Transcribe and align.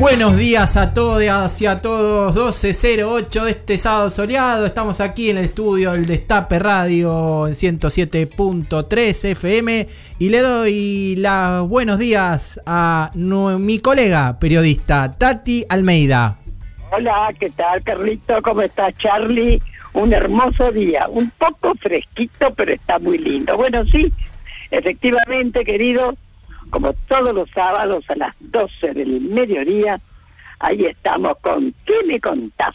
Buenos 0.00 0.38
días 0.38 0.78
a 0.78 0.94
todas 0.94 1.60
y 1.60 1.66
a 1.66 1.82
todos. 1.82 2.34
12.08 2.34 3.44
de 3.44 3.50
este 3.50 3.76
sábado 3.76 4.08
soleado. 4.08 4.64
Estamos 4.64 4.98
aquí 4.98 5.28
en 5.28 5.36
el 5.36 5.44
estudio 5.44 5.92
del 5.92 6.06
Destape 6.06 6.58
Radio 6.58 7.46
en 7.46 7.52
107.3 7.52 9.24
FM. 9.32 9.88
Y 10.18 10.30
le 10.30 10.40
doy 10.40 11.16
los 11.16 11.68
buenos 11.68 11.98
días 11.98 12.58
a 12.64 13.10
mi 13.14 13.78
colega 13.80 14.38
periodista 14.38 15.18
Tati 15.18 15.66
Almeida. 15.68 16.38
Hola, 16.92 17.30
¿qué 17.38 17.50
tal, 17.50 17.82
Carlito? 17.82 18.40
¿Cómo 18.40 18.62
estás, 18.62 18.96
Charlie? 18.96 19.60
Un 19.92 20.14
hermoso 20.14 20.72
día. 20.72 21.08
Un 21.10 21.30
poco 21.32 21.74
fresquito, 21.74 22.54
pero 22.56 22.72
está 22.72 22.98
muy 22.98 23.18
lindo. 23.18 23.54
Bueno, 23.54 23.84
sí, 23.84 24.10
efectivamente, 24.70 25.62
querido 25.62 26.16
como 26.70 26.92
todos 27.08 27.34
los 27.34 27.50
sábados 27.50 28.04
a 28.08 28.16
las 28.16 28.34
12 28.40 28.94
del 28.94 29.20
mediodía, 29.20 30.00
ahí 30.58 30.86
estamos 30.86 31.34
con 31.40 31.74
¿Qué 31.84 31.94
me 32.06 32.20
contás? 32.20 32.74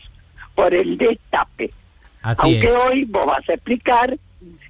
por 0.55 0.73
el 0.73 0.97
destape. 0.97 1.71
Aunque 2.21 2.71
hoy 2.71 3.03
vos 3.05 3.25
vas 3.25 3.47
a 3.49 3.53
explicar, 3.53 4.17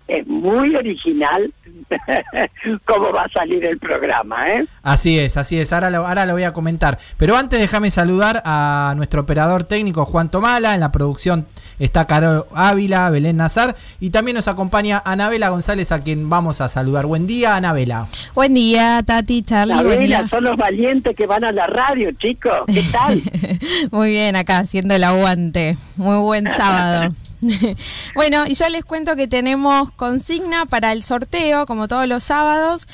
es 0.07 0.27
muy 0.27 0.75
original 0.75 1.53
cómo 2.85 3.11
va 3.11 3.23
a 3.23 3.29
salir 3.29 3.65
el 3.67 3.77
programa. 3.79 4.47
¿eh? 4.47 4.65
Así 4.83 5.19
es, 5.19 5.37
así 5.37 5.59
es, 5.59 5.73
ahora 5.73 5.89
lo, 5.89 6.07
ahora 6.07 6.25
lo 6.25 6.33
voy 6.33 6.43
a 6.43 6.53
comentar. 6.53 6.99
Pero 7.17 7.35
antes 7.37 7.59
déjame 7.59 7.91
saludar 7.91 8.41
a 8.45 8.93
nuestro 8.95 9.21
operador 9.21 9.63
técnico 9.63 10.05
Juan 10.05 10.29
Tomala, 10.29 10.73
en 10.73 10.81
la 10.81 10.91
producción 10.91 11.45
está 11.79 12.05
Caro 12.05 12.47
Ávila, 12.53 13.09
Belén 13.09 13.37
Nazar 13.37 13.75
y 13.99 14.09
también 14.09 14.35
nos 14.35 14.47
acompaña 14.47 15.01
Anabela 15.05 15.49
González 15.49 15.91
a 15.91 15.99
quien 15.99 16.29
vamos 16.29 16.61
a 16.61 16.67
saludar. 16.67 17.05
Buen 17.05 17.27
día, 17.27 17.55
Anabela. 17.55 18.07
Buen 18.33 18.53
día, 18.53 19.01
Tati, 19.05 19.43
Charlie. 19.43 19.73
Anabela, 19.73 20.27
son 20.29 20.43
los 20.43 20.57
valientes 20.57 21.15
que 21.15 21.25
van 21.25 21.43
a 21.43 21.51
la 21.51 21.67
radio, 21.67 22.11
chicos. 22.13 22.61
¿Qué 22.67 22.83
tal? 22.91 23.21
Muy 23.91 24.11
bien, 24.11 24.35
acá 24.35 24.59
haciendo 24.59 24.95
el 24.95 25.03
aguante. 25.03 25.77
Muy 25.97 26.19
buen 26.19 26.45
sábado. 26.45 27.13
bueno, 28.15 28.45
y 28.47 28.55
yo 28.55 28.69
les 28.69 28.83
cuento 28.85 29.15
que 29.15 29.27
tenemos 29.27 29.91
consigna 29.91 30.65
para 30.65 30.91
el 30.91 31.03
sorteo, 31.03 31.65
como 31.65 31.87
todos 31.87 32.07
los 32.07 32.23
sábados. 32.23 32.87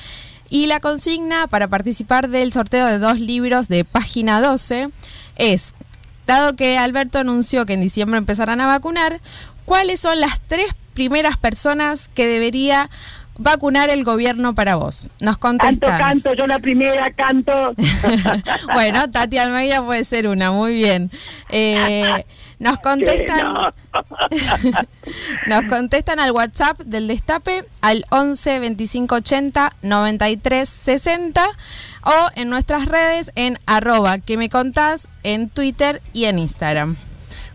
Y 0.50 0.68
la 0.68 0.82
consigna 0.82 1.48
para 1.48 1.70
participar 1.70 2.28
del 2.28 2.52
sorteo 2.52 2.86
de 2.86 3.00
dos 3.00 3.20
libros 3.20 3.70
de 3.70 3.86
página 3.86 4.42
12 4.42 4.90
es 5.38 5.76
Dado 6.28 6.56
que 6.56 6.78
Alberto 6.78 7.20
anunció 7.20 7.66
que 7.66 7.74
en 7.74 7.82
diciembre 7.82 8.18
empezarán 8.18 8.62
a 8.62 8.68
vacunar, 8.68 9.22
¿cuáles 9.66 10.00
son 10.02 10.20
las 10.20 10.40
tres 10.48 10.76
primeras 10.94 11.38
personas 11.38 12.10
que 12.10 12.28
debería 12.28 12.90
vacunar 13.38 13.90
el 13.90 14.04
gobierno 14.04 14.54
para 14.56 14.76
vos? 14.76 15.10
Nos 15.20 15.38
contestan. 15.38 15.80
Canto, 15.80 16.04
canto, 16.04 16.34
yo 16.34 16.48
la 16.48 16.60
primera 16.60 17.12
canto. 17.12 17.74
bueno, 18.74 19.10
Tati 19.10 19.38
Almeida 19.38 19.84
puede 19.84 20.04
ser 20.04 20.28
una, 20.28 20.52
muy 20.52 20.76
bien. 20.76 21.12
Eh, 21.50 22.26
nos 22.60 22.80
contestan. 22.84 23.74
nos 25.48 25.66
contestan 25.66 26.20
al 26.20 26.32
WhatsApp 26.32 26.80
del 26.82 27.08
Destape 27.08 27.66
al 27.82 28.06
11 28.10 28.60
25 28.60 29.16
80 29.16 29.74
93 29.82 30.70
60 30.70 31.46
o 32.04 32.30
en 32.36 32.50
nuestras 32.50 32.86
redes 32.86 33.32
en 33.36 33.58
arroba 33.66 34.20
que 34.20 34.38
me 34.38 34.50
contás 34.50 35.10
en 35.24 35.50
Twitter 35.50 36.02
y 36.14 36.26
en 36.26 36.40
Instagram. 36.40 36.98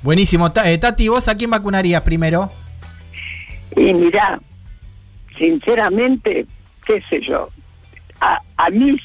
Buenísimo. 0.03 0.53
Eh, 0.65 0.79
Tati, 0.79 1.09
¿vos 1.09 1.29
a 1.29 1.37
quién 1.37 1.51
vacunarías 1.51 2.03
primero? 2.03 2.51
Y 3.75 3.93
mira, 3.93 4.41
sinceramente, 5.39 6.47
qué 6.85 7.03
sé 7.09 7.21
yo, 7.21 7.49
a, 8.21 8.41
a 8.57 8.71
mis 8.71 9.01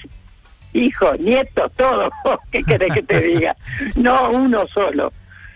hijos, 0.74 1.19
nietos, 1.19 1.72
todos, 1.75 2.12
¿qué 2.52 2.64
querés 2.64 2.94
que 2.94 3.03
te 3.03 3.22
diga? 3.28 3.56
No 3.96 4.30
uno 4.31 4.66
solo, 4.74 5.12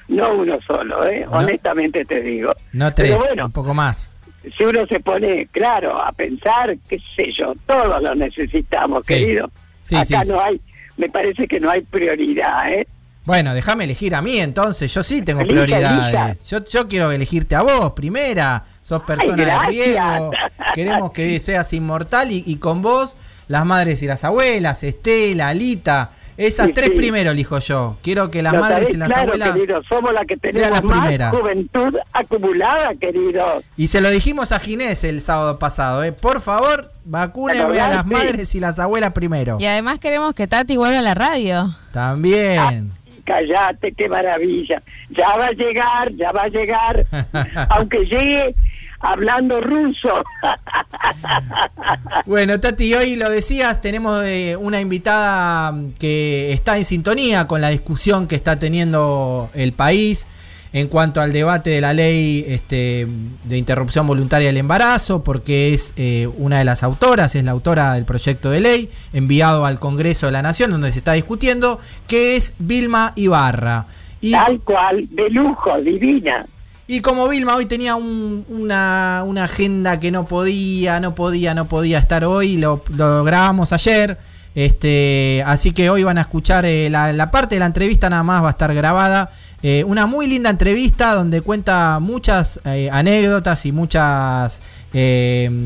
no 0.08 0.34
uno 0.34 0.60
solo, 0.66 1.06
¿eh? 1.08 1.26
honestamente 1.30 2.06
te 2.06 2.22
digo. 2.22 2.52
No 2.74 2.94
tres, 2.94 3.18
bueno, 3.18 3.46
un 3.46 3.52
poco 3.52 3.74
más. 3.74 4.12
Si 4.58 4.64
uno 4.64 4.86
se 4.86 5.00
pone, 5.00 5.48
claro, 5.48 6.00
a 6.00 6.12
pensar, 6.12 6.78
qué 6.88 7.00
sé 7.16 7.32
yo, 7.32 7.54
todos 7.66 8.02
lo 8.02 8.14
necesitamos, 8.14 9.04
querido. 9.04 9.50
Acá 9.96 10.24
no 10.26 10.40
hay, 10.40 10.62
me 10.98 11.10
parece 11.10 11.48
que 11.48 11.60
no 11.60 11.70
hay 11.72 11.82
prioridad, 11.82 12.72
¿eh? 12.72 12.88
Bueno, 13.26 13.56
déjame 13.56 13.86
elegir 13.86 14.14
a 14.14 14.22
mí 14.22 14.38
entonces, 14.38 14.94
yo 14.94 15.02
sí 15.02 15.24
tengo 15.24 15.42
prioridades. 15.42 16.48
Yo, 16.48 16.64
yo 16.64 16.88
quiero 16.88 17.12
elegirte 17.12 17.56
a 17.56 17.64
vos, 17.64 17.94
primera, 17.94 18.64
sos 18.82 19.02
persona 19.02 19.44
de 19.44 19.68
riesgo, 19.68 20.32
queremos 20.76 21.12
que 21.12 21.40
seas 21.40 21.74
inmortal 21.74 22.32
y, 22.32 22.56
con 22.58 22.84
vos 22.84 23.16
las 23.48 23.66
madres 23.66 24.04
y 24.04 24.08
las 24.08 24.24
abuelas, 24.24 24.84
Estela, 24.84 25.50
Alita, 25.50 26.12
esas 26.38 26.70
tres 26.74 26.92
primero 26.92 27.32
elijo 27.32 27.58
yo. 27.60 27.98
Quiero 28.04 28.30
que 28.30 28.44
las 28.44 28.54
madres 28.54 28.92
y 28.92 28.98
las 28.98 29.12
abuelas 29.12 29.52
querido, 29.54 29.82
somos 29.90 30.14
las 30.14 30.26
que 30.26 30.38
tenemos 30.38 30.84
más 30.84 31.36
juventud 31.36 31.96
acumulada, 32.14 32.94
querido. 32.96 33.64
Y 33.76 33.88
se 33.88 34.02
lo 34.02 34.10
dijimos 34.10 34.52
a 34.52 34.60
Ginés 34.60 35.04
el 35.04 35.22
sábado 35.22 35.58
pasado, 35.58 36.04
¿eh? 36.04 36.12
Por 36.12 36.42
favor, 36.42 36.92
vacúnenme 37.06 37.80
a 37.80 37.90
las 37.90 38.06
madres 38.06 38.54
y 38.54 38.60
las 38.60 38.78
abuelas 38.78 39.14
primero. 39.14 39.58
Y 39.60 39.66
además 39.66 40.00
queremos 40.00 40.36
que 40.36 40.46
Tati 40.46 40.78
vuelva 40.78 41.00
a 41.00 41.04
la 41.04 41.16
radio. 41.16 41.76
También. 41.94 42.60
Ah, 42.60 43.05
cállate, 43.26 43.92
qué 43.94 44.08
maravilla. 44.08 44.82
Ya 45.10 45.36
va 45.38 45.48
a 45.48 45.52
llegar, 45.52 46.14
ya 46.16 46.32
va 46.32 46.44
a 46.44 46.48
llegar. 46.48 47.06
Aunque 47.70 48.06
llegue 48.06 48.56
hablando 49.00 49.62
ruso. 49.62 50.24
bueno, 52.26 52.60
Tati, 52.60 52.94
hoy 52.96 53.16
lo 53.16 53.30
decías, 53.30 53.82
tenemos 53.82 54.24
eh, 54.24 54.56
una 54.56 54.80
invitada 54.80 55.74
que 56.00 56.54
está 56.54 56.78
en 56.78 56.86
sintonía 56.86 57.48
con 57.48 57.62
la 57.62 57.70
discusión 57.70 58.28
que 58.28 58.36
está 58.36 58.58
teniendo 58.58 59.50
el 59.54 59.74
país 59.74 60.28
en 60.76 60.90
cuanto 60.90 61.22
al 61.22 61.32
debate 61.32 61.70
de 61.70 61.80
la 61.80 61.94
ley 61.94 62.44
este, 62.50 63.08
de 63.46 63.58
interrupción 63.58 64.06
voluntaria 64.06 64.48
del 64.48 64.58
embarazo, 64.58 65.24
porque 65.24 65.74
es 65.74 65.94
eh, 65.96 66.28
una 66.38 66.60
de 66.60 66.66
las 66.66 66.84
autoras, 66.84 67.34
es 67.34 67.46
la 67.46 67.52
autora 67.52 67.94
del 67.94 68.04
proyecto 68.04 68.50
de 68.50 68.60
ley 68.60 68.90
enviado 69.14 69.66
al 69.66 69.80
Congreso 69.80 70.26
de 70.26 70.34
la 70.34 70.42
Nación, 70.42 70.72
donde 70.72 70.92
se 70.92 71.00
está 71.00 71.14
discutiendo, 71.14 71.80
que 72.10 72.36
es 72.36 72.54
Vilma 72.60 73.14
Ibarra. 73.16 73.86
Y, 74.20 74.34
Tal 74.34 74.60
cual, 74.60 75.08
de 75.12 75.30
lujo, 75.30 75.78
divina. 75.78 76.46
Y 76.88 77.00
como 77.00 77.30
Vilma 77.30 77.56
hoy 77.56 77.68
tenía 77.68 77.96
una, 77.96 79.22
agenda 79.42 80.02
que 80.02 80.12
no 80.12 80.26
podía, 80.26 81.00
no 81.00 81.16
podía, 81.16 81.54
no 81.54 81.70
podía 81.70 82.00
estar 82.00 82.26
hoy, 82.26 82.58
lo, 82.58 82.84
lo 82.90 83.24
grabamos 83.24 83.72
ayer. 83.72 84.18
Este, 84.56 85.44
así 85.46 85.74
que 85.74 85.90
hoy 85.90 86.04
van 86.04 86.18
a 86.18 86.22
escuchar 86.22 86.66
eh, 86.66 86.90
la, 86.90 87.30
parte 87.30 87.56
de 87.56 87.60
la 87.60 87.66
entrevista 87.66 88.10
nada 88.10 88.24
más 88.24 88.42
va 88.42 88.48
a 88.48 88.52
estar 88.52 88.74
grabada. 88.74 89.32
Eh, 89.68 89.84
una 89.84 90.06
muy 90.06 90.28
linda 90.28 90.52
entrevista 90.52 91.16
donde 91.16 91.42
cuenta 91.42 91.98
muchas 92.00 92.60
eh, 92.66 92.88
anécdotas 92.92 93.66
y 93.66 93.72
muchas 93.72 94.62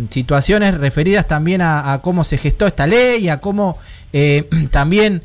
situaciones 0.10 0.78
referidas 0.78 1.28
también 1.28 1.62
a, 1.62 2.00
cómo 2.02 2.24
se 2.24 2.38
gestó 2.38 2.66
esta 2.66 2.88
ley, 2.88 3.28
a 3.28 3.42
cómo 3.42 3.78
también 4.72 5.22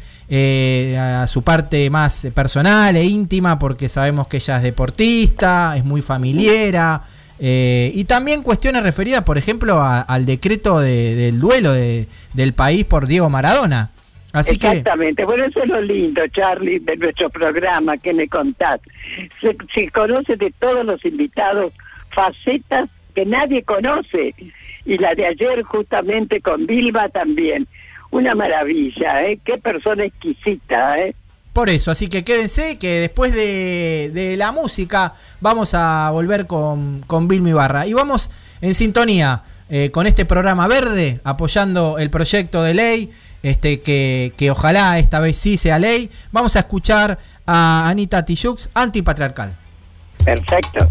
a 0.99 1.27
su 1.29 1.43
parte 1.43 1.89
más 1.89 2.27
personal 2.35 2.97
e 2.97 3.05
íntima, 3.05 3.61
porque 3.61 3.89
sabemos 3.89 4.27
que 4.27 4.39
ella 4.39 4.57
es 4.57 4.62
deportista, 4.65 5.75
es 5.77 5.85
muy 5.85 6.03
familiera. 6.03 7.05
Eh, 7.38 7.93
y 7.94 8.05
también 8.05 8.43
cuestiones 8.43 8.82
referidas, 8.82 9.23
por 9.23 9.38
ejemplo, 9.38 9.82
al 9.82 10.27
decreto 10.27 10.81
del 10.81 11.38
duelo 11.38 11.73
del 11.73 12.53
país 12.55 12.85
por 12.85 13.06
Diego 13.06 13.31
Maradona. 13.31 13.91
Así 14.34 14.56
Exactamente, 14.56 15.25
bueno, 15.25 15.44
eso 15.44 15.62
es 15.62 15.69
lo 15.69 15.81
lindo, 15.81 16.20
Charlie, 16.26 16.81
de 16.81 16.96
nuestro 16.96 17.31
programa 17.31 17.96
que 17.98 18.12
me 18.12 18.26
contás. 18.26 18.81
Se, 19.40 19.56
se, 19.72 19.88
conoce 19.90 20.34
de 20.34 20.52
todos 20.58 20.84
los 20.84 21.04
invitados 21.04 21.72
facetas 22.10 22.90
que 23.14 23.25
nadie 23.25 23.62
conoce. 23.62 24.34
Y 24.84 24.98
la 24.98 25.14
de 25.14 25.26
ayer 25.26 25.62
justamente 25.62 26.40
con 26.40 26.66
Bilba 26.66 27.08
también. 27.10 27.69
Una 28.10 28.34
maravilla, 28.34 29.22
¿eh? 29.22 29.38
Qué 29.44 29.56
persona 29.58 30.04
exquisita, 30.04 30.98
¿eh? 30.98 31.14
Por 31.52 31.70
eso, 31.70 31.92
así 31.92 32.08
que 32.08 32.25
quédense 32.25 32.76
que 32.78 32.98
después 32.98 33.32
de, 33.32 34.34
la 34.36 34.50
música 34.50 35.14
vamos 35.40 35.75
a 35.75 36.10
volver 36.10 36.48
con, 36.48 37.04
con 37.06 37.28
Vilmi 37.28 37.52
Barra. 37.52 37.86
Y 37.86 37.92
vamos 37.92 38.32
en 38.60 38.75
sintonía 38.75 39.44
eh, 39.69 39.90
con 39.90 40.06
este 40.06 40.25
programa 40.25 40.69
verde, 40.69 41.20
apoyando 41.25 41.99
el 41.99 42.11
proyecto 42.11 42.62
de 42.62 42.75
ley, 42.75 43.12
este, 43.43 43.81
que, 43.81 44.32
que, 44.37 44.50
ojalá 44.50 44.99
esta 44.99 45.20
vez 45.20 45.37
sí 45.37 45.56
sea 45.56 45.78
ley. 45.78 46.11
Vamos 46.32 46.56
a 46.56 46.61
escuchar 46.61 47.19
a 47.46 47.88
Anita 47.88 48.25
Tijoux, 48.25 48.69
antipatriarcal. 48.75 49.55
Perfecto. 50.25 50.90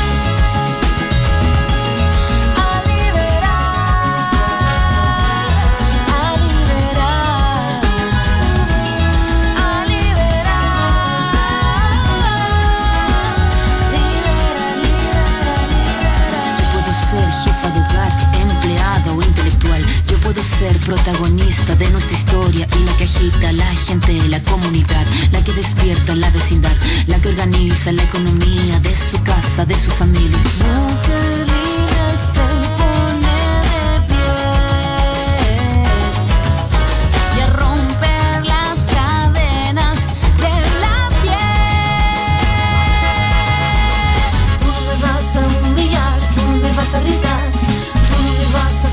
Ser 20.61 20.77
protagonista 20.81 21.73
de 21.75 21.89
nuestra 21.89 22.15
historia 22.15 22.67
y 22.77 22.85
la 22.85 22.95
que 22.97 23.05
agita 23.05 23.51
la 23.53 23.65
gente, 23.75 24.13
la 24.27 24.39
comunidad, 24.43 25.07
la 25.31 25.43
que 25.43 25.53
despierta 25.53 26.13
la 26.13 26.29
vecindad, 26.29 26.75
la 27.07 27.19
que 27.19 27.29
organiza 27.29 27.91
la 27.91 28.03
economía 28.03 28.79
de 28.79 28.95
su 28.95 29.21
casa, 29.23 29.65
de 29.65 29.75
su 29.75 29.89
familia. 29.89 30.37
Mujer 30.37 31.51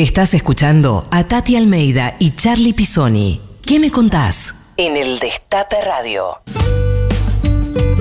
Estás 0.00 0.32
escuchando 0.32 1.06
a 1.10 1.24
Tati 1.24 1.56
Almeida 1.56 2.16
y 2.18 2.30
Charlie 2.30 2.72
Pisoni. 2.72 3.38
¿Qué 3.60 3.78
me 3.78 3.90
contás? 3.90 4.54
En 4.78 4.96
el 4.96 5.18
Destape 5.18 5.76
Radio. 5.84 6.40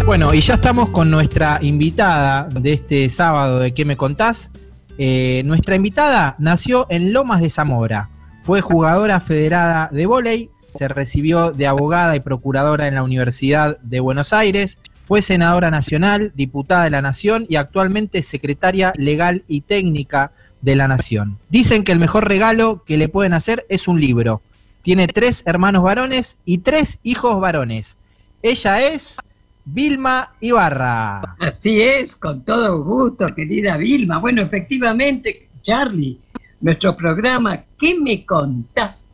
Bueno, 0.06 0.34
y 0.34 0.40
ya 0.40 0.54
estamos 0.54 0.92
con 0.92 1.12
nuestra 1.12 1.60
invitada 1.62 2.48
de 2.58 2.72
este 2.72 3.10
sábado 3.10 3.60
de 3.60 3.74
¿Qué 3.74 3.84
me 3.84 3.98
contás? 3.98 4.50
Eh, 4.98 5.42
nuestra 5.44 5.76
invitada 5.76 6.38
nació 6.40 6.88
en 6.90 7.12
Lomas 7.12 7.42
de 7.42 7.50
Zamora. 7.50 8.10
Fue 8.44 8.62
jugadora 8.62 9.20
federada 9.20 9.90
de 9.92 10.06
vóley, 10.06 10.50
se 10.74 10.88
recibió 10.88 11.52
de 11.52 11.68
abogada 11.68 12.16
y 12.16 12.22
procuradora 12.22 12.88
en 12.88 12.96
la 12.96 13.04
Universidad 13.04 13.78
de 13.80 14.00
Buenos 14.00 14.32
Aires, 14.32 14.80
fue 15.04 15.22
senadora 15.22 15.70
nacional, 15.70 16.32
diputada 16.34 16.86
de 16.86 16.92
la 16.92 17.02
Nación 17.02 17.46
y 17.50 17.58
actualmente 17.58 18.22
secretaria 18.22 18.94
legal 18.96 19.44
y 19.50 19.62
técnica 19.62 20.32
de 20.62 20.76
la 20.76 20.88
Nación. 20.88 21.38
Dicen 21.50 21.84
que 21.84 21.92
el 21.92 22.00
mejor 22.00 22.28
regalo 22.28 22.84
que 22.86 22.98
le 22.98 23.10
pueden 23.10 23.34
hacer 23.34 23.66
es 23.70 23.88
un 23.88 24.00
libro. 24.00 24.42
Tiene 24.82 25.08
tres 25.08 25.44
hermanos 25.46 25.84
varones 25.84 26.38
y 26.46 26.60
tres 26.60 27.00
hijos 27.04 27.40
varones. 27.40 27.98
Ella 28.42 28.82
es 28.82 29.18
Vilma 29.66 30.34
Ibarra. 30.40 31.36
Así 31.40 31.82
es, 31.82 32.16
con 32.16 32.44
todo 32.44 32.84
gusto, 32.84 33.34
querida 33.36 33.78
Vilma. 33.78 34.18
Bueno, 34.18 34.42
efectivamente, 34.42 35.50
Charlie, 35.62 36.18
nuestro 36.62 36.96
programa 36.96 37.64
¿Qué 37.80 37.98
me 37.98 38.26
contás? 38.26 39.08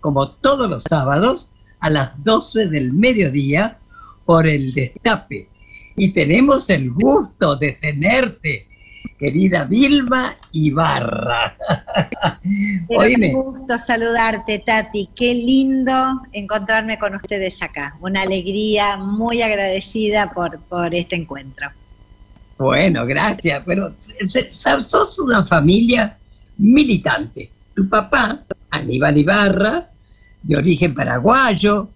Como 0.00 0.30
todos 0.30 0.68
los 0.68 0.82
sábados 0.82 1.50
a 1.80 1.88
las 1.88 2.22
12 2.22 2.68
del 2.68 2.92
mediodía 2.92 3.78
por 4.26 4.46
el 4.46 4.72
Destape. 4.74 5.48
Y 5.96 6.12
tenemos 6.12 6.68
el 6.70 6.90
gusto 6.90 7.56
de 7.56 7.72
tenerte, 7.80 8.66
querida 9.18 9.64
Vilma 9.64 10.36
Ibarra. 10.52 11.56
Oíme, 12.88 13.28
qué 13.28 13.34
gusto 13.34 13.78
saludarte, 13.78 14.62
Tati. 14.64 15.08
Qué 15.14 15.34
lindo 15.34 16.22
encontrarme 16.32 16.98
con 16.98 17.14
ustedes 17.14 17.62
acá. 17.62 17.96
Una 18.00 18.22
alegría, 18.22 18.96
muy 18.96 19.42
agradecida 19.42 20.32
por, 20.32 20.58
por 20.60 20.94
este 20.94 21.16
encuentro. 21.16 21.68
Bueno, 22.58 23.06
gracias. 23.06 23.62
Pero 23.64 23.94
sos 24.52 25.18
una 25.18 25.44
familia 25.44 26.16
militante. 26.58 27.50
Tu 27.74 27.88
papá, 27.88 28.44
Aníbal 28.70 29.18
Ibarra, 29.18 29.88
de 30.42 30.56
origen 30.56 30.94
paraguayo, 30.94 31.88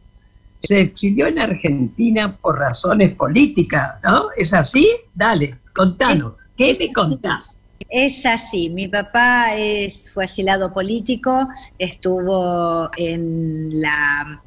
se 0.60 0.80
exilió 0.80 1.26
en 1.26 1.38
Argentina 1.38 2.36
por 2.36 2.58
razones 2.58 3.14
políticas, 3.14 3.96
¿no? 4.02 4.28
¿Es 4.36 4.54
así? 4.54 4.88
Dale, 5.14 5.58
contanos. 5.74 6.34
¿Qué 6.56 6.76
me 6.78 6.92
contás? 6.92 7.58
Es 7.90 8.24
así, 8.26 8.70
mi 8.70 8.88
papá 8.88 9.56
es, 9.56 10.10
fue 10.12 10.24
asilado 10.24 10.72
político, 10.72 11.48
estuvo 11.78 12.90
en 12.96 13.80
la, 13.80 14.42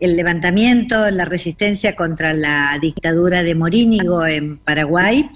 el 0.00 0.16
levantamiento, 0.16 1.06
en 1.06 1.16
la 1.16 1.24
resistencia 1.24 1.94
contra 1.94 2.32
la 2.32 2.78
dictadura 2.80 3.42
de 3.42 3.54
Morínigo 3.54 4.26
en 4.26 4.58
Paraguay 4.58 5.30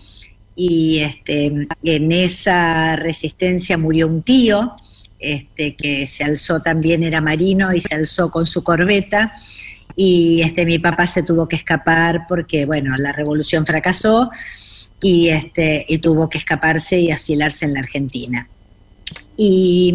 y 0.56 0.98
este, 0.98 1.68
en 1.84 2.12
esa 2.12 2.96
resistencia 2.96 3.78
murió 3.78 4.08
un 4.08 4.22
tío 4.22 4.74
este, 5.20 5.76
que 5.76 6.06
se 6.06 6.24
alzó 6.24 6.60
también, 6.60 7.04
era 7.04 7.20
marino 7.20 7.72
y 7.72 7.80
se 7.80 7.94
alzó 7.94 8.30
con 8.30 8.46
su 8.46 8.64
corbeta 8.64 9.32
y 9.94 10.42
este, 10.42 10.66
mi 10.66 10.78
papá 10.78 11.06
se 11.06 11.22
tuvo 11.22 11.48
que 11.48 11.56
escapar 11.56 12.26
porque, 12.28 12.66
bueno, 12.66 12.94
la 12.98 13.12
revolución 13.12 13.64
fracasó 13.64 14.30
y, 15.00 15.28
este, 15.28 15.84
y 15.88 15.98
tuvo 15.98 16.28
que 16.28 16.38
escaparse 16.38 16.98
y 16.98 17.10
asilarse 17.10 17.64
en 17.64 17.74
la 17.74 17.80
Argentina. 17.80 18.48
Y 19.36 19.94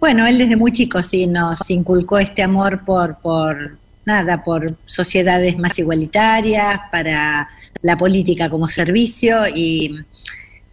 bueno, 0.00 0.26
él 0.26 0.38
desde 0.38 0.56
muy 0.56 0.72
chico 0.72 1.02
sí 1.02 1.26
nos 1.26 1.70
inculcó 1.70 2.18
este 2.18 2.42
amor 2.42 2.84
por, 2.84 3.18
por 3.18 3.78
nada, 4.04 4.42
por 4.42 4.66
sociedades 4.86 5.56
más 5.58 5.78
igualitarias, 5.78 6.80
para 6.90 7.48
la 7.82 7.96
política 7.96 8.50
como 8.50 8.66
servicio 8.68 9.44
y, 9.54 10.00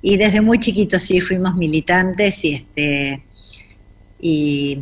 y 0.02 0.18
desde 0.18 0.42
muy 0.42 0.60
chiquito 0.60 0.98
sí 1.00 1.20
fuimos 1.20 1.56
militantes 1.56 2.44
y 2.46 2.56
este 2.56 3.24
y 4.22 4.80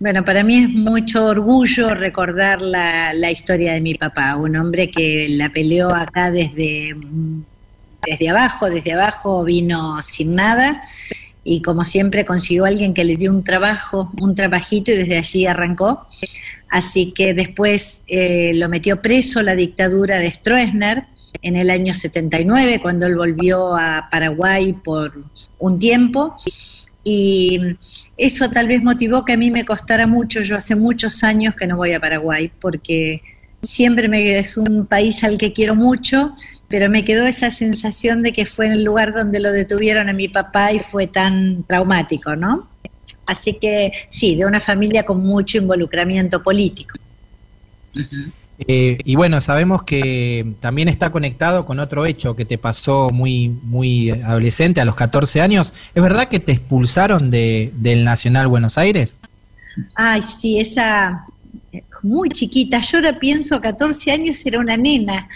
bueno, 0.00 0.24
para 0.24 0.42
mí 0.42 0.56
es 0.56 0.68
mucho 0.68 1.26
orgullo 1.26 1.94
recordar 1.94 2.60
la, 2.60 3.14
la 3.14 3.30
historia 3.30 3.74
de 3.74 3.80
mi 3.80 3.94
papá, 3.94 4.34
un 4.36 4.56
hombre 4.56 4.90
que 4.90 5.28
la 5.30 5.50
peleó 5.50 5.94
acá 5.94 6.32
desde 6.32 6.96
desde 8.06 8.28
abajo, 8.28 8.68
desde 8.68 8.92
abajo 8.92 9.44
vino 9.44 10.00
sin 10.02 10.34
nada 10.34 10.80
y 11.44 11.62
como 11.62 11.84
siempre 11.84 12.24
consiguió 12.24 12.64
alguien 12.64 12.94
que 12.94 13.04
le 13.04 13.16
dio 13.16 13.30
un 13.30 13.44
trabajo, 13.44 14.12
un 14.20 14.34
trabajito 14.34 14.92
y 14.92 14.96
desde 14.96 15.18
allí 15.18 15.46
arrancó. 15.46 16.06
Así 16.68 17.12
que 17.12 17.34
después 17.34 18.04
eh, 18.06 18.52
lo 18.54 18.68
metió 18.68 19.02
preso 19.02 19.42
la 19.42 19.56
dictadura 19.56 20.18
de 20.18 20.30
Stroessner 20.30 21.04
en 21.42 21.56
el 21.56 21.70
año 21.70 21.94
79, 21.94 22.80
cuando 22.80 23.06
él 23.06 23.16
volvió 23.16 23.76
a 23.76 24.08
Paraguay 24.10 24.72
por 24.72 25.24
un 25.58 25.78
tiempo. 25.78 26.36
Y 27.04 27.76
eso 28.16 28.48
tal 28.50 28.68
vez 28.68 28.82
motivó 28.82 29.24
que 29.24 29.32
a 29.32 29.36
mí 29.36 29.50
me 29.50 29.64
costara 29.64 30.06
mucho. 30.06 30.40
Yo 30.40 30.56
hace 30.56 30.76
muchos 30.76 31.24
años 31.24 31.54
que 31.56 31.66
no 31.66 31.76
voy 31.76 31.92
a 31.92 32.00
Paraguay, 32.00 32.50
porque 32.60 33.22
siempre 33.62 34.08
me, 34.08 34.38
es 34.38 34.56
un 34.56 34.86
país 34.86 35.22
al 35.24 35.38
que 35.38 35.52
quiero 35.52 35.74
mucho, 35.74 36.34
pero 36.72 36.88
me 36.88 37.04
quedó 37.04 37.26
esa 37.26 37.50
sensación 37.50 38.22
de 38.22 38.32
que 38.32 38.46
fue 38.46 38.64
en 38.64 38.72
el 38.72 38.82
lugar 38.82 39.12
donde 39.12 39.40
lo 39.40 39.52
detuvieron 39.52 40.08
a 40.08 40.14
mi 40.14 40.28
papá 40.28 40.72
y 40.72 40.78
fue 40.78 41.06
tan 41.06 41.64
traumático, 41.64 42.34
¿no? 42.34 42.66
Así 43.26 43.58
que 43.60 43.92
sí, 44.08 44.36
de 44.36 44.46
una 44.46 44.58
familia 44.58 45.04
con 45.04 45.22
mucho 45.22 45.58
involucramiento 45.58 46.42
político. 46.42 46.96
Eh, 48.66 48.96
y 49.04 49.16
bueno, 49.16 49.42
sabemos 49.42 49.82
que 49.82 50.54
también 50.60 50.88
está 50.88 51.12
conectado 51.12 51.66
con 51.66 51.78
otro 51.78 52.06
hecho 52.06 52.34
que 52.34 52.46
te 52.46 52.56
pasó 52.56 53.10
muy, 53.12 53.50
muy 53.50 54.10
adolescente, 54.10 54.80
a 54.80 54.86
los 54.86 54.94
14 54.94 55.42
años. 55.42 55.74
¿Es 55.94 56.02
verdad 56.02 56.28
que 56.28 56.40
te 56.40 56.52
expulsaron 56.52 57.30
de, 57.30 57.70
del 57.74 58.02
Nacional 58.02 58.48
Buenos 58.48 58.78
Aires? 58.78 59.14
Ay, 59.94 60.22
sí, 60.22 60.58
esa 60.58 61.26
muy 62.02 62.28
chiquita. 62.28 62.80
Yo 62.80 62.98
ahora 62.98 63.18
pienso, 63.18 63.60
14 63.60 64.10
años 64.12 64.44
era 64.44 64.58
una 64.58 64.76
nena. 64.76 65.28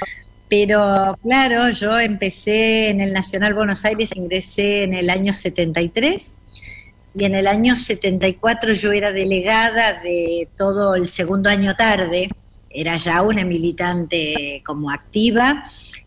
Pero 0.48 1.18
claro, 1.22 1.70
yo 1.70 1.98
empecé 1.98 2.90
en 2.90 3.00
el 3.00 3.12
Nacional 3.12 3.54
Buenos 3.54 3.84
Aires, 3.84 4.14
ingresé 4.14 4.84
en 4.84 4.94
el 4.94 5.10
año 5.10 5.32
73 5.32 6.36
y 7.16 7.24
en 7.24 7.34
el 7.34 7.46
año 7.46 7.74
74 7.74 8.72
yo 8.74 8.92
era 8.92 9.10
delegada 9.10 10.00
de 10.02 10.48
todo 10.56 10.94
el 10.94 11.08
segundo 11.08 11.50
año 11.50 11.74
tarde, 11.74 12.28
era 12.70 12.96
ya 12.96 13.22
una 13.22 13.44
militante 13.44 14.62
como 14.64 14.90
activa 14.90 15.64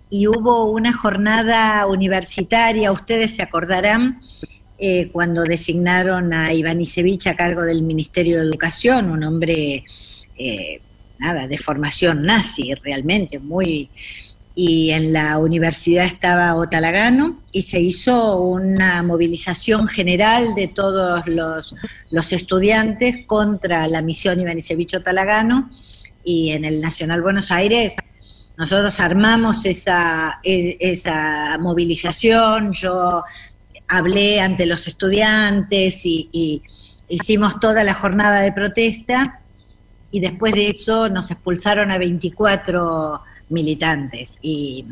y 0.10 0.28
hubo 0.28 0.66
una 0.66 0.94
jornada 0.94 1.86
universitaria, 1.88 2.92
ustedes 2.92 3.36
se 3.36 3.42
acordarán, 3.42 4.22
eh, 4.78 5.10
cuando 5.12 5.44
designaron 5.44 6.34
a 6.34 6.54
Iván 6.54 6.80
Isevich 6.80 7.28
a 7.28 7.36
cargo 7.36 7.64
del 7.64 7.84
Ministerio 7.84 8.38
de 8.38 8.44
Educación, 8.44 9.12
un 9.12 9.24
hombre, 9.26 9.84
eh, 10.38 10.82
nada, 11.18 11.48
de 11.48 11.58
formación 11.58 12.24
nazi 12.24 12.74
realmente, 12.76 13.40
muy 13.40 13.90
y 14.62 14.92
en 14.92 15.14
la 15.14 15.38
universidad 15.38 16.04
estaba 16.04 16.54
Otalagano 16.54 17.40
y 17.54 17.62
se 17.62 17.80
hizo 17.80 18.42
una 18.42 19.02
movilización 19.04 19.88
general 19.88 20.54
de 20.54 20.68
todos 20.68 21.24
los, 21.28 21.74
estudiantes 22.34 23.26
contra 23.26 23.88
la 23.88 24.02
misión 24.02 24.38
Ivanisevich 24.42 24.96
Otalagano 24.96 25.70
y 26.26 26.50
en 26.50 26.66
el 26.66 26.82
Nacional 26.82 27.22
Buenos 27.22 27.52
Aires 27.52 27.96
nosotros 28.58 29.00
armamos 29.00 29.64
esa, 29.64 30.42
e, 30.44 30.76
esa 30.82 31.58
movilización, 31.58 32.74
yo 32.74 33.24
hablé 33.88 34.42
ante 34.42 34.66
los 34.66 34.88
estudiantes 34.88 36.06
y, 36.06 36.28
y 36.34 36.64
hicimos 37.08 37.62
toda 37.62 37.86
la 37.86 37.94
jornada 37.94 38.42
de 38.42 38.52
protesta 38.52 39.40
y 40.12 40.20
después 40.20 40.52
de 40.52 40.72
eso 40.72 41.08
nos 41.08 41.32
expulsaron 41.32 41.92
a 41.92 41.98
24 41.98 43.22
militantes. 43.50 44.40
Y 44.42 44.86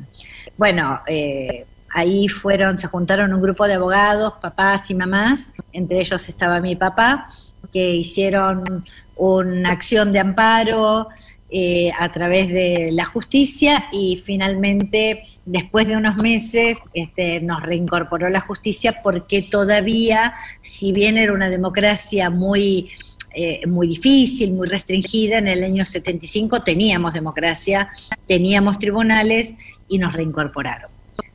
bueno, 0.58 1.02
eh, 1.08 1.66
ahí 1.90 2.28
fueron, 2.28 2.78
se 2.78 2.88
juntaron 2.88 3.34
un 3.34 3.42
grupo 3.42 3.68
de 3.68 3.76
abogados, 3.76 4.34
papás 4.42 4.90
y 4.92 4.96
mamás, 4.96 5.54
entre 5.74 6.00
ellos 6.00 6.28
estaba 6.30 6.60
mi 6.60 6.76
papá, 6.76 7.30
que 7.72 7.96
hicieron 7.96 8.86
una 9.16 9.72
acción 9.72 10.14
de 10.14 10.20
amparo 10.20 11.10
eh, 11.50 11.92
a 11.98 12.12
través 12.12 12.50
de 12.50 12.90
la 12.92 13.06
justicia 13.06 13.86
y 13.94 14.22
finalmente 14.24 15.24
después 15.46 15.88
de 15.88 15.96
unos 15.96 16.18
meses 16.18 16.78
este, 16.94 17.40
nos 17.40 17.64
reincorporó 17.64 18.28
la 18.30 18.42
justicia 18.42 19.00
porque 19.02 19.44
todavía, 19.44 20.34
si 20.62 20.92
bien 20.92 21.18
era 21.18 21.32
una 21.32 21.50
democracia 21.50 22.30
muy 22.30 22.90
eh, 23.34 23.66
muy 23.68 23.88
difícil, 23.88 24.54
muy 24.54 24.68
restringida. 24.68 25.38
En 25.38 25.48
el 25.48 25.64
año 25.64 25.86
75 25.86 26.62
teníamos 26.62 27.14
democracia, 27.14 27.90
teníamos 28.28 28.80
tribunales 28.80 29.56
y 29.88 29.98
nos 29.98 30.14
reincorporaron. 30.14 30.90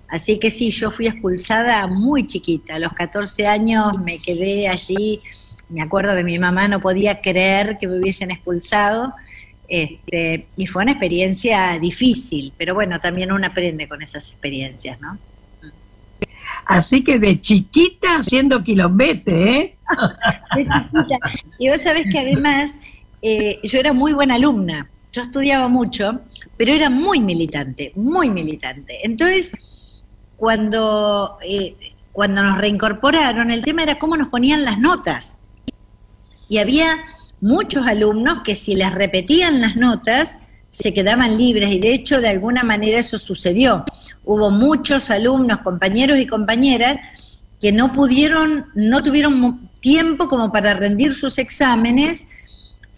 Así 0.08 0.38
que 0.38 0.50
sí, 0.50 0.70
yo 0.70 0.90
fui 0.90 1.06
expulsada 1.06 1.86
muy 1.86 2.26
chiquita. 2.26 2.74
A 2.74 2.78
los 2.78 2.92
14 2.92 3.46
años 3.46 3.98
me 4.04 4.18
quedé 4.18 4.68
allí. 4.68 5.20
Me 5.68 5.80
acuerdo 5.80 6.14
que 6.14 6.22
mi 6.22 6.38
mamá 6.38 6.68
no 6.68 6.80
podía 6.80 7.20
creer 7.20 7.78
que 7.78 7.88
me 7.88 7.98
hubiesen 7.98 8.30
expulsado. 8.30 9.14
Este, 9.68 10.46
y 10.56 10.66
fue 10.66 10.82
una 10.82 10.92
experiencia 10.92 11.78
difícil, 11.78 12.52
pero 12.58 12.74
bueno, 12.74 13.00
también 13.00 13.32
uno 13.32 13.46
aprende 13.46 13.88
con 13.88 14.02
esas 14.02 14.28
experiencias, 14.28 15.00
¿no? 15.00 15.16
Así 16.72 17.04
que 17.04 17.18
de 17.18 17.40
chiquita 17.40 18.16
haciendo 18.18 18.62
kilómetros, 18.64 19.36
¿eh? 19.36 19.76
De 20.56 20.64
chiquita. 20.64 21.18
Y 21.58 21.68
vos 21.68 21.82
sabés 21.82 22.06
que 22.10 22.18
además 22.18 22.78
eh, 23.20 23.58
yo 23.62 23.78
era 23.78 23.92
muy 23.92 24.12
buena 24.12 24.36
alumna, 24.36 24.90
yo 25.12 25.22
estudiaba 25.22 25.68
mucho, 25.68 26.20
pero 26.56 26.72
era 26.72 26.88
muy 26.88 27.20
militante, 27.20 27.92
muy 27.94 28.30
militante. 28.30 29.00
Entonces, 29.04 29.52
cuando, 30.36 31.38
eh, 31.46 31.76
cuando 32.10 32.42
nos 32.42 32.56
reincorporaron, 32.58 33.50
el 33.50 33.62
tema 33.62 33.82
era 33.82 33.98
cómo 33.98 34.16
nos 34.16 34.28
ponían 34.28 34.64
las 34.64 34.78
notas. 34.78 35.36
Y 36.48 36.58
había 36.58 36.96
muchos 37.40 37.86
alumnos 37.86 38.42
que 38.44 38.56
si 38.56 38.74
les 38.74 38.92
repetían 38.92 39.60
las 39.60 39.76
notas, 39.76 40.38
se 40.70 40.94
quedaban 40.94 41.36
libres 41.36 41.70
y 41.70 41.78
de 41.78 41.92
hecho 41.92 42.20
de 42.22 42.30
alguna 42.30 42.62
manera 42.62 42.98
eso 42.98 43.18
sucedió. 43.18 43.84
Hubo 44.24 44.50
muchos 44.50 45.10
alumnos, 45.10 45.58
compañeros 45.58 46.18
y 46.18 46.26
compañeras 46.26 46.98
que 47.60 47.72
no 47.72 47.92
pudieron, 47.92 48.66
no 48.74 49.02
tuvieron 49.02 49.70
tiempo 49.80 50.28
como 50.28 50.52
para 50.52 50.74
rendir 50.74 51.14
sus 51.14 51.38
exámenes 51.38 52.26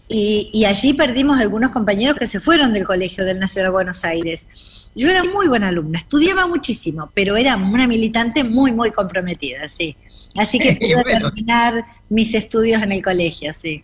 y, 0.07 0.65
allí 0.65 0.93
perdimos 0.93 1.39
algunos 1.39 1.71
compañeros 1.71 2.15
que 2.17 2.27
se 2.27 2.39
fueron 2.39 2.73
del 2.73 2.85
colegio 2.85 3.25
del 3.25 3.39
Nacional 3.39 3.71
de 3.71 3.73
Buenos 3.73 4.05
Aires. 4.05 4.47
Yo 4.95 5.09
era 5.09 5.23
muy 5.23 5.47
buena 5.47 5.69
alumna, 5.69 5.99
estudiaba 5.99 6.47
muchísimo, 6.47 7.11
pero 7.13 7.35
era 7.35 7.55
una 7.57 7.87
militante 7.87 8.43
muy, 8.43 8.71
muy 8.71 8.91
comprometida, 8.91 9.67
sí. 9.67 9.95
Así 10.35 10.59
que 10.59 10.75
pude 10.79 11.03
terminar 11.03 11.83
mis 12.09 12.33
estudios 12.35 12.81
en 12.83 12.91
el 12.91 13.03
colegio, 13.03 13.51
sí. 13.51 13.83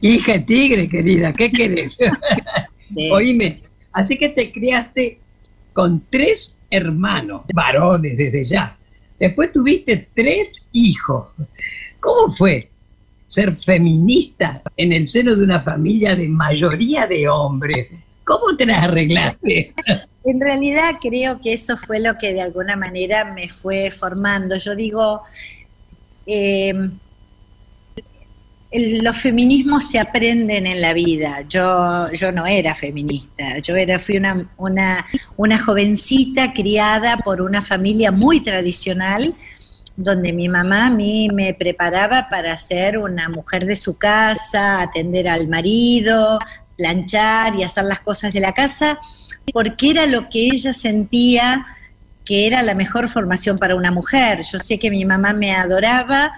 Hija 0.00 0.44
tigre, 0.44 0.88
querida, 0.88 1.32
¿qué 1.32 1.52
querés? 1.52 1.96
Oíme, 3.12 3.62
así 3.92 4.18
que 4.18 4.28
te 4.30 4.50
criaste 4.50 5.20
con 5.72 6.02
tres 6.10 6.54
hermanos, 6.70 7.42
varones 7.52 8.16
desde 8.16 8.44
ya. 8.44 8.76
Después 9.18 9.52
tuviste 9.52 10.08
tres 10.14 10.52
hijos. 10.72 11.26
¿Cómo 12.00 12.34
fue 12.34 12.70
ser 13.26 13.56
feminista 13.56 14.62
en 14.76 14.92
el 14.92 15.08
seno 15.08 15.36
de 15.36 15.44
una 15.44 15.60
familia 15.60 16.16
de 16.16 16.28
mayoría 16.28 17.06
de 17.06 17.28
hombres? 17.28 17.88
¿Cómo 18.24 18.56
te 18.56 18.66
las 18.66 18.84
arreglaste? 18.84 19.74
En 20.22 20.38
realidad 20.38 20.96
creo 21.00 21.40
que 21.40 21.54
eso 21.54 21.78
fue 21.78 21.98
lo 21.98 22.18
que 22.18 22.34
de 22.34 22.42
alguna 22.42 22.76
manera 22.76 23.32
me 23.32 23.48
fue 23.48 23.90
formando. 23.90 24.58
Yo 24.58 24.74
digo, 24.74 25.22
eh, 26.26 26.74
los 28.72 29.16
feminismos 29.16 29.88
se 29.88 29.98
aprenden 29.98 30.66
en 30.66 30.80
la 30.80 30.92
vida. 30.92 31.42
Yo, 31.48 32.10
yo 32.12 32.30
no 32.30 32.46
era 32.46 32.74
feminista, 32.74 33.58
yo 33.58 33.74
era, 33.74 33.98
fui 33.98 34.16
una, 34.16 34.48
una, 34.56 35.06
una 35.36 35.58
jovencita 35.58 36.52
criada 36.52 37.16
por 37.18 37.40
una 37.40 37.62
familia 37.62 38.12
muy 38.12 38.40
tradicional, 38.40 39.34
donde 39.96 40.32
mi 40.32 40.48
mamá 40.48 40.86
a 40.86 40.90
mí 40.90 41.28
me 41.32 41.52
preparaba 41.52 42.28
para 42.30 42.56
ser 42.56 42.96
una 42.96 43.28
mujer 43.28 43.66
de 43.66 43.76
su 43.76 43.98
casa, 43.98 44.82
atender 44.82 45.28
al 45.28 45.48
marido, 45.48 46.38
planchar 46.76 47.56
y 47.56 47.64
hacer 47.64 47.84
las 47.84 48.00
cosas 48.00 48.32
de 48.32 48.40
la 48.40 48.52
casa, 48.52 49.00
porque 49.52 49.90
era 49.90 50.06
lo 50.06 50.30
que 50.30 50.46
ella 50.46 50.72
sentía 50.72 51.66
que 52.24 52.46
era 52.46 52.62
la 52.62 52.76
mejor 52.76 53.08
formación 53.08 53.58
para 53.58 53.74
una 53.74 53.90
mujer. 53.90 54.42
Yo 54.42 54.60
sé 54.60 54.78
que 54.78 54.90
mi 54.90 55.04
mamá 55.04 55.32
me 55.32 55.52
adoraba 55.52 56.32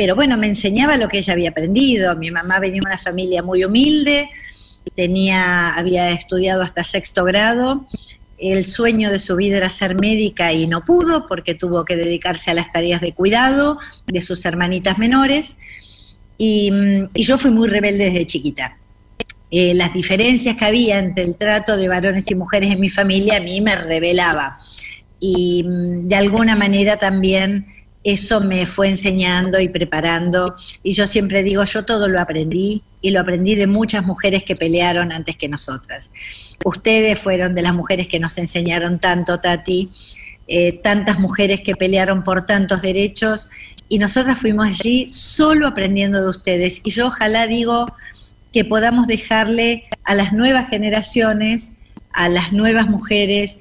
pero 0.00 0.16
bueno, 0.16 0.38
me 0.38 0.46
enseñaba 0.46 0.96
lo 0.96 1.08
que 1.08 1.18
ella 1.18 1.34
había 1.34 1.50
aprendido. 1.50 2.16
Mi 2.16 2.30
mamá 2.30 2.58
venía 2.58 2.80
de 2.80 2.86
una 2.86 2.96
familia 2.96 3.42
muy 3.42 3.66
humilde, 3.66 4.30
tenía, 4.96 5.74
había 5.74 6.10
estudiado 6.12 6.62
hasta 6.62 6.84
sexto 6.84 7.22
grado. 7.26 7.86
El 8.38 8.64
sueño 8.64 9.10
de 9.10 9.18
su 9.18 9.36
vida 9.36 9.58
era 9.58 9.68
ser 9.68 10.00
médica 10.00 10.54
y 10.54 10.66
no 10.66 10.86
pudo 10.86 11.26
porque 11.28 11.54
tuvo 11.54 11.84
que 11.84 11.96
dedicarse 11.96 12.50
a 12.50 12.54
las 12.54 12.72
tareas 12.72 13.02
de 13.02 13.12
cuidado 13.12 13.78
de 14.06 14.22
sus 14.22 14.42
hermanitas 14.46 14.96
menores. 14.96 15.58
Y, 16.38 16.72
yo 17.14 17.36
fui 17.36 17.50
muy 17.50 17.68
rebelde 17.68 18.06
desde 18.06 18.26
chiquita. 18.26 18.78
Eh, 19.50 19.74
las 19.74 19.92
diferencias 19.92 20.56
que 20.56 20.64
había 20.64 20.98
entre 20.98 21.24
el 21.24 21.36
trato 21.36 21.76
de 21.76 21.88
varones 21.88 22.24
y 22.30 22.34
mujeres 22.34 22.70
en 22.70 22.80
mi 22.80 22.88
familia 22.88 23.36
a 23.36 23.40
mí 23.40 23.60
me 23.60 23.76
revelaba. 23.76 24.60
y 25.20 25.62
mm, 25.62 26.08
de 26.08 26.16
alguna 26.16 26.56
manera 26.56 26.96
también 26.96 27.66
eso 28.02 28.40
me 28.40 28.66
fue 28.66 28.88
enseñando 28.88 29.60
y 29.60 29.68
preparando. 29.68 30.56
Y 30.82 30.92
yo 30.92 31.06
siempre 31.06 31.42
digo, 31.42 31.64
yo 31.64 31.84
todo 31.84 32.08
lo 32.08 32.20
aprendí 32.20 32.82
y 33.02 33.10
lo 33.10 33.20
aprendí 33.20 33.54
de 33.54 33.66
muchas 33.66 34.04
mujeres 34.04 34.44
que 34.44 34.56
pelearon 34.56 35.12
antes 35.12 35.36
que 35.36 35.48
nosotras. 35.48 36.10
Ustedes 36.64 37.18
fueron 37.18 37.54
de 37.54 37.62
las 37.62 37.74
mujeres 37.74 38.08
que 38.08 38.20
nos 38.20 38.36
enseñaron 38.38 38.98
tanto, 38.98 39.40
Tati, 39.40 39.90
eh, 40.48 40.72
tantas 40.82 41.18
mujeres 41.18 41.60
que 41.60 41.74
pelearon 41.74 42.24
por 42.24 42.46
tantos 42.46 42.82
derechos 42.82 43.50
y 43.88 43.98
nosotras 43.98 44.38
fuimos 44.40 44.66
allí 44.66 45.12
solo 45.12 45.66
aprendiendo 45.66 46.22
de 46.22 46.30
ustedes. 46.30 46.80
Y 46.84 46.90
yo 46.90 47.08
ojalá 47.08 47.46
digo 47.46 47.86
que 48.52 48.64
podamos 48.64 49.06
dejarle 49.06 49.84
a 50.04 50.14
las 50.14 50.32
nuevas 50.32 50.68
generaciones, 50.68 51.72
a 52.12 52.28
las 52.28 52.52
nuevas 52.52 52.88
mujeres, 52.88 53.58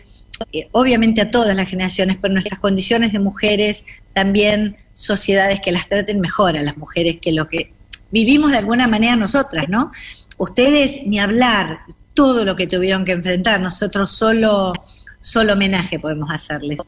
eh, 0.52 0.68
obviamente 0.72 1.22
a 1.22 1.32
todas 1.32 1.56
las 1.56 1.68
generaciones, 1.68 2.18
pero 2.22 2.34
nuestras 2.34 2.60
condiciones 2.60 3.12
de 3.14 3.20
mujeres, 3.20 3.86
también 4.14 4.78
sociedades 4.94 5.60
que 5.62 5.72
las 5.72 5.88
traten 5.88 6.20
mejor 6.20 6.58
a 6.58 6.64
las 6.64 6.78
mujeres 6.78 7.18
que 7.22 7.32
lo 7.32 7.48
que 7.48 7.74
vivimos 8.12 8.52
de 8.52 8.58
alguna 8.58 8.88
manera 8.88 9.16
nosotras, 9.16 9.70
¿no? 9.70 9.92
Ustedes 10.38 11.02
ni 11.06 11.20
hablar 11.20 11.82
todo 12.14 12.44
lo 12.44 12.56
que 12.56 12.68
tuvieron 12.68 13.06
que 13.06 13.14
enfrentar, 13.14 13.62
nosotros 13.62 14.12
solo, 14.12 14.74
solo 15.20 15.54
homenaje 15.54 16.00
podemos 16.00 16.30
hacerles, 16.32 16.80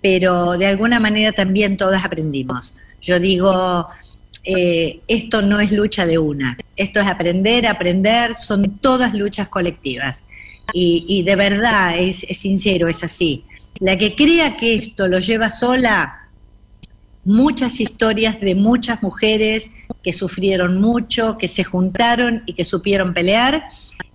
pero 0.00 0.58
de 0.58 0.66
alguna 0.66 0.98
manera 0.98 1.32
también 1.32 1.76
todas 1.76 2.04
aprendimos. 2.04 2.74
Yo 3.00 3.20
digo, 3.20 3.88
eh, 4.44 5.00
esto 5.06 5.42
no 5.42 5.60
es 5.60 5.70
lucha 5.70 6.06
de 6.06 6.18
una, 6.18 6.56
esto 6.76 7.00
es 7.00 7.06
aprender, 7.06 7.66
aprender, 7.66 8.34
son 8.36 8.78
todas 8.78 9.14
luchas 9.14 9.48
colectivas. 9.48 10.22
Y, 10.72 11.22
de 11.24 11.36
verdad, 11.36 11.98
es, 11.98 12.26
sincero, 12.32 12.88
es 12.88 13.04
así. 13.04 13.44
La 13.78 13.96
que 13.98 14.14
crea 14.14 14.56
que 14.56 14.74
esto 14.74 15.08
lo 15.08 15.18
lleva 15.18 15.50
sola, 15.50 16.28
muchas 17.24 17.80
historias 17.80 18.40
de 18.40 18.54
muchas 18.54 19.02
mujeres 19.02 19.70
que 20.02 20.12
sufrieron 20.12 20.80
mucho, 20.80 21.36
que 21.38 21.48
se 21.48 21.64
juntaron 21.64 22.42
y 22.46 22.54
que 22.54 22.64
supieron 22.64 23.12
pelear, 23.14 23.64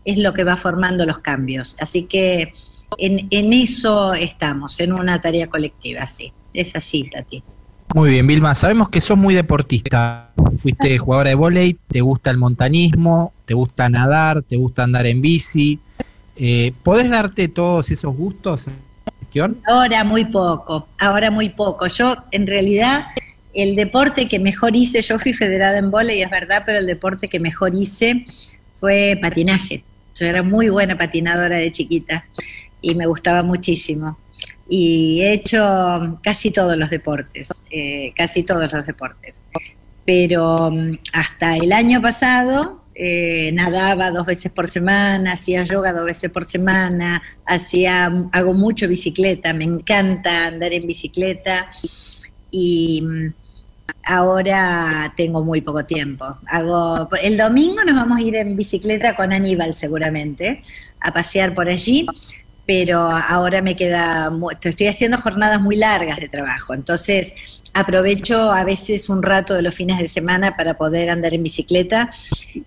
es 0.05 0.17
lo 0.17 0.33
que 0.33 0.43
va 0.43 0.57
formando 0.57 1.05
los 1.05 1.19
cambios. 1.19 1.75
Así 1.79 2.03
que 2.03 2.53
en, 2.97 3.27
en 3.29 3.53
eso 3.53 4.13
estamos, 4.13 4.79
en 4.79 4.93
una 4.93 5.21
tarea 5.21 5.47
colectiva, 5.47 6.07
sí. 6.07 6.31
Es 6.53 6.75
así, 6.75 7.09
Tati. 7.09 7.43
Muy 7.95 8.11
bien, 8.11 8.27
Vilma, 8.27 8.53
sabemos 8.53 8.89
que 8.89 8.99
sos 8.99 9.17
muy 9.17 9.33
deportista. 9.33 10.31
Fuiste 10.57 10.97
jugadora 10.97 11.29
de 11.29 11.35
vóley, 11.35 11.77
te 11.87 12.01
gusta 12.01 12.31
el 12.31 12.37
montanismo, 12.37 13.33
te 13.45 13.53
gusta 13.53 13.89
nadar, 13.89 14.43
te 14.43 14.57
gusta 14.57 14.83
andar 14.83 15.05
en 15.05 15.21
bici. 15.21 15.79
Eh, 16.39 16.73
¿Podés 16.83 17.09
darte 17.09 17.47
todos 17.47 17.89
esos 17.91 18.15
gustos 18.15 18.67
Ahora 19.67 20.03
muy 20.03 20.25
poco, 20.25 20.87
ahora 20.97 21.31
muy 21.31 21.49
poco. 21.49 21.87
Yo, 21.87 22.15
en 22.31 22.47
realidad, 22.47 23.05
el 23.53 23.75
deporte 23.75 24.27
que 24.27 24.39
mejor 24.39 24.75
hice, 24.75 25.01
yo 25.01 25.19
fui 25.19 25.33
federada 25.33 25.77
en 25.77 25.91
y 26.09 26.21
es 26.21 26.29
verdad, 26.29 26.63
pero 26.65 26.79
el 26.79 26.85
deporte 26.85 27.27
que 27.27 27.39
mejor 27.39 27.75
hice 27.75 28.25
fue 28.79 29.17
patinaje. 29.21 29.83
Yo 30.15 30.25
era 30.25 30.41
muy 30.43 30.69
buena 30.69 30.97
patinadora 30.97 31.57
de 31.57 31.71
chiquita 31.71 32.25
y 32.81 32.95
me 32.95 33.05
gustaba 33.05 33.43
muchísimo. 33.43 34.17
Y 34.69 35.21
he 35.21 35.33
hecho 35.33 36.19
casi 36.23 36.51
todos 36.51 36.75
los 36.77 36.89
deportes, 36.89 37.49
eh, 37.69 38.13
casi 38.15 38.43
todos 38.43 38.71
los 38.71 38.85
deportes. 38.85 39.41
Pero 40.05 40.71
mm, 40.71 40.97
hasta 41.13 41.57
el 41.57 41.71
año 41.73 42.01
pasado 42.01 42.81
eh, 42.99 43.51
nadaba 43.53 44.09
dos 44.09 44.25
veces 44.25 44.51
por 44.51 44.67
semana, 44.67 45.33
hacía 45.33 45.63
yoga 45.63 45.93
dos 45.93 46.03
veces 46.03 46.31
por 46.31 46.45
semana, 46.45 47.21
hacía, 47.45 48.11
hago 48.31 48.55
mucho 48.55 48.87
bicicleta, 48.87 49.53
me 49.53 49.65
encanta 49.65 50.47
andar 50.47 50.73
en 50.73 50.87
bicicleta 50.87 51.69
y 52.49 53.03
mm, 53.03 53.33
ahora 54.03 55.13
tengo 55.15 55.43
muy 55.43 55.61
poco 55.61 55.85
tiempo. 55.85 56.25
Hago, 56.47 57.07
el 57.21 57.37
domingo 57.37 57.83
nos 57.83 57.93
vamos 57.93 58.17
a 58.17 58.21
ir 58.21 58.35
en 58.35 58.55
bicicleta 58.55 59.15
con 59.15 59.31
Aníbal 59.31 59.75
seguramente, 59.75 60.63
a 60.99 61.13
pasear 61.13 61.53
por 61.53 61.69
allí, 61.69 62.07
pero 62.65 63.11
ahora 63.11 63.61
me 63.61 63.75
queda, 63.75 64.31
estoy 64.59 64.87
haciendo 64.87 65.19
jornadas 65.19 65.61
muy 65.61 65.75
largas 65.75 66.17
de 66.17 66.29
trabajo, 66.29 66.73
entonces 66.73 67.35
aprovecho 67.79 68.51
a 68.51 68.63
veces 68.63 69.09
un 69.09 69.23
rato 69.23 69.53
de 69.53 69.61
los 69.61 69.75
fines 69.75 69.99
de 69.99 70.07
semana 70.07 70.55
para 70.55 70.77
poder 70.77 71.09
andar 71.09 71.33
en 71.33 71.43
bicicleta. 71.43 72.11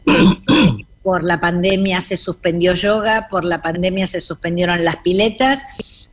por 1.02 1.24
la 1.24 1.40
pandemia 1.40 2.00
se 2.00 2.16
suspendió 2.16 2.74
yoga, 2.74 3.28
por 3.30 3.44
la 3.44 3.62
pandemia 3.62 4.06
se 4.06 4.20
suspendieron 4.20 4.84
las 4.84 4.96
piletas, 4.96 5.64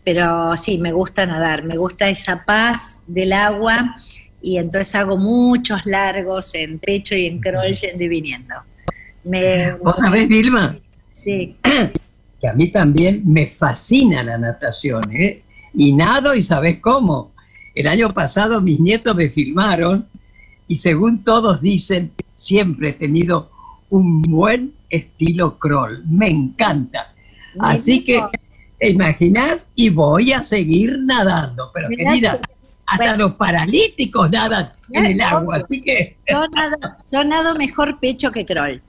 pero 0.04 0.56
sí, 0.56 0.78
me 0.78 0.92
gusta 0.92 1.26
nadar, 1.26 1.64
me 1.64 1.78
gusta 1.78 2.10
esa 2.10 2.46
paz 2.46 3.02
del 3.08 3.34
agua 3.34 3.98
y 4.42 4.58
entonces 4.58 4.96
hago 4.96 5.18
muchos 5.18 5.86
largos 5.86 6.56
en 6.56 6.80
pecho 6.80 7.16
y 7.16 7.26
en 7.28 7.40
crawl 7.40 7.74
yendo 7.74 8.04
y 8.04 8.08
viniendo. 8.08 8.56
Me, 9.24 9.74
¿Vos 9.84 9.96
sabés, 10.00 10.30
Vilma? 10.30 10.78
Sí. 11.12 11.58
Que 12.40 12.48
a 12.48 12.54
mí 12.54 12.72
también 12.72 13.24
me 13.26 13.48
fascina 13.48 14.24
la 14.24 14.38
natación, 14.38 15.12
¿eh? 15.12 15.42
Y 15.74 15.92
nado 15.92 16.34
y 16.36 16.44
sabes 16.44 16.80
cómo 16.80 17.34
el 17.80 17.88
año 17.88 18.12
pasado 18.12 18.60
mis 18.60 18.80
nietos 18.80 19.16
me 19.16 19.30
filmaron 19.30 20.08
y 20.68 20.78
según 20.78 21.24
todos 21.24 21.62
dicen, 21.62 22.12
siempre 22.36 22.90
he 22.90 22.94
tenido 22.94 23.52
un 23.92 24.24
buen 24.24 24.74
estilo 24.90 25.60
crawl. 25.60 26.04
Me 26.08 26.28
encanta. 26.28 27.14
Así 27.60 28.04
que 28.04 28.22
imaginar 28.82 29.62
y 29.76 29.90
voy 29.90 30.32
a 30.32 30.42
seguir 30.42 30.98
nadando. 31.04 31.70
Pero 31.72 31.90
querida, 31.90 32.40
hasta 32.88 33.16
los 33.16 33.34
paralíticos 33.34 34.32
nadan 34.32 34.72
en 34.92 35.06
el 35.06 35.22
agua, 35.22 35.58
así 35.64 35.84
que... 35.84 36.18
Yo 36.28 36.48
nado, 36.48 36.78
yo 37.12 37.24
nado 37.24 37.56
mejor 37.56 38.00
pecho 38.00 38.32
que 38.32 38.46
crawl. 38.46 38.82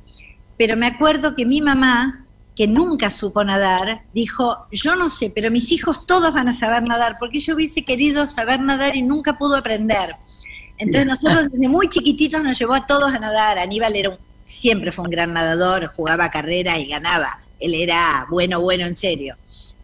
Pero 0.57 0.77
me 0.77 0.87
acuerdo 0.87 1.37
que 1.37 1.44
mi 1.44 1.61
mamá 1.61 2.24
que 2.58 2.66
nunca 2.66 3.08
supo 3.08 3.44
nadar, 3.44 4.02
dijo, 4.12 4.66
yo 4.72 4.96
no 4.96 5.10
sé, 5.10 5.30
pero 5.32 5.48
mis 5.48 5.70
hijos 5.70 6.08
todos 6.08 6.34
van 6.34 6.48
a 6.48 6.52
saber 6.52 6.82
nadar, 6.82 7.16
porque 7.16 7.38
yo 7.38 7.54
hubiese 7.54 7.84
querido 7.84 8.26
saber 8.26 8.58
nadar 8.60 8.96
y 8.96 9.02
nunca 9.02 9.38
pudo 9.38 9.54
aprender. 9.54 10.16
Entonces 10.76 11.06
nosotros 11.06 11.48
desde 11.52 11.68
muy 11.68 11.88
chiquititos 11.88 12.42
nos 12.42 12.58
llevó 12.58 12.74
a 12.74 12.84
todos 12.84 13.14
a 13.14 13.20
nadar. 13.20 13.60
Aníbal 13.60 13.94
era 13.94 14.18
siempre 14.44 14.90
fue 14.90 15.04
un 15.04 15.10
gran 15.12 15.32
nadador, 15.32 15.86
jugaba 15.94 16.32
carreras 16.32 16.78
y 16.78 16.88
ganaba. 16.88 17.38
Él 17.60 17.74
era 17.74 18.26
bueno, 18.28 18.60
bueno, 18.60 18.86
en 18.86 18.96
serio. 18.96 19.36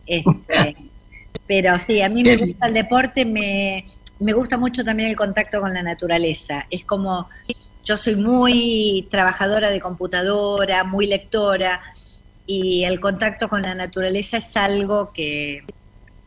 Este, 0.04 0.76
pero 1.46 1.78
sí, 1.78 2.02
a 2.02 2.08
mí 2.08 2.24
me 2.24 2.36
gusta 2.36 2.66
el 2.66 2.74
deporte, 2.74 3.24
me, 3.24 3.86
me 4.18 4.32
gusta 4.32 4.58
mucho 4.58 4.84
también 4.84 5.10
el 5.10 5.16
contacto 5.16 5.60
con 5.60 5.72
la 5.72 5.84
naturaleza. 5.84 6.66
Es 6.68 6.84
como, 6.84 7.28
yo 7.84 7.96
soy 7.96 8.16
muy 8.16 9.06
trabajadora 9.12 9.70
de 9.70 9.80
computadora, 9.80 10.82
muy 10.82 11.06
lectora, 11.06 11.80
y 12.46 12.84
el 12.84 13.00
contacto 13.00 13.48
con 13.48 13.62
la 13.62 13.74
naturaleza 13.74 14.38
es 14.38 14.56
algo 14.56 15.12
que, 15.12 15.64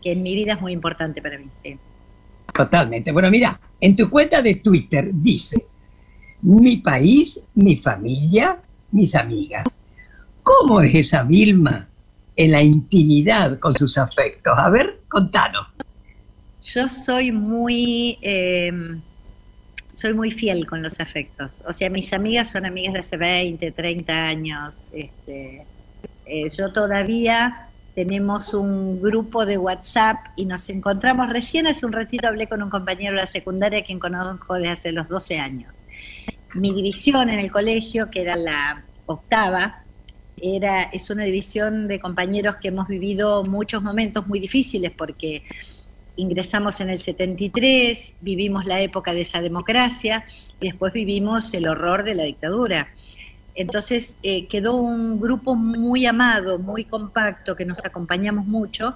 en 0.03 0.23
mi 0.23 0.35
vida 0.35 0.53
es 0.53 0.61
muy 0.61 0.71
importante 0.71 1.21
para 1.21 1.37
mí, 1.37 1.47
sí. 1.51 1.77
Totalmente. 2.53 3.11
Bueno, 3.11 3.29
mira, 3.29 3.59
en 3.79 3.95
tu 3.95 4.09
cuenta 4.09 4.41
de 4.41 4.55
Twitter 4.55 5.09
dice, 5.11 5.65
mi 6.41 6.77
país, 6.77 7.43
mi 7.55 7.77
familia, 7.77 8.59
mis 8.91 9.15
amigas. 9.15 9.65
¿Cómo 10.43 10.81
es 10.81 10.95
esa 10.95 11.23
Vilma 11.23 11.87
en 12.35 12.51
la 12.51 12.63
intimidad 12.63 13.59
con 13.59 13.77
sus 13.77 13.97
afectos? 13.97 14.57
A 14.57 14.69
ver, 14.69 15.01
contanos. 15.09 15.67
Yo 16.63 16.87
soy 16.89 17.31
muy, 17.31 18.17
eh, 18.21 18.71
soy 19.93 20.13
muy 20.13 20.31
fiel 20.31 20.65
con 20.65 20.81
los 20.81 20.99
afectos. 20.99 21.61
O 21.67 21.73
sea, 21.73 21.89
mis 21.89 22.13
amigas 22.13 22.49
son 22.49 22.65
amigas 22.65 22.93
de 22.93 22.99
hace 22.99 23.17
20, 23.17 23.71
30 23.71 24.25
años. 24.25 24.87
Este, 24.93 25.65
eh, 26.29 26.49
yo 26.55 26.71
todavía 26.71 27.69
tenemos 27.95 28.53
un 28.53 29.01
grupo 29.01 29.45
de 29.45 29.57
WhatsApp 29.57 30.17
y 30.35 30.45
nos 30.45 30.69
encontramos. 30.69 31.29
Recién 31.29 31.65
hace 31.65 31.85
un 31.85 31.93
ratito 31.93 32.27
hablé 32.27 32.47
con 32.47 32.61
un 32.61 32.69
compañero 32.69 33.15
de 33.15 33.21
la 33.21 33.27
secundaria 33.27 33.83
quien 33.83 33.97
conozco 33.99 34.53
desde 34.53 34.69
hace 34.69 34.91
los 34.91 35.07
12 35.07 35.39
años. 35.39 35.73
Mi 36.53 36.73
división 36.73 37.29
en 37.29 37.39
el 37.39 37.51
colegio, 37.51 38.11
que 38.11 38.21
era 38.21 38.35
la 38.35 38.83
octava, 39.07 39.83
era, 40.39 40.83
es 40.83 41.09
una 41.09 41.23
división 41.23 41.87
de 41.87 41.99
compañeros 41.99 42.57
que 42.57 42.67
hemos 42.67 42.87
vivido 42.87 43.43
muchos 43.43 43.81
momentos 43.81 44.27
muy 44.27 44.39
difíciles 44.39 44.91
porque 44.91 45.43
ingresamos 46.17 46.79
en 46.81 46.89
el 46.89 47.01
73, 47.01 48.15
vivimos 48.21 48.65
la 48.65 48.81
época 48.81 49.13
de 49.13 49.21
esa 49.21 49.41
democracia 49.41 50.25
y 50.59 50.67
después 50.67 50.93
vivimos 50.93 51.53
el 51.53 51.67
horror 51.67 52.03
de 52.03 52.15
la 52.15 52.23
dictadura. 52.23 52.89
Entonces 53.57 54.19
eh, 54.21 54.45
quedó 54.45 54.75
un 54.75 55.19
grupo 55.19 55.55
muy 55.55 56.05
amado, 56.05 56.59
muy 56.59 56.85
compacto, 56.85 57.55
que 57.55 57.65
nos 57.65 57.83
acompañamos 57.83 58.45
mucho. 58.45 58.95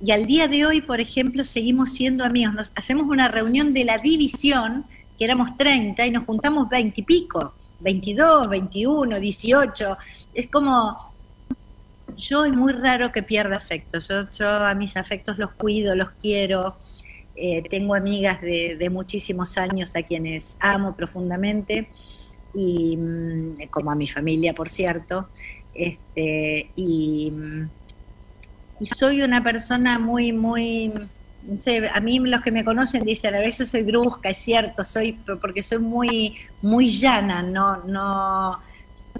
Y 0.00 0.12
al 0.12 0.26
día 0.26 0.46
de 0.46 0.64
hoy, 0.64 0.80
por 0.80 1.00
ejemplo, 1.00 1.42
seguimos 1.42 1.94
siendo 1.94 2.24
amigos. 2.24 2.54
Nos 2.54 2.72
hacemos 2.76 3.08
una 3.08 3.26
reunión 3.26 3.74
de 3.74 3.84
la 3.84 3.98
división, 3.98 4.84
que 5.18 5.24
éramos 5.24 5.56
30, 5.56 6.06
y 6.06 6.12
nos 6.12 6.24
juntamos 6.26 6.68
20 6.68 7.00
y 7.00 7.02
pico, 7.02 7.54
22, 7.80 8.48
21, 8.48 9.18
18. 9.18 9.98
Es 10.32 10.46
como, 10.46 11.12
yo 12.16 12.44
es 12.44 12.54
muy 12.54 12.74
raro 12.74 13.10
que 13.10 13.24
pierda 13.24 13.56
afectos. 13.56 14.08
Yo, 14.38 14.48
a 14.48 14.74
mis 14.74 14.96
afectos 14.96 15.38
los 15.38 15.50
cuido, 15.50 15.96
los 15.96 16.10
quiero. 16.22 16.76
Eh, 17.34 17.64
tengo 17.68 17.96
amigas 17.96 18.40
de 18.42 18.90
muchísimos 18.92 19.58
años 19.58 19.96
a 19.96 20.02
quienes 20.02 20.56
amo 20.60 20.94
profundamente 20.94 21.88
y 22.54 22.96
mm, 22.96 23.68
como 23.70 23.90
a 23.90 23.94
mi 23.94 24.08
familia, 24.08 24.54
por 24.54 24.68
cierto. 24.68 25.28
Este, 25.74 26.70
y, 26.76 27.30
mm, 27.30 27.68
y 28.80 28.86
soy 28.86 29.22
una 29.22 29.42
persona 29.42 29.98
muy, 29.98 30.32
muy, 30.32 30.92
no 31.42 31.60
sé, 31.60 31.88
a 31.88 32.00
mí 32.00 32.18
los 32.18 32.42
que 32.42 32.50
me 32.50 32.64
conocen 32.64 33.04
dicen, 33.04 33.34
a 33.34 33.40
veces 33.40 33.68
soy 33.68 33.82
brusca, 33.82 34.30
es 34.30 34.38
cierto, 34.38 34.84
soy 34.84 35.12
porque 35.40 35.62
soy 35.62 35.78
muy, 35.78 36.36
muy 36.62 36.90
llana, 36.90 37.42
no, 37.42 37.84
no, 37.84 38.60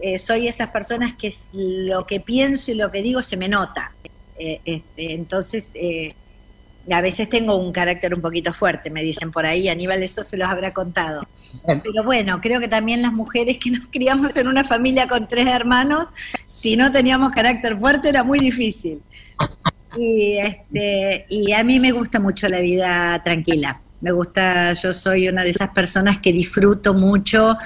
eh, 0.01 0.19
soy 0.19 0.49
esas 0.49 0.71
personas 0.71 1.15
que 1.17 1.35
lo 1.53 2.07
que 2.07 2.21
pienso 2.21 2.71
y 2.71 2.75
lo 2.75 2.91
que 2.91 3.03
digo 3.03 3.23
se 3.23 3.37
me 3.37 3.49
nota. 3.49 3.93
Eh, 4.39 4.61
este, 4.65 5.15
entonces, 5.15 5.73
eh, 5.75 6.09
a 6.93 7.01
veces 7.01 7.29
tengo 7.29 7.57
un 7.57 7.73
carácter 7.73 8.15
un 8.15 8.23
poquito 8.23 8.53
fuerte, 8.53 8.91
me 8.91 9.03
dicen 9.03 9.31
por 9.31 9.47
ahí, 9.47 9.69
Aníbal 9.69 10.03
eso 10.03 10.23
se 10.23 10.37
los 10.37 10.49
habrá 10.49 10.73
contado. 10.73 11.27
Pero 11.67 12.05
bueno, 12.05 12.41
creo 12.41 12.61
que 12.61 12.69
también 12.69 13.03
las 13.03 13.13
mujeres 13.13 13.59
que 13.59 13.71
nos 13.71 13.87
criamos 13.91 14.37
en 14.37 14.49
una 14.49 14.65
familia 14.65 15.07
con 15.07 15.29
tres 15.29 15.47
hermanos, 15.47 16.07
si 16.47 16.77
no 16.77 16.91
teníamos 16.93 17.31
carácter 17.31 17.79
fuerte 17.79 18.09
era 18.09 18.25
muy 18.25 18.39
difícil. 18.39 19.01
Y, 19.97 20.39
este, 20.39 21.27
y 21.29 21.53
a 21.53 21.63
mí 21.65 21.81
me 21.81 21.93
gusta 21.93 22.21
mucho 22.21 22.49
la 22.49 22.61
vida 22.61 23.21
tranquila. 23.23 23.81
Me 24.01 24.13
gusta, 24.13 24.73
yo 24.75 24.93
soy 24.93 25.29
una 25.29 25.43
de 25.43 25.51
esas 25.51 25.71
personas 25.71 26.19
que 26.19 26.33
disfruto 26.33 26.95
mucho 26.95 27.57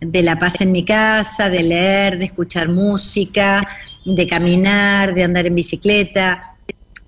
de 0.00 0.22
la 0.22 0.38
paz 0.38 0.60
en 0.60 0.72
mi 0.72 0.84
casa, 0.84 1.50
de 1.50 1.62
leer, 1.62 2.18
de 2.18 2.26
escuchar 2.26 2.68
música, 2.68 3.66
de 4.04 4.26
caminar, 4.26 5.14
de 5.14 5.24
andar 5.24 5.46
en 5.46 5.54
bicicleta. 5.54 6.49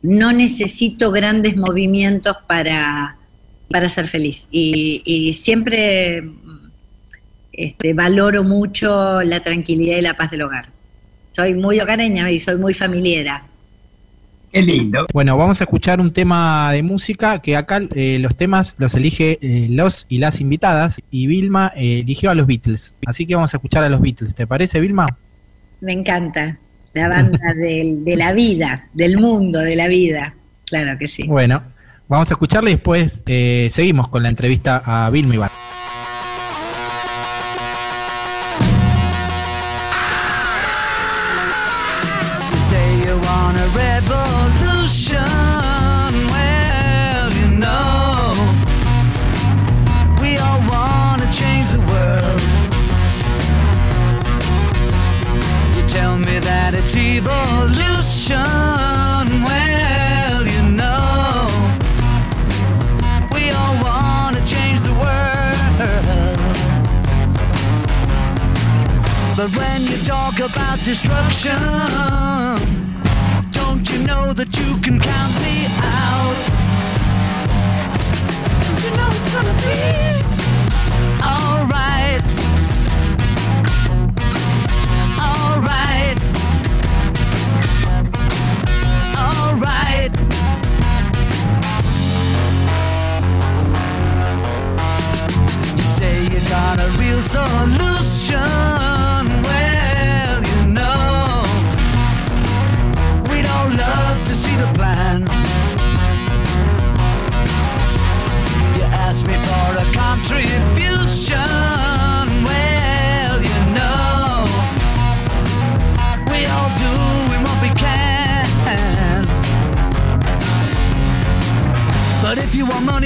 No 0.02 0.32
necesito 0.32 1.12
grandes 1.12 1.56
movimientos 1.56 2.36
para, 2.46 3.16
para 3.70 3.88
ser 3.88 4.08
feliz. 4.08 4.48
Y, 4.50 5.02
y 5.04 5.34
siempre 5.34 6.24
este, 7.52 7.92
valoro 7.92 8.44
mucho 8.44 9.22
la 9.22 9.40
tranquilidad 9.40 9.98
y 9.98 10.02
la 10.02 10.14
paz 10.14 10.30
del 10.30 10.42
hogar. 10.42 10.68
Soy 11.32 11.54
muy 11.54 11.80
hogareña 11.80 12.30
y 12.30 12.40
soy 12.40 12.56
muy 12.56 12.74
familiera. 12.74 13.44
Qué 14.52 14.60
lindo. 14.60 15.06
Bueno, 15.14 15.36
vamos 15.38 15.60
a 15.60 15.64
escuchar 15.64 15.98
un 15.98 16.12
tema 16.12 16.72
de 16.72 16.82
música 16.82 17.40
que 17.40 17.56
acá 17.56 17.80
eh, 17.94 18.18
los 18.20 18.36
temas 18.36 18.74
los 18.76 18.94
elige 18.94 19.38
eh, 19.40 19.66
los 19.70 20.04
y 20.10 20.18
las 20.18 20.42
invitadas 20.42 21.00
y 21.10 21.26
Vilma 21.26 21.72
eh, 21.74 22.00
eligió 22.00 22.30
a 22.30 22.34
los 22.34 22.46
Beatles. 22.46 22.94
Así 23.06 23.26
que 23.26 23.34
vamos 23.34 23.54
a 23.54 23.56
escuchar 23.56 23.82
a 23.82 23.88
los 23.88 24.00
Beatles. 24.02 24.34
¿Te 24.34 24.46
parece, 24.46 24.78
Vilma? 24.80 25.06
Me 25.80 25.94
encanta. 25.94 26.58
La 26.94 27.08
banda 27.08 27.38
del- 27.56 28.04
de 28.04 28.16
la 28.16 28.32
vida, 28.32 28.86
del 28.92 29.18
mundo, 29.18 29.58
de 29.60 29.76
la 29.76 29.88
vida. 29.88 30.34
Claro 30.66 30.98
que 30.98 31.08
sí. 31.08 31.24
Bueno, 31.26 31.62
vamos 32.08 32.30
a 32.30 32.34
escucharla 32.34 32.70
y 32.70 32.74
después 32.74 33.20
eh, 33.26 33.68
seguimos 33.70 34.08
con 34.08 34.22
la 34.22 34.28
entrevista 34.28 34.82
a 34.84 35.08
Vilma 35.10 35.34
Ibar. 35.34 35.50
Evolution. 57.18 58.42
Well, 59.48 60.46
you 60.46 60.62
know, 60.80 61.46
we 63.34 63.50
all 63.50 63.76
want 63.84 64.36
to 64.36 64.42
change 64.46 64.80
the 64.80 64.94
world. 65.02 66.38
But 69.36 69.50
when 69.58 69.82
you 69.90 69.98
talk 70.04 70.38
about 70.38 70.78
destruction, 70.84 71.60
don't 73.50 73.84
you 73.90 73.98
know 74.08 74.32
that 74.32 74.50
you 74.58 74.78
can 74.80 74.98
count 74.98 75.34
me 75.42 75.51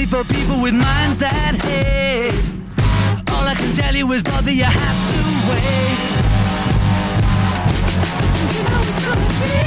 for 0.09 0.23
people 0.23 0.61
with 0.61 0.73
minds 0.73 1.17
that 1.17 1.61
hate, 1.63 2.33
all 3.33 3.45
I 3.45 3.55
can 3.55 3.75
tell 3.75 3.93
you 3.93 4.09
is, 4.13 4.23
brother, 4.23 4.51
you 4.51 4.63
have 4.63 4.99
to 5.11 5.19
wait. 5.49 6.17
You 8.53 8.63
know 8.63 8.81
it's 8.81 9.05
gonna 9.05 9.61
be 9.61 9.66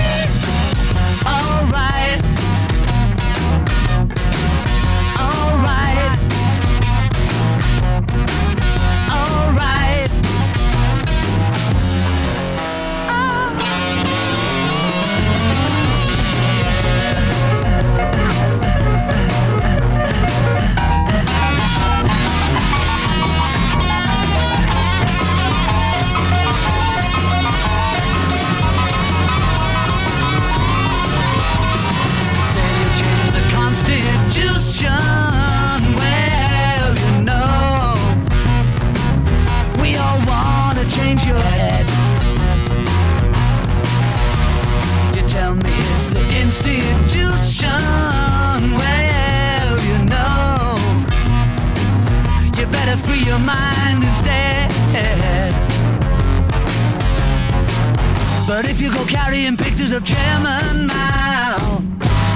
But 58.60 58.68
if 58.68 58.78
you 58.78 58.92
go 58.92 59.06
carrying 59.06 59.56
pictures 59.56 59.90
of 59.90 60.04
Chairman 60.04 60.86
Mao, 60.86 61.82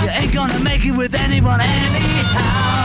you 0.02 0.08
ain't 0.08 0.32
gonna 0.32 0.58
make 0.60 0.82
it 0.82 0.92
with 0.92 1.14
anyone 1.14 1.60
anyhow. 1.60 2.83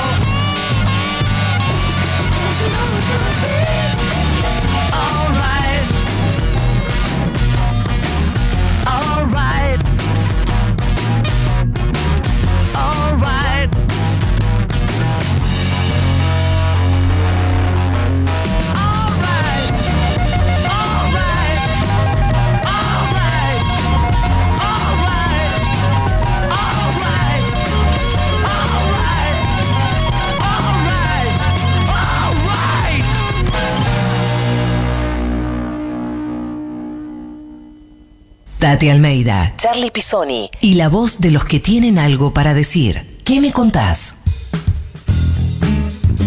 Tati 38.69 38.87
Almeida, 38.87 39.55
Charlie 39.57 39.89
Pisoni 39.89 40.47
y 40.61 40.75
la 40.75 40.89
voz 40.89 41.19
de 41.19 41.31
los 41.31 41.43
que 41.43 41.59
tienen 41.59 41.97
algo 41.97 42.35
para 42.35 42.53
decir. 42.53 43.01
¿Qué 43.25 43.41
me 43.41 43.51
contás? 43.51 44.17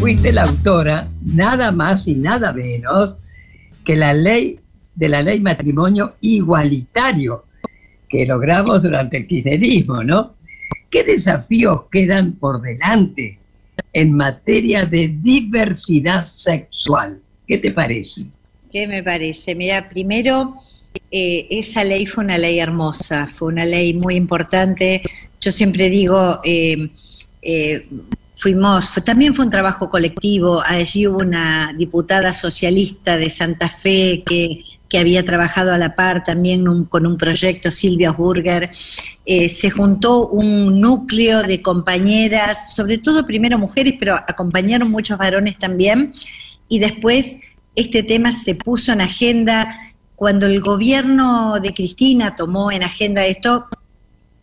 Fuiste 0.00 0.32
la 0.32 0.42
autora, 0.42 1.06
nada 1.24 1.70
más 1.70 2.08
y 2.08 2.16
nada 2.16 2.52
menos, 2.52 3.14
que 3.84 3.94
la 3.94 4.12
ley 4.12 4.58
de 4.96 5.08
la 5.08 5.22
ley 5.22 5.38
matrimonio 5.38 6.16
igualitario 6.20 7.44
que 8.08 8.26
logramos 8.26 8.82
durante 8.82 9.18
el 9.18 9.28
kirchnerismo, 9.28 10.02
¿no? 10.02 10.34
¿Qué 10.90 11.04
desafíos 11.04 11.82
quedan 11.92 12.32
por 12.32 12.60
delante 12.60 13.38
en 13.92 14.16
materia 14.16 14.84
de 14.84 15.16
diversidad 15.22 16.22
sexual? 16.22 17.20
¿Qué 17.46 17.58
te 17.58 17.70
parece? 17.70 18.24
¿Qué 18.72 18.88
me 18.88 19.00
parece? 19.04 19.54
Mira, 19.54 19.88
primero, 19.88 20.56
eh, 21.10 21.46
esa 21.50 21.84
ley 21.84 22.06
fue 22.06 22.24
una 22.24 22.38
ley 22.38 22.58
hermosa, 22.58 23.26
fue 23.26 23.48
una 23.48 23.66
ley 23.66 23.94
muy 23.94 24.16
importante. 24.16 25.02
Yo 25.40 25.52
siempre 25.52 25.90
digo, 25.90 26.40
eh, 26.44 26.90
eh, 27.42 27.86
fuimos, 28.34 28.94
también 29.04 29.34
fue 29.34 29.44
un 29.44 29.50
trabajo 29.50 29.90
colectivo. 29.90 30.62
Allí 30.64 31.06
hubo 31.06 31.18
una 31.18 31.74
diputada 31.76 32.32
socialista 32.32 33.16
de 33.16 33.28
Santa 33.28 33.68
Fe 33.68 34.22
que, 34.24 34.64
que 34.88 34.98
había 34.98 35.24
trabajado 35.24 35.72
a 35.72 35.78
la 35.78 35.94
par 35.94 36.24
también 36.24 36.84
con 36.84 37.06
un 37.06 37.16
proyecto, 37.16 37.70
Silvia 37.70 38.12
Burger. 38.12 38.70
Se 39.24 39.70
juntó 39.70 40.28
un 40.28 40.80
núcleo 40.80 41.42
de 41.42 41.62
compañeras, 41.62 42.74
sobre 42.74 42.98
todo 42.98 43.26
primero 43.26 43.58
mujeres, 43.58 43.94
pero 43.98 44.14
acompañaron 44.14 44.90
muchos 44.90 45.16
varones 45.16 45.58
también. 45.58 46.12
Y 46.68 46.78
después 46.78 47.38
este 47.74 48.02
tema 48.02 48.32
se 48.32 48.54
puso 48.54 48.92
en 48.92 49.00
agenda 49.00 49.91
cuando 50.22 50.46
el 50.46 50.60
gobierno 50.60 51.58
de 51.60 51.74
Cristina 51.74 52.36
tomó 52.36 52.70
en 52.70 52.84
agenda 52.84 53.26
esto, 53.26 53.66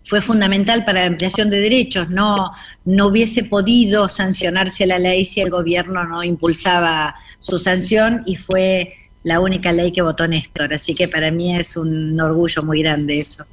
fue 0.03 0.19
fundamental 0.19 0.83
para 0.83 0.99
la 0.99 1.07
ampliación 1.07 1.49
de 1.49 1.61
derechos. 1.61 2.09
No, 2.09 2.51
no 2.83 3.07
hubiese 3.07 3.45
podido 3.45 4.09
sancionarse 4.09 4.85
la 4.85 4.99
ley 4.99 5.23
si 5.23 5.39
el 5.39 5.49
gobierno 5.49 6.03
no 6.03 6.21
impulsaba 6.21 7.15
su 7.39 7.59
sanción 7.59 8.23
y 8.25 8.35
fue 8.35 8.93
la 9.23 9.39
única 9.39 9.71
ley 9.71 9.93
que 9.93 10.01
votó 10.01 10.27
Néstor. 10.27 10.73
Así 10.73 10.93
que 10.95 11.07
para 11.07 11.31
mí 11.31 11.55
es 11.55 11.77
un 11.77 12.19
orgullo 12.19 12.61
muy 12.61 12.83
grande 12.83 13.21
eso. 13.21 13.45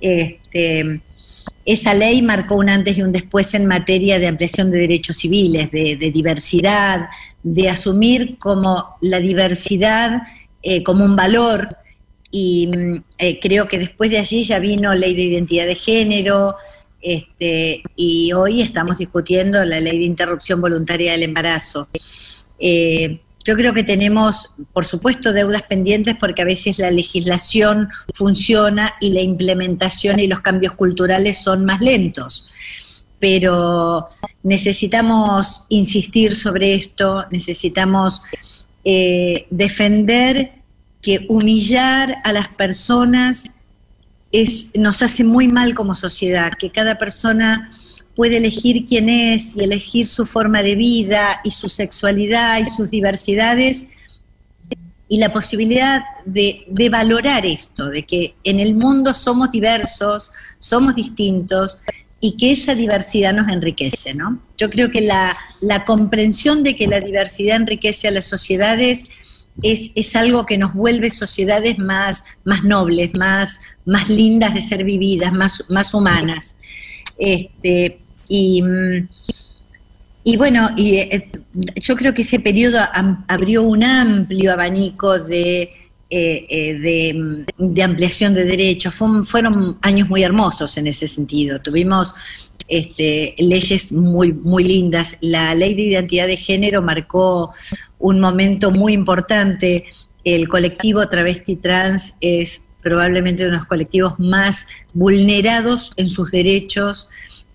Este, 0.00 1.00
esa 1.64 1.92
ley 1.92 2.22
marcó 2.22 2.54
un 2.54 2.68
antes 2.68 2.96
y 2.96 3.02
un 3.02 3.10
después 3.10 3.52
en 3.54 3.66
materia 3.66 4.20
de 4.20 4.28
ampliación 4.28 4.70
de 4.70 4.78
derechos 4.78 5.16
civiles, 5.16 5.72
de, 5.72 5.96
de 5.96 6.12
diversidad, 6.12 7.08
de 7.42 7.68
asumir 7.68 8.38
como 8.38 8.94
la 9.00 9.18
diversidad 9.18 10.22
eh, 10.62 10.82
como 10.82 11.04
un 11.04 11.16
valor. 11.16 11.76
Y 12.30 12.66
mm, 12.66 13.04
eh, 13.18 13.40
creo 13.40 13.68
que 13.68 13.78
después 13.78 14.10
de 14.10 14.18
allí 14.18 14.44
ya 14.44 14.58
vino 14.58 14.94
ley 14.94 15.14
de 15.14 15.22
identidad 15.22 15.66
de 15.66 15.74
género, 15.74 16.56
este, 17.00 17.82
y 17.96 18.32
hoy 18.32 18.60
estamos 18.60 18.98
discutiendo 18.98 19.64
la 19.64 19.80
ley 19.80 19.98
de 19.98 20.04
interrupción 20.04 20.60
voluntaria 20.60 21.12
del 21.12 21.22
embarazo. 21.22 21.88
Eh, 22.58 23.20
yo 23.44 23.56
creo 23.56 23.72
que 23.72 23.84
tenemos, 23.84 24.50
por 24.72 24.84
supuesto, 24.84 25.32
deudas 25.32 25.62
pendientes 25.62 26.16
porque 26.20 26.42
a 26.42 26.44
veces 26.44 26.78
la 26.78 26.90
legislación 26.90 27.88
funciona 28.12 28.92
y 29.00 29.12
la 29.12 29.22
implementación 29.22 30.20
y 30.20 30.26
los 30.26 30.40
cambios 30.40 30.74
culturales 30.74 31.38
son 31.38 31.64
más 31.64 31.80
lentos. 31.80 32.46
Pero 33.18 34.06
necesitamos 34.42 35.64
insistir 35.70 36.36
sobre 36.36 36.74
esto, 36.74 37.24
necesitamos 37.30 38.22
eh, 38.90 39.46
defender 39.50 40.62
que 41.02 41.26
humillar 41.28 42.22
a 42.24 42.32
las 42.32 42.48
personas 42.48 43.52
es, 44.32 44.70
nos 44.78 45.02
hace 45.02 45.24
muy 45.24 45.46
mal 45.46 45.74
como 45.74 45.94
sociedad, 45.94 46.52
que 46.58 46.70
cada 46.70 46.96
persona 46.96 47.70
puede 48.16 48.38
elegir 48.38 48.86
quién 48.86 49.10
es 49.10 49.54
y 49.54 49.62
elegir 49.62 50.06
su 50.06 50.24
forma 50.24 50.62
de 50.62 50.74
vida 50.74 51.42
y 51.44 51.50
su 51.50 51.68
sexualidad 51.68 52.60
y 52.60 52.64
sus 52.64 52.88
diversidades 52.88 53.88
y 55.06 55.18
la 55.18 55.34
posibilidad 55.34 56.00
de, 56.24 56.64
de 56.68 56.88
valorar 56.88 57.44
esto, 57.44 57.90
de 57.90 58.06
que 58.06 58.36
en 58.42 58.58
el 58.58 58.74
mundo 58.74 59.12
somos 59.12 59.52
diversos, 59.52 60.32
somos 60.60 60.94
distintos 60.94 61.82
y 62.20 62.36
que 62.36 62.52
esa 62.52 62.74
diversidad 62.74 63.32
nos 63.32 63.48
enriquece, 63.48 64.14
¿no? 64.14 64.40
Yo 64.56 64.70
creo 64.70 64.90
que 64.90 65.00
la, 65.00 65.36
la 65.60 65.84
comprensión 65.84 66.64
de 66.64 66.74
que 66.74 66.86
la 66.86 67.00
diversidad 67.00 67.56
enriquece 67.56 68.08
a 68.08 68.10
las 68.10 68.26
sociedades 68.26 69.04
es, 69.62 69.92
es 69.94 70.16
algo 70.16 70.46
que 70.46 70.58
nos 70.58 70.74
vuelve 70.74 71.10
sociedades 71.10 71.78
más, 71.78 72.24
más 72.44 72.64
nobles, 72.64 73.10
más, 73.16 73.60
más 73.84 74.08
lindas 74.08 74.54
de 74.54 74.62
ser 74.62 74.84
vividas, 74.84 75.32
más, 75.32 75.64
más 75.68 75.94
humanas. 75.94 76.56
Este, 77.18 78.00
y, 78.28 78.62
y 80.24 80.36
bueno, 80.36 80.70
y, 80.76 80.96
eh, 80.96 81.30
yo 81.76 81.96
creo 81.96 82.14
que 82.14 82.22
ese 82.22 82.40
periodo 82.40 82.80
abrió 83.26 83.62
un 83.62 83.84
amplio 83.84 84.52
abanico 84.52 85.18
de, 85.18 85.72
eh, 86.10 86.46
eh, 86.48 87.44
de, 87.58 87.82
ampliación 87.82 88.32
de 88.32 88.44
derechos. 88.44 88.94
Fueron 88.94 89.76
años 89.82 90.08
muy 90.08 90.22
hermosos 90.22 90.78
en 90.78 90.86
ese 90.86 91.06
sentido. 91.06 91.60
Tuvimos 91.60 92.14
este, 92.66 93.34
leyes 93.36 93.92
muy, 93.92 94.32
muy 94.32 94.64
lindas. 94.64 95.18
La 95.20 95.54
ley 95.54 95.74
de 95.74 95.82
identidad 95.82 96.26
de 96.26 96.38
género 96.38 96.80
marcó 96.80 97.52
un 97.98 98.20
momento 98.20 98.70
muy 98.70 98.94
importante. 98.94 99.84
El 100.24 100.48
colectivo 100.48 101.06
travesti 101.08 101.56
trans 101.56 102.16
es 102.22 102.62
probablemente 102.82 103.42
uno 103.42 103.52
de 103.52 103.58
los 103.58 103.66
colectivos 103.66 104.14
más 104.18 104.66
vulnerados 104.94 105.92
en 105.98 106.08
sus 106.08 106.30
derechos, 106.30 107.08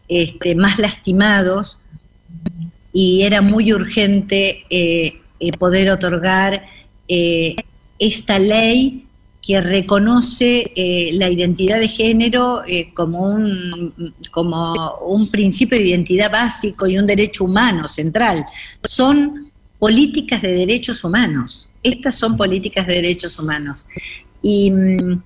este, 0.07 0.53
más 0.53 0.77
lastimados, 0.77 1.79
y 2.93 3.23
era 3.23 3.41
muy 3.41 3.73
urgente 3.73 4.63
eh, 4.69 5.21
poder 5.57 5.89
otorgar 5.89 6.67
esta 8.07 8.37
ley 8.39 9.05
que 9.41 9.59
reconoce 9.59 10.71
eh, 10.75 11.11
la 11.15 11.29
identidad 11.29 11.79
de 11.79 11.89
género 11.89 12.61
eh, 12.65 12.93
como, 12.93 13.23
un, 13.23 14.13
como 14.31 14.95
un 15.05 15.29
principio 15.29 15.77
de 15.77 15.85
identidad 15.85 16.31
básico 16.31 16.87
y 16.87 16.97
un 16.97 17.05
derecho 17.05 17.43
humano 17.43 17.89
central. 17.89 18.45
Son 18.85 19.51
políticas 19.79 20.41
de 20.41 20.53
derechos 20.53 21.03
humanos. 21.03 21.69
Estas 21.83 22.15
son 22.15 22.37
políticas 22.37 22.87
de 22.87 22.93
derechos 22.95 23.37
humanos. 23.37 23.85
Y, 24.41 24.71
mm, 24.71 25.21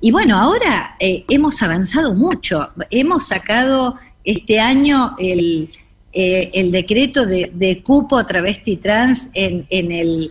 y 0.00 0.10
bueno, 0.12 0.38
ahora 0.38 0.96
eh, 0.98 1.24
hemos 1.28 1.60
avanzado 1.60 2.14
mucho. 2.14 2.70
Hemos 2.90 3.26
sacado 3.26 3.96
este 4.24 4.60
año 4.60 5.14
el, 5.18 5.70
el 6.12 6.72
decreto 6.72 7.26
de, 7.26 7.50
de 7.54 7.82
cupo 7.82 8.24
travesti 8.24 8.76
trans 8.76 9.30
en, 9.34 9.66
en, 9.68 9.92
el, 9.92 10.30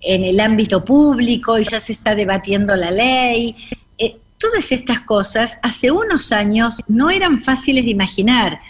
en 0.00 0.24
el 0.24 0.40
ámbito 0.40 0.84
público 0.84 1.58
y 1.58 1.64
ya 1.64 1.80
se 1.80 1.92
está 1.92 2.14
debatiendo 2.14 2.74
la 2.76 2.90
ley. 2.90 3.56
Eh, 3.98 4.16
todas 4.38 4.72
estas 4.72 5.00
cosas 5.00 5.58
hace 5.62 5.90
unos 5.90 6.32
años 6.32 6.82
no 6.88 7.10
eran 7.10 7.42
fáciles 7.42 7.84
de 7.84 7.90
imaginar. 7.90 8.60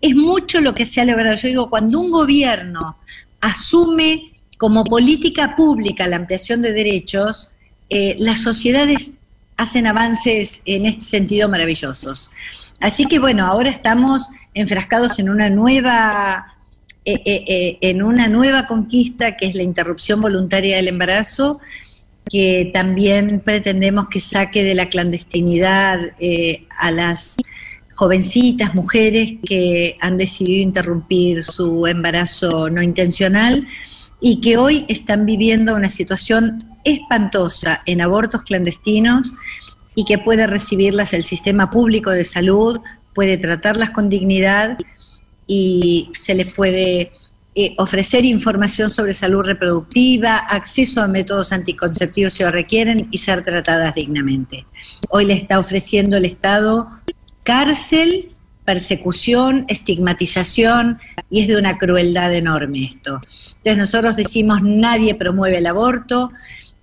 Es 0.00 0.14
mucho 0.14 0.60
lo 0.60 0.74
que 0.74 0.86
se 0.86 1.00
ha 1.00 1.04
logrado. 1.04 1.36
Yo 1.36 1.48
digo, 1.48 1.70
cuando 1.70 2.00
un 2.00 2.10
gobierno 2.10 2.96
asume 3.40 4.32
como 4.58 4.84
política 4.84 5.56
pública 5.56 6.06
la 6.06 6.16
ampliación 6.16 6.62
de 6.62 6.72
derechos, 6.72 7.50
eh, 7.88 8.16
las 8.18 8.42
sociedades 8.42 9.12
hacen 9.56 9.86
avances 9.86 10.62
en 10.64 10.86
este 10.86 11.04
sentido 11.04 11.48
maravillosos. 11.48 12.30
Así 12.80 13.06
que 13.06 13.18
bueno, 13.18 13.46
ahora 13.46 13.70
estamos 13.70 14.28
enfrascados 14.54 15.18
en 15.18 15.28
una 15.28 15.50
nueva 15.50 16.49
eh, 17.12 17.22
eh, 17.24 17.44
eh, 17.48 17.78
en 17.80 18.02
una 18.02 18.28
nueva 18.28 18.68
conquista 18.68 19.36
que 19.36 19.46
es 19.46 19.56
la 19.56 19.64
interrupción 19.64 20.20
voluntaria 20.20 20.76
del 20.76 20.86
embarazo, 20.86 21.58
que 22.30 22.70
también 22.72 23.40
pretendemos 23.40 24.08
que 24.08 24.20
saque 24.20 24.62
de 24.62 24.76
la 24.76 24.88
clandestinidad 24.88 25.98
a 26.78 26.90
las 26.92 27.36
jovencitas, 27.96 28.76
mujeres 28.76 29.32
que 29.44 29.96
han 30.00 30.18
decidido 30.18 30.62
interrumpir 30.62 31.42
su 31.42 31.88
embarazo 31.88 32.70
no 32.70 32.80
intencional 32.80 33.66
y 34.20 34.40
que 34.40 34.56
hoy 34.56 34.84
están 34.88 35.26
viviendo 35.26 35.74
una 35.74 35.88
situación 35.88 36.62
espantosa 36.84 37.82
en 37.86 38.02
abortos 38.02 38.42
clandestinos 38.42 39.34
y 39.96 40.04
que 40.04 40.18
puede 40.18 40.46
recibirlas 40.46 41.12
el 41.12 41.24
sistema 41.24 41.70
público 41.70 42.10
de 42.10 42.22
salud, 42.22 42.78
puede 43.14 43.36
tratarlas 43.36 43.90
con 43.90 44.08
dignidad 44.08 44.78
y 45.52 46.12
se 46.14 46.36
les 46.36 46.52
puede 46.52 47.10
eh, 47.56 47.74
ofrecer 47.78 48.24
información 48.24 48.88
sobre 48.88 49.12
salud 49.12 49.42
reproductiva, 49.42 50.36
acceso 50.36 51.02
a 51.02 51.08
métodos 51.08 51.50
anticonceptivos 51.50 52.34
si 52.34 52.44
lo 52.44 52.52
requieren 52.52 53.08
y 53.10 53.18
ser 53.18 53.42
tratadas 53.42 53.96
dignamente. 53.96 54.64
Hoy 55.08 55.26
le 55.26 55.34
está 55.34 55.58
ofreciendo 55.58 56.16
el 56.16 56.24
Estado 56.24 56.88
cárcel, 57.42 58.30
persecución, 58.64 59.64
estigmatización 59.66 61.00
y 61.28 61.40
es 61.40 61.48
de 61.48 61.56
una 61.56 61.78
crueldad 61.78 62.32
enorme 62.32 62.84
esto. 62.84 63.20
Entonces 63.56 63.76
nosotros 63.76 64.14
decimos 64.14 64.62
nadie 64.62 65.16
promueve 65.16 65.58
el 65.58 65.66
aborto, 65.66 66.30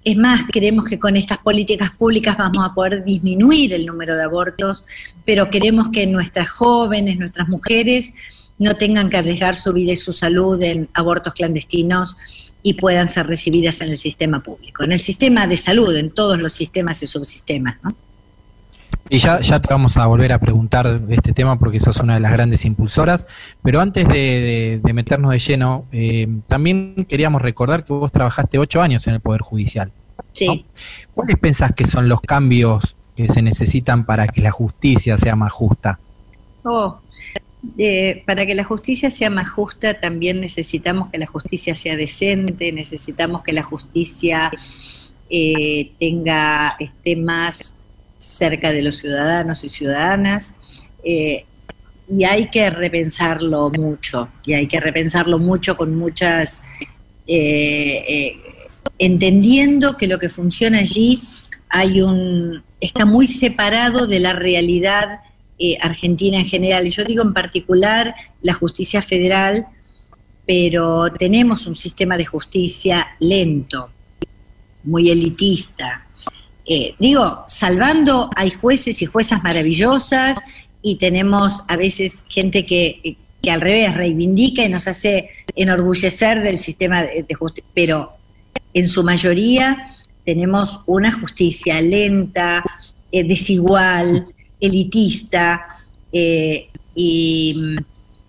Es 0.04 0.16
más, 0.18 0.42
creemos 0.52 0.86
que 0.86 1.00
con 1.00 1.16
estas 1.16 1.38
políticas 1.38 1.92
públicas 1.92 2.38
vamos 2.38 2.66
a 2.66 2.74
poder 2.74 3.04
disminuir 3.06 3.74
el 3.74 3.86
número 3.86 4.16
de 4.16 4.24
abortos, 4.24 4.86
pero 5.26 5.50
queremos 5.50 5.90
que 5.92 6.06
nuestras 6.08 6.50
jóvenes, 6.50 7.18
nuestras 7.18 7.48
mujeres, 7.50 8.14
no 8.60 8.76
tengan 8.76 9.10
que 9.10 9.18
arriesgar 9.18 9.56
su 9.56 9.74
vida 9.74 9.94
y 9.94 9.98
su 9.98 10.14
salud 10.14 10.62
en 10.64 10.90
abortos 10.94 11.34
clandestinos 11.34 12.18
y 12.64 12.74
puedan 12.74 13.08
ser 13.10 13.28
recibidas 13.28 13.82
en 13.82 13.90
el 13.90 13.98
sistema 13.98 14.42
público, 14.42 14.84
en 14.84 14.92
el 14.92 15.02
sistema 15.02 15.48
de 15.48 15.58
salud, 15.58 15.96
en 15.96 16.10
todos 16.12 16.38
los 16.40 16.54
sistemas 16.54 17.02
y 17.04 17.08
subsistemas, 17.08 17.78
¿no? 17.84 17.96
Y 19.10 19.20
ya, 19.20 19.40
ya 19.40 19.62
te 19.62 19.70
vamos 19.74 19.96
a 19.96 20.06
volver 20.06 20.34
a 20.34 20.40
preguntar 20.40 21.00
de 21.00 21.16
este 21.16 21.32
tema 21.32 21.58
porque 21.58 21.80
sos 21.80 21.98
una 22.00 22.16
de 22.16 22.20
las 22.20 22.34
grandes 22.34 22.66
impulsoras, 22.66 23.26
pero 23.64 23.80
antes 23.80 24.06
de, 24.08 24.14
de- 24.14 24.82
de 24.84 24.94
meternos 24.94 25.32
de 25.32 25.40
lleno, 25.40 25.86
eh, 25.94 26.28
también 26.48 27.06
queríamos 27.08 27.42
recordar 27.42 27.86
que 27.86 27.94
vos 27.94 28.12
trabajaste 28.12 28.58
ocho 28.60 28.82
años 28.82 29.08
en 29.08 29.14
el 29.14 29.22
Poder 29.22 29.42
Judicial. 29.42 29.92
Sí. 30.34 30.66
¿Cuáles 31.14 31.38
pensás 31.38 31.74
que 31.74 31.86
son 31.88 32.10
los 32.10 32.20
cambios 32.20 32.98
que 33.16 33.30
se 33.30 33.42
necesitan 33.42 34.04
para 34.04 34.28
que 34.28 34.42
la 34.42 34.52
justicia 34.52 35.16
sea 35.16 35.38
más 35.38 35.54
justa? 35.54 36.00
Oh, 36.64 37.00
eh, 37.78 38.24
para 38.26 38.46
que 38.46 38.56
la 38.56 38.64
justicia 38.64 39.10
sea 39.10 39.30
más 39.30 39.50
justa, 39.50 40.00
también 40.00 40.42
necesitamos 40.42 41.10
que 41.10 41.18
la 41.18 41.26
justicia 41.26 41.76
sea 41.76 41.96
decente, 41.96 42.72
necesitamos 42.72 43.44
que 43.44 43.54
la 43.54 43.64
justicia 43.64 44.52
eh, 45.30 45.92
tenga 46.00 46.76
esté 46.80 47.16
más 47.16 47.76
cerca 48.18 48.72
de 48.72 48.82
los 48.82 48.98
ciudadanos 48.98 49.64
y 49.64 49.70
ciudadanas. 49.70 50.56
eh, 51.04 51.46
y 52.10 52.24
hay 52.24 52.50
que 52.50 52.70
repensarlo 52.70 53.70
mucho, 53.70 54.30
y 54.46 54.54
hay 54.54 54.68
que 54.68 54.80
repensarlo 54.80 55.40
mucho 55.40 55.76
con 55.76 55.94
muchas, 55.94 56.64
eh, 57.28 58.38
entendiendo 58.98 59.98
que 59.98 60.08
lo 60.08 60.18
que 60.18 60.30
funciona 60.30 60.80
allí 60.80 61.22
hay 61.70 62.02
un, 62.02 62.64
está 62.80 63.06
muy 63.06 63.28
separado 63.28 64.08
de 64.08 64.22
la 64.22 64.32
realidad 64.32 65.20
eh, 65.60 65.78
argentina 65.82 66.38
en 66.40 66.48
general. 66.48 66.88
Y 66.88 66.92
yo 66.92 67.04
digo 67.04 67.24
en 67.24 67.34
particular 67.34 68.14
la 68.42 68.54
justicia 68.54 69.02
federal, 69.02 69.68
pero 70.46 71.12
tenemos 71.12 71.68
un 71.68 71.76
sistema 71.76 72.18
de 72.18 72.26
justicia 72.26 73.08
lento, 73.20 73.90
muy 74.84 75.10
elitista. 75.10 76.08
Eh, 76.66 76.96
digo, 77.00 77.44
salvando, 77.48 78.30
hay 78.36 78.52
jueces 78.52 79.02
y 79.02 79.06
juezas 79.06 79.44
maravillosas 79.44 80.38
y 80.82 80.98
tenemos 80.98 81.64
a 81.68 81.76
veces 81.76 82.24
gente 82.30 82.66
que, 82.66 83.18
al 83.50 83.62
revés 83.62 83.96
reivindica 83.96 84.66
y 84.66 84.70
nos 84.70 84.88
hace 84.90 85.30
enorgullecer 85.56 86.44
del 86.44 86.60
sistema 86.60 87.04
de, 87.04 87.24
de 87.24 87.36
justicia, 87.36 87.70
pero 87.74 88.18
en 88.74 88.88
su 88.90 89.04
mayoría 89.04 89.96
tenemos 90.26 90.82
una 90.86 91.14
justicia 91.14 91.82
lenta, 91.82 92.62
eh, 93.12 93.24
desigual, 93.24 94.28
elitista 94.60 95.80
eh, 96.12 96.70
y 96.96 97.56
mm, 97.58 97.78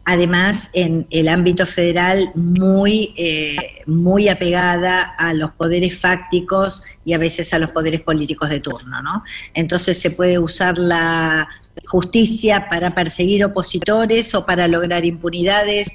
además 0.05 0.71
en 0.73 1.07
el 1.11 1.29
ámbito 1.29 1.67
federal 1.67 2.31
muy, 2.35 3.13
eh, 3.17 3.57
muy 3.87 4.29
apegada 4.29 5.03
a 5.03 5.35
los 5.35 5.51
poderes 5.53 6.01
fácticos 6.01 6.83
y 7.05 7.13
a 7.13 7.19
veces 7.19 7.53
a 7.53 7.59
los 7.59 7.71
poderes 7.71 8.01
políticos 8.01 8.49
de 8.49 8.61
turno, 8.61 9.03
¿no? 9.03 9.23
Entonces 9.53 10.01
se 10.01 10.11
puede 10.11 10.39
usar 10.39 10.79
la 10.79 11.49
justicia 11.87 12.69
para 12.71 12.95
perseguir 12.95 13.45
opositores 13.45 14.35
o 14.35 14.47
para 14.47 14.67
lograr 14.67 15.05
impunidades. 15.05 15.89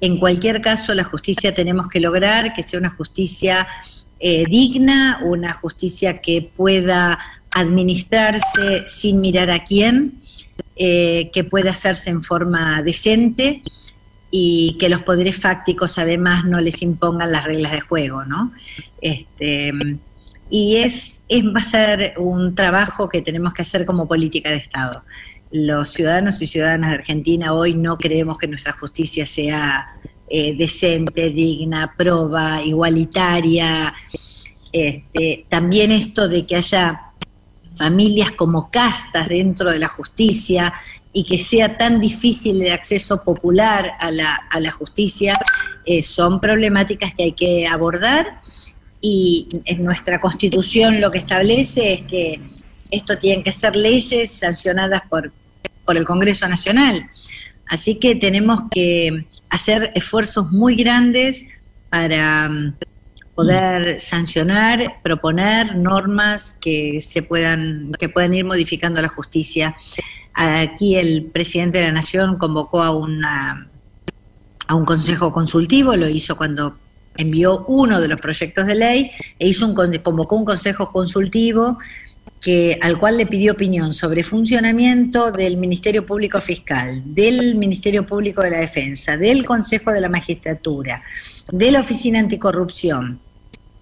En 0.00 0.18
cualquier 0.18 0.60
caso, 0.60 0.92
la 0.92 1.04
justicia 1.04 1.54
tenemos 1.54 1.88
que 1.88 2.00
lograr 2.00 2.52
que 2.54 2.62
sea 2.62 2.80
una 2.80 2.90
justicia 2.90 3.68
eh, 4.18 4.44
digna, 4.48 5.20
una 5.22 5.54
justicia 5.54 6.20
que 6.20 6.50
pueda 6.56 7.18
administrarse 7.54 8.86
sin 8.86 9.20
mirar 9.20 9.50
a 9.50 9.64
quién, 9.64 10.20
eh, 10.76 11.30
que 11.32 11.44
pueda 11.44 11.70
hacerse 11.70 12.10
en 12.10 12.22
forma 12.22 12.82
decente 12.82 13.62
y 14.30 14.76
que 14.80 14.88
los 14.88 15.02
poderes 15.02 15.36
fácticos 15.36 15.96
además 15.98 16.44
no 16.44 16.58
les 16.58 16.82
impongan 16.82 17.30
las 17.30 17.44
reglas 17.44 17.72
de 17.72 17.80
juego, 17.80 18.24
¿no? 18.24 18.52
Este, 19.00 19.72
y 20.50 20.76
es, 20.76 21.22
es, 21.28 21.44
va 21.44 21.60
a 21.60 21.64
ser 21.64 22.14
un 22.18 22.54
trabajo 22.54 23.08
que 23.08 23.22
tenemos 23.22 23.54
que 23.54 23.62
hacer 23.62 23.86
como 23.86 24.08
política 24.08 24.50
de 24.50 24.56
Estado. 24.56 25.04
Los 25.52 25.92
ciudadanos 25.92 26.42
y 26.42 26.48
ciudadanas 26.48 26.90
de 26.90 26.96
Argentina 26.96 27.52
hoy 27.52 27.74
no 27.74 27.96
creemos 27.96 28.38
que 28.38 28.48
nuestra 28.48 28.72
justicia 28.72 29.24
sea 29.24 29.94
eh, 30.28 30.56
decente, 30.56 31.30
digna, 31.30 31.94
proba, 31.96 32.60
igualitaria. 32.62 33.94
Este, 34.72 35.46
también 35.48 35.92
esto 35.92 36.26
de 36.26 36.44
que 36.44 36.56
haya 36.56 37.03
familias 37.76 38.32
como 38.32 38.70
castas 38.70 39.28
dentro 39.28 39.70
de 39.70 39.78
la 39.78 39.88
justicia 39.88 40.74
y 41.12 41.24
que 41.24 41.38
sea 41.38 41.76
tan 41.78 42.00
difícil 42.00 42.60
el 42.62 42.72
acceso 42.72 43.22
popular 43.22 43.92
a 44.00 44.10
la, 44.10 44.34
a 44.50 44.60
la 44.60 44.72
justicia, 44.72 45.38
eh, 45.86 46.02
son 46.02 46.40
problemáticas 46.40 47.14
que 47.14 47.24
hay 47.24 47.32
que 47.32 47.66
abordar 47.66 48.40
y 49.00 49.48
en 49.66 49.84
nuestra 49.84 50.20
constitución 50.20 51.00
lo 51.00 51.10
que 51.10 51.18
establece 51.18 51.92
es 51.92 52.00
que 52.02 52.40
esto 52.90 53.18
tienen 53.18 53.44
que 53.44 53.52
ser 53.52 53.76
leyes 53.76 54.30
sancionadas 54.30 55.02
por, 55.08 55.32
por 55.84 55.96
el 55.96 56.04
Congreso 56.04 56.48
Nacional. 56.48 57.08
Así 57.66 57.96
que 57.96 58.14
tenemos 58.14 58.62
que 58.70 59.26
hacer 59.50 59.92
esfuerzos 59.94 60.50
muy 60.50 60.74
grandes 60.74 61.46
para 61.90 62.48
um, 62.50 62.72
poder 63.34 64.00
sancionar, 64.00 65.00
proponer 65.02 65.76
normas 65.76 66.56
que 66.60 67.00
se 67.00 67.22
puedan, 67.22 67.92
que 67.98 68.08
puedan 68.08 68.34
ir 68.34 68.44
modificando 68.44 69.00
la 69.02 69.08
justicia. 69.08 69.76
Aquí 70.34 70.96
el 70.96 71.24
presidente 71.24 71.78
de 71.78 71.86
la 71.86 71.92
Nación 71.92 72.38
convocó 72.38 72.82
a 72.82 72.90
una 72.90 73.68
a 74.66 74.74
un 74.74 74.84
consejo 74.84 75.32
consultivo, 75.32 75.96
lo 75.96 76.08
hizo 76.08 76.36
cuando 76.36 76.76
envió 77.16 77.64
uno 77.68 78.00
de 78.00 78.08
los 78.08 78.20
proyectos 78.20 78.66
de 78.66 78.74
ley 78.74 79.10
e 79.38 79.48
hizo 79.48 79.66
un, 79.66 79.74
convocó 79.74 80.36
un 80.36 80.44
consejo 80.44 80.90
consultivo 80.90 81.78
que, 82.40 82.78
al 82.82 82.98
cual 82.98 83.16
le 83.16 83.26
pidió 83.26 83.52
opinión 83.52 83.92
sobre 83.92 84.22
funcionamiento 84.22 85.30
del 85.30 85.56
Ministerio 85.56 86.04
Público 86.04 86.40
Fiscal, 86.40 87.02
del 87.04 87.54
Ministerio 87.54 88.06
Público 88.06 88.42
de 88.42 88.50
la 88.50 88.58
Defensa, 88.58 89.16
del 89.16 89.44
Consejo 89.44 89.92
de 89.92 90.00
la 90.00 90.08
Magistratura, 90.08 91.02
de 91.50 91.70
la 91.70 91.80
Oficina 91.80 92.18
Anticorrupción, 92.18 93.20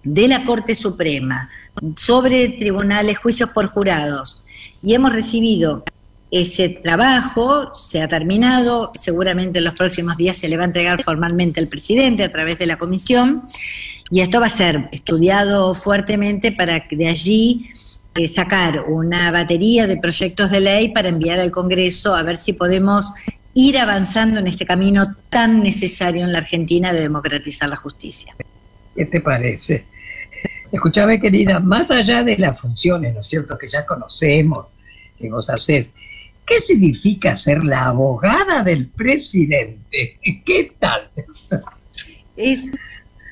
de 0.03 0.27
la 0.27 0.45
Corte 0.45 0.75
Suprema, 0.75 1.49
sobre 1.95 2.49
tribunales, 2.49 3.17
juicios 3.17 3.49
por 3.49 3.67
jurados. 3.67 4.43
Y 4.81 4.93
hemos 4.93 5.13
recibido 5.13 5.83
ese 6.31 6.69
trabajo, 6.69 7.73
se 7.75 8.01
ha 8.01 8.07
terminado, 8.07 8.91
seguramente 8.95 9.59
en 9.59 9.65
los 9.65 9.75
próximos 9.75 10.17
días 10.17 10.35
se 10.35 10.49
le 10.49 10.57
va 10.57 10.63
a 10.63 10.65
entregar 10.65 11.01
formalmente 11.03 11.59
al 11.59 11.67
presidente 11.67 12.23
a 12.23 12.31
través 12.31 12.57
de 12.57 12.65
la 12.65 12.77
comisión, 12.77 13.43
y 14.09 14.21
esto 14.21 14.39
va 14.39 14.47
a 14.47 14.49
ser 14.49 14.89
estudiado 14.91 15.75
fuertemente 15.75 16.51
para 16.51 16.85
de 16.89 17.07
allí 17.07 17.69
eh, 18.15 18.27
sacar 18.27 18.81
una 18.81 19.31
batería 19.31 19.87
de 19.87 19.97
proyectos 19.97 20.51
de 20.51 20.59
ley 20.59 20.89
para 20.89 21.09
enviar 21.09 21.39
al 21.39 21.51
Congreso 21.51 22.15
a 22.15 22.23
ver 22.23 22.37
si 22.37 22.53
podemos 22.53 23.13
ir 23.53 23.77
avanzando 23.77 24.39
en 24.39 24.47
este 24.47 24.65
camino 24.65 25.15
tan 25.29 25.61
necesario 25.61 26.23
en 26.23 26.31
la 26.31 26.39
Argentina 26.39 26.93
de 26.93 27.01
democratizar 27.01 27.69
la 27.69 27.75
justicia. 27.75 28.35
¿Qué 28.95 29.05
te 29.05 29.21
parece? 29.21 29.85
Escuchame, 30.73 31.21
querida, 31.21 31.59
más 31.59 31.91
allá 31.91 32.23
de 32.23 32.35
las 32.35 32.59
funciones, 32.59 33.13
¿no 33.13 33.21
es 33.21 33.27
cierto?, 33.27 33.55
que 33.59 33.69
ya 33.69 33.85
conocemos, 33.85 34.65
que 35.19 35.29
vos 35.29 35.47
hacés, 35.51 35.93
¿qué 36.47 36.59
significa 36.61 37.37
ser 37.37 37.63
la 37.63 37.85
abogada 37.85 38.63
del 38.63 38.87
presidente? 38.87 40.17
¿Qué 40.45 40.73
tal? 40.79 41.11
Es, 42.35 42.71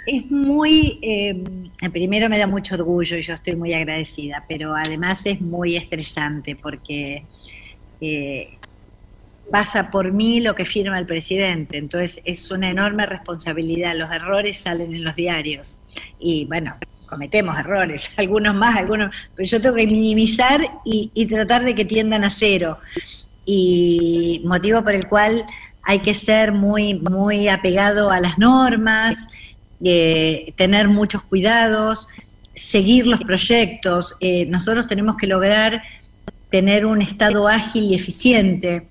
es 0.05 0.29
muy, 0.29 0.99
eh, 1.01 1.43
primero 1.91 2.29
me 2.29 2.37
da 2.37 2.45
mucho 2.45 2.75
orgullo 2.75 3.17
y 3.17 3.23
yo 3.23 3.33
estoy 3.33 3.55
muy 3.55 3.73
agradecida, 3.73 4.45
pero 4.47 4.75
además 4.75 5.25
es 5.25 5.41
muy 5.41 5.77
estresante 5.77 6.55
porque 6.55 7.23
eh, 8.01 8.49
pasa 9.49 9.89
por 9.89 10.11
mí 10.11 10.41
lo 10.41 10.53
que 10.53 10.65
firma 10.65 10.99
el 10.99 11.07
presidente, 11.07 11.79
entonces 11.79 12.21
es 12.23 12.51
una 12.51 12.69
enorme 12.69 13.07
responsabilidad, 13.07 13.95
los 13.95 14.11
errores 14.11 14.59
salen 14.59 14.93
en 14.93 15.03
los 15.03 15.15
diarios 15.15 15.79
y 16.19 16.45
bueno, 16.45 16.75
cometemos 17.11 17.59
errores, 17.59 18.09
algunos 18.17 18.55
más, 18.55 18.77
algunos, 18.77 19.15
pero 19.35 19.47
yo 19.47 19.61
tengo 19.61 19.75
que 19.75 19.85
minimizar 19.85 20.61
y, 20.85 21.25
tratar 21.27 21.63
de 21.63 21.75
que 21.75 21.85
tiendan 21.85 22.23
a 22.23 22.29
cero. 22.29 22.79
Y 23.45 24.41
motivo 24.45 24.81
por 24.81 24.95
el 24.95 25.07
cual 25.07 25.45
hay 25.83 25.99
que 25.99 26.13
ser 26.13 26.53
muy, 26.53 26.95
muy 26.95 27.49
apegado 27.49 28.11
a 28.11 28.19
las 28.19 28.37
normas, 28.37 29.27
eh, 29.83 30.53
tener 30.55 30.87
muchos 30.87 31.21
cuidados, 31.23 32.07
seguir 32.55 33.07
los 33.07 33.19
proyectos. 33.19 34.15
Eh, 34.21 34.45
nosotros 34.45 34.87
tenemos 34.87 35.17
que 35.17 35.27
lograr 35.27 35.83
tener 36.49 36.85
un 36.85 37.01
estado 37.01 37.47
ágil 37.47 37.85
y 37.85 37.95
eficiente. 37.95 38.87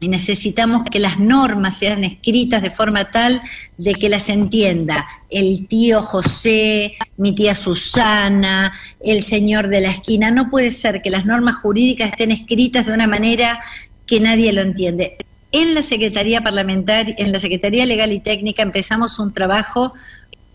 Y 0.00 0.08
necesitamos 0.08 0.84
que 0.90 0.98
las 0.98 1.18
normas 1.18 1.76
sean 1.76 2.04
escritas 2.04 2.62
de 2.62 2.70
forma 2.70 3.10
tal 3.10 3.42
de 3.76 3.94
que 3.94 4.08
las 4.08 4.30
entienda 4.30 5.06
el 5.28 5.66
tío 5.68 6.00
José, 6.00 6.94
mi 7.18 7.34
tía 7.34 7.54
Susana, 7.54 8.72
el 9.04 9.22
señor 9.22 9.68
de 9.68 9.82
la 9.82 9.90
esquina. 9.90 10.30
No 10.30 10.48
puede 10.50 10.72
ser 10.72 11.02
que 11.02 11.10
las 11.10 11.26
normas 11.26 11.56
jurídicas 11.56 12.10
estén 12.10 12.32
escritas 12.32 12.86
de 12.86 12.94
una 12.94 13.06
manera 13.06 13.60
que 14.06 14.20
nadie 14.20 14.52
lo 14.52 14.62
entiende. 14.62 15.18
En 15.52 15.74
la 15.74 15.82
Secretaría 15.82 16.40
Parlamentaria, 16.40 17.14
en 17.18 17.30
la 17.30 17.38
Secretaría 17.38 17.84
Legal 17.84 18.12
y 18.12 18.20
Técnica 18.20 18.62
empezamos 18.62 19.18
un 19.18 19.34
trabajo 19.34 19.92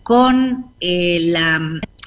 con 0.02 0.66
eh, 0.80 1.20
la, 1.30 1.60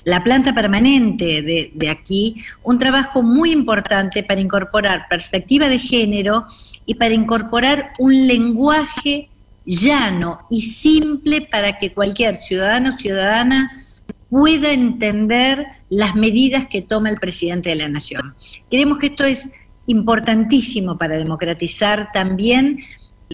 la 0.03 0.23
planta 0.23 0.53
permanente 0.53 1.41
de, 1.41 1.71
de 1.73 1.89
aquí, 1.89 2.43
un 2.63 2.79
trabajo 2.79 3.23
muy 3.23 3.51
importante 3.51 4.23
para 4.23 4.41
incorporar 4.41 5.07
perspectiva 5.09 5.69
de 5.69 5.79
género 5.79 6.47
y 6.89 6.95
para 6.95 7.13
incorporar 7.13 7.93
un 7.99 8.25
lenguaje 8.25 9.29
llano 9.63 10.39
y 10.49 10.63
simple 10.63 11.41
para 11.41 11.77
que 11.77 11.93
cualquier 11.93 12.35
ciudadano 12.35 12.89
o 12.89 12.93
ciudadana 12.93 13.85
pueda 14.27 14.71
entender 14.73 15.67
las 15.91 16.15
medidas 16.15 16.65
que 16.65 16.81
toma 16.81 17.11
el 17.11 17.19
presidente 17.19 17.69
de 17.69 17.75
la 17.75 17.89
Nación. 17.89 18.33
Creemos 18.71 18.97
que 18.97 19.05
esto 19.05 19.23
es 19.23 19.51
importantísimo 19.85 20.97
para 20.97 21.15
democratizar 21.15 22.09
también 22.11 22.79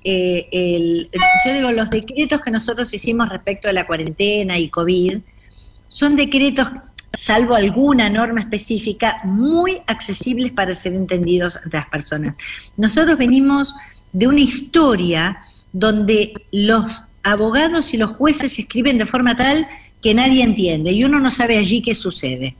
eh, 0.03 0.49
el, 0.51 1.09
yo 1.45 1.53
digo, 1.53 1.71
los 1.71 1.89
decretos 1.89 2.41
que 2.41 2.51
nosotros 2.51 2.93
hicimos 2.93 3.29
respecto 3.29 3.69
a 3.69 3.73
la 3.73 3.87
cuarentena 3.87 4.59
y 4.59 4.67
COVID 4.67 5.19
son 5.87 6.17
decretos, 6.17 6.69
salvo 7.17 7.55
alguna 7.55 8.09
norma 8.09 8.41
específica, 8.41 9.17
muy 9.23 9.81
accesibles 9.87 10.51
para 10.51 10.73
ser 10.75 10.93
entendidos 10.93 11.59
de 11.65 11.77
las 11.77 11.87
personas. 11.87 12.35
Nosotros 12.77 13.17
venimos 13.17 13.75
de 14.11 14.27
una 14.27 14.41
historia 14.41 15.37
donde 15.73 16.33
los 16.51 17.03
abogados 17.23 17.93
y 17.93 17.97
los 17.97 18.11
jueces 18.11 18.57
escriben 18.57 18.97
de 18.97 19.05
forma 19.05 19.35
tal 19.35 19.67
que 20.01 20.13
nadie 20.13 20.43
entiende 20.43 20.91
y 20.91 21.03
uno 21.03 21.19
no 21.19 21.31
sabe 21.31 21.57
allí 21.57 21.81
qué 21.81 21.95
sucede. 21.95 22.55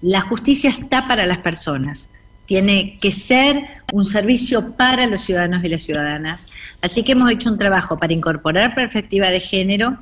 La 0.00 0.22
justicia 0.22 0.70
está 0.70 1.06
para 1.06 1.26
las 1.26 1.38
personas, 1.38 2.08
tiene 2.46 2.98
que 3.00 3.12
ser 3.12 3.62
un 3.92 4.04
servicio 4.04 4.72
para 4.76 5.06
los 5.06 5.20
ciudadanos 5.20 5.62
y 5.62 5.68
las 5.68 5.82
ciudadanas. 5.82 6.46
Así 6.80 7.04
que 7.04 7.12
hemos 7.12 7.30
hecho 7.30 7.50
un 7.50 7.58
trabajo 7.58 7.98
para 7.98 8.12
incorporar 8.12 8.74
perspectiva 8.74 9.30
de 9.30 9.40
género 9.40 9.98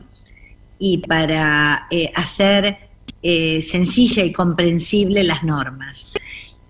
y 0.78 0.98
para 0.98 1.86
eh, 1.90 2.10
hacer 2.14 2.89
eh, 3.22 3.60
sencilla 3.62 4.24
y 4.24 4.32
comprensible 4.32 5.22
las 5.24 5.42
normas. 5.44 6.12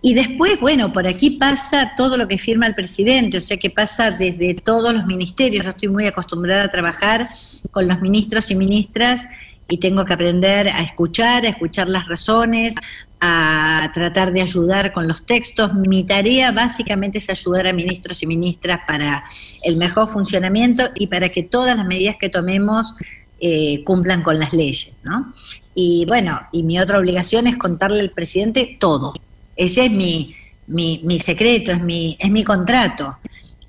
Y 0.02 0.14
después, 0.14 0.58
bueno, 0.58 0.92
por 0.92 1.06
aquí 1.06 1.32
pasa 1.32 1.92
todo 1.96 2.16
lo 2.16 2.26
que 2.26 2.38
firma 2.38 2.66
el 2.66 2.74
presidente, 2.74 3.38
o 3.38 3.40
sea 3.40 3.58
que 3.58 3.68
pasa 3.68 4.10
desde 4.10 4.54
todos 4.54 4.94
los 4.94 5.06
ministerios. 5.06 5.64
Yo 5.64 5.70
estoy 5.70 5.88
muy 5.88 6.06
acostumbrada 6.06 6.64
a 6.64 6.70
trabajar 6.70 7.28
con 7.70 7.86
los 7.86 8.00
ministros 8.00 8.50
y 8.50 8.56
ministras 8.56 9.26
y 9.68 9.78
tengo 9.78 10.04
que 10.04 10.14
aprender 10.14 10.68
a 10.68 10.82
escuchar, 10.82 11.44
a 11.44 11.50
escuchar 11.50 11.88
las 11.88 12.08
razones, 12.08 12.74
a 13.20 13.90
tratar 13.92 14.32
de 14.32 14.40
ayudar 14.40 14.92
con 14.92 15.06
los 15.06 15.26
textos. 15.26 15.74
Mi 15.74 16.04
tarea 16.04 16.50
básicamente 16.50 17.18
es 17.18 17.28
ayudar 17.28 17.66
a 17.66 17.72
ministros 17.74 18.22
y 18.22 18.26
ministras 18.26 18.80
para 18.86 19.24
el 19.62 19.76
mejor 19.76 20.08
funcionamiento 20.08 20.84
y 20.94 21.08
para 21.08 21.28
que 21.28 21.42
todas 21.42 21.76
las 21.76 21.86
medidas 21.86 22.16
que 22.18 22.30
tomemos 22.30 22.94
eh, 23.38 23.82
cumplan 23.84 24.22
con 24.22 24.38
las 24.38 24.52
leyes, 24.52 24.92
¿no? 25.02 25.32
Y 25.74 26.04
bueno, 26.06 26.40
y 26.52 26.62
mi 26.62 26.78
otra 26.80 26.98
obligación 26.98 27.46
es 27.46 27.56
contarle 27.56 28.00
al 28.00 28.10
presidente 28.10 28.76
todo. 28.78 29.14
Ese 29.56 29.86
es 29.86 29.90
mi, 29.90 30.34
mi, 30.66 31.00
mi 31.04 31.18
secreto, 31.18 31.72
es 31.72 31.80
mi, 31.80 32.16
es 32.18 32.30
mi 32.30 32.44
contrato. 32.44 33.16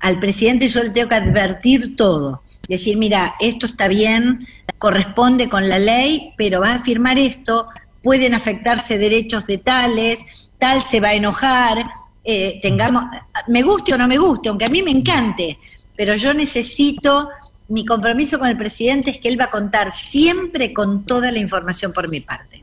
Al 0.00 0.18
presidente 0.18 0.68
yo 0.68 0.82
le 0.82 0.90
tengo 0.90 1.08
que 1.08 1.14
advertir 1.14 1.96
todo. 1.96 2.42
Decir, 2.68 2.96
mira, 2.96 3.34
esto 3.40 3.66
está 3.66 3.88
bien, 3.88 4.46
corresponde 4.78 5.48
con 5.48 5.68
la 5.68 5.78
ley, 5.78 6.32
pero 6.36 6.60
vas 6.60 6.80
a 6.80 6.84
firmar 6.84 7.18
esto, 7.18 7.68
pueden 8.02 8.34
afectarse 8.34 8.98
derechos 8.98 9.46
de 9.46 9.58
tales, 9.58 10.24
tal 10.58 10.82
se 10.82 11.00
va 11.00 11.08
a 11.08 11.14
enojar, 11.14 11.84
eh, 12.24 12.60
tengamos, 12.62 13.04
me 13.48 13.62
guste 13.62 13.94
o 13.94 13.98
no 13.98 14.06
me 14.06 14.18
guste, 14.18 14.48
aunque 14.48 14.64
a 14.64 14.68
mí 14.68 14.82
me 14.82 14.92
encante, 14.92 15.58
pero 15.96 16.14
yo 16.16 16.32
necesito, 16.34 17.28
mi 17.72 17.86
compromiso 17.86 18.38
con 18.38 18.48
el 18.48 18.56
presidente 18.56 19.10
es 19.10 19.18
que 19.18 19.28
él 19.28 19.40
va 19.40 19.46
a 19.46 19.50
contar 19.50 19.90
siempre 19.92 20.72
con 20.72 21.04
toda 21.04 21.32
la 21.32 21.38
información 21.38 21.92
por 21.92 22.08
mi 22.08 22.20
parte. 22.20 22.60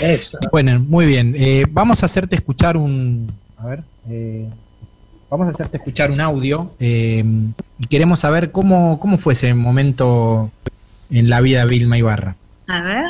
Eso. 0.00 0.38
Bueno, 0.50 0.80
muy 0.80 1.06
bien. 1.06 1.34
Eh, 1.36 1.66
vamos 1.68 2.02
a 2.02 2.06
hacerte 2.06 2.36
escuchar 2.36 2.76
un. 2.76 3.30
A 3.58 3.66
ver. 3.66 3.82
eh, 4.08 4.48
vamos 5.28 5.46
a 5.46 5.50
hacerte 5.50 5.76
escuchar 5.76 6.10
un 6.10 6.20
audio. 6.20 6.74
eh, 6.80 7.24
y 7.78 7.86
queremos 7.86 8.20
saber 8.20 8.52
cómo, 8.52 8.98
cómo 9.00 9.18
fue 9.18 9.34
ese 9.34 9.52
momento 9.54 10.50
en 11.10 11.28
la 11.28 11.40
vida 11.40 11.60
de 11.60 11.66
Vilma 11.66 11.98
Ibarra. 11.98 12.36
A 12.68 12.80
ver. 12.82 13.04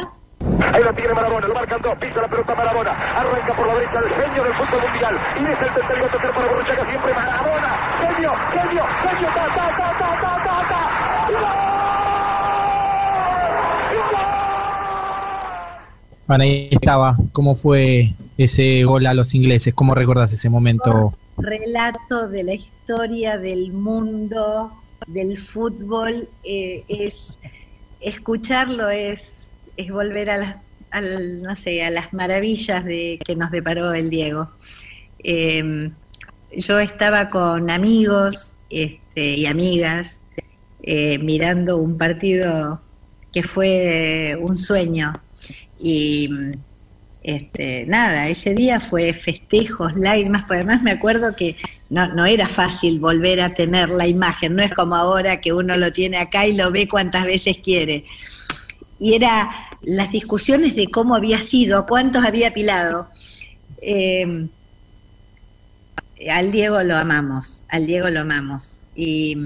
Ahí 0.72 0.82
lo 0.82 0.93
tiene 0.95 1.12
Marabona, 1.12 1.47
lo 1.49 1.55
marcan 1.55 1.82
dos, 1.82 1.95
pisa 1.99 2.22
la 2.22 2.28
pelota 2.28 2.55
Marabona, 2.55 2.93
arranca 2.93 3.55
por 3.55 3.66
la 3.66 3.74
derecha 3.74 3.99
el 3.99 4.09
genio 4.09 4.43
del 4.45 4.55
fútbol 4.55 4.80
mundial, 4.88 5.14
y 5.36 5.45
es 5.45 5.61
el 5.61 5.74
tercero 5.74 6.07
a 6.07 6.11
tocar 6.11 6.32
para 6.32 6.47
Borruchaga 6.49 6.84
siempre 6.88 7.12
Marabona, 7.12 7.70
genio, 8.01 8.32
genio, 8.57 8.84
genio, 9.05 9.28
ta, 9.36 9.45
ta, 9.53 9.68
ta, 9.76 9.76
ta, 9.76 9.88
ta, 10.01 10.11
ta, 10.16 10.20
ta. 10.22 10.39
Bueno, 16.26 16.44
ahí 16.44 16.68
estaba. 16.70 17.16
¿Cómo 17.32 17.56
fue 17.56 18.14
ese 18.38 18.84
gol 18.84 19.06
a 19.06 19.14
los 19.14 19.34
ingleses? 19.34 19.74
¿Cómo 19.74 19.94
recordás 19.96 20.32
ese 20.32 20.48
momento? 20.48 21.12
relato 21.42 22.28
de 22.28 22.44
la 22.44 22.54
historia 22.54 23.38
del 23.38 23.72
mundo, 23.72 24.72
del 25.06 25.38
fútbol, 25.38 26.28
eh, 26.44 26.84
es 26.88 27.38
escucharlo 28.00 28.88
es, 28.88 29.58
es 29.76 29.90
volver 29.90 30.30
a 30.30 30.36
las, 30.36 30.56
al, 30.90 31.42
no 31.42 31.54
sé, 31.54 31.82
a 31.84 31.90
las 31.90 32.12
maravillas 32.12 32.84
de, 32.84 33.18
que 33.24 33.36
nos 33.36 33.50
deparó 33.50 33.92
el 33.92 34.10
Diego. 34.10 34.50
Eh, 35.22 35.90
yo 36.56 36.78
estaba 36.78 37.28
con 37.28 37.70
amigos 37.70 38.56
este, 38.70 39.34
y 39.34 39.46
amigas 39.46 40.22
eh, 40.82 41.18
mirando 41.18 41.76
un 41.76 41.98
partido 41.98 42.80
que 43.32 43.42
fue 43.42 44.36
un 44.40 44.58
sueño 44.58 45.20
y 45.78 46.28
este, 47.22 47.84
nada, 47.86 48.28
ese 48.28 48.54
día 48.54 48.80
fue 48.80 49.12
festejos, 49.12 49.94
lágrimas, 49.94 50.44
pues 50.46 50.58
además 50.58 50.82
me 50.82 50.90
acuerdo 50.90 51.36
que 51.36 51.56
no, 51.90 52.08
no 52.14 52.24
era 52.24 52.48
fácil 52.48 52.98
volver 52.98 53.40
a 53.40 53.54
tener 53.54 53.90
la 53.90 54.06
imagen, 54.06 54.56
no 54.56 54.62
es 54.62 54.74
como 54.74 54.94
ahora 54.94 55.40
que 55.40 55.52
uno 55.52 55.76
lo 55.76 55.92
tiene 55.92 56.16
acá 56.16 56.46
y 56.46 56.54
lo 56.54 56.70
ve 56.70 56.88
cuantas 56.88 57.24
veces 57.24 57.58
quiere. 57.58 58.04
Y 58.98 59.14
era 59.14 59.50
las 59.82 60.10
discusiones 60.12 60.74
de 60.76 60.90
cómo 60.90 61.14
había 61.14 61.40
sido, 61.40 61.86
cuántos 61.86 62.24
había 62.24 62.48
apilado. 62.48 63.08
Eh, 63.82 64.48
al 66.30 66.52
Diego 66.52 66.82
lo 66.82 66.96
amamos, 66.96 67.64
al 67.68 67.86
Diego 67.86 68.10
lo 68.10 68.20
amamos. 68.20 68.78
Y, 68.94 69.36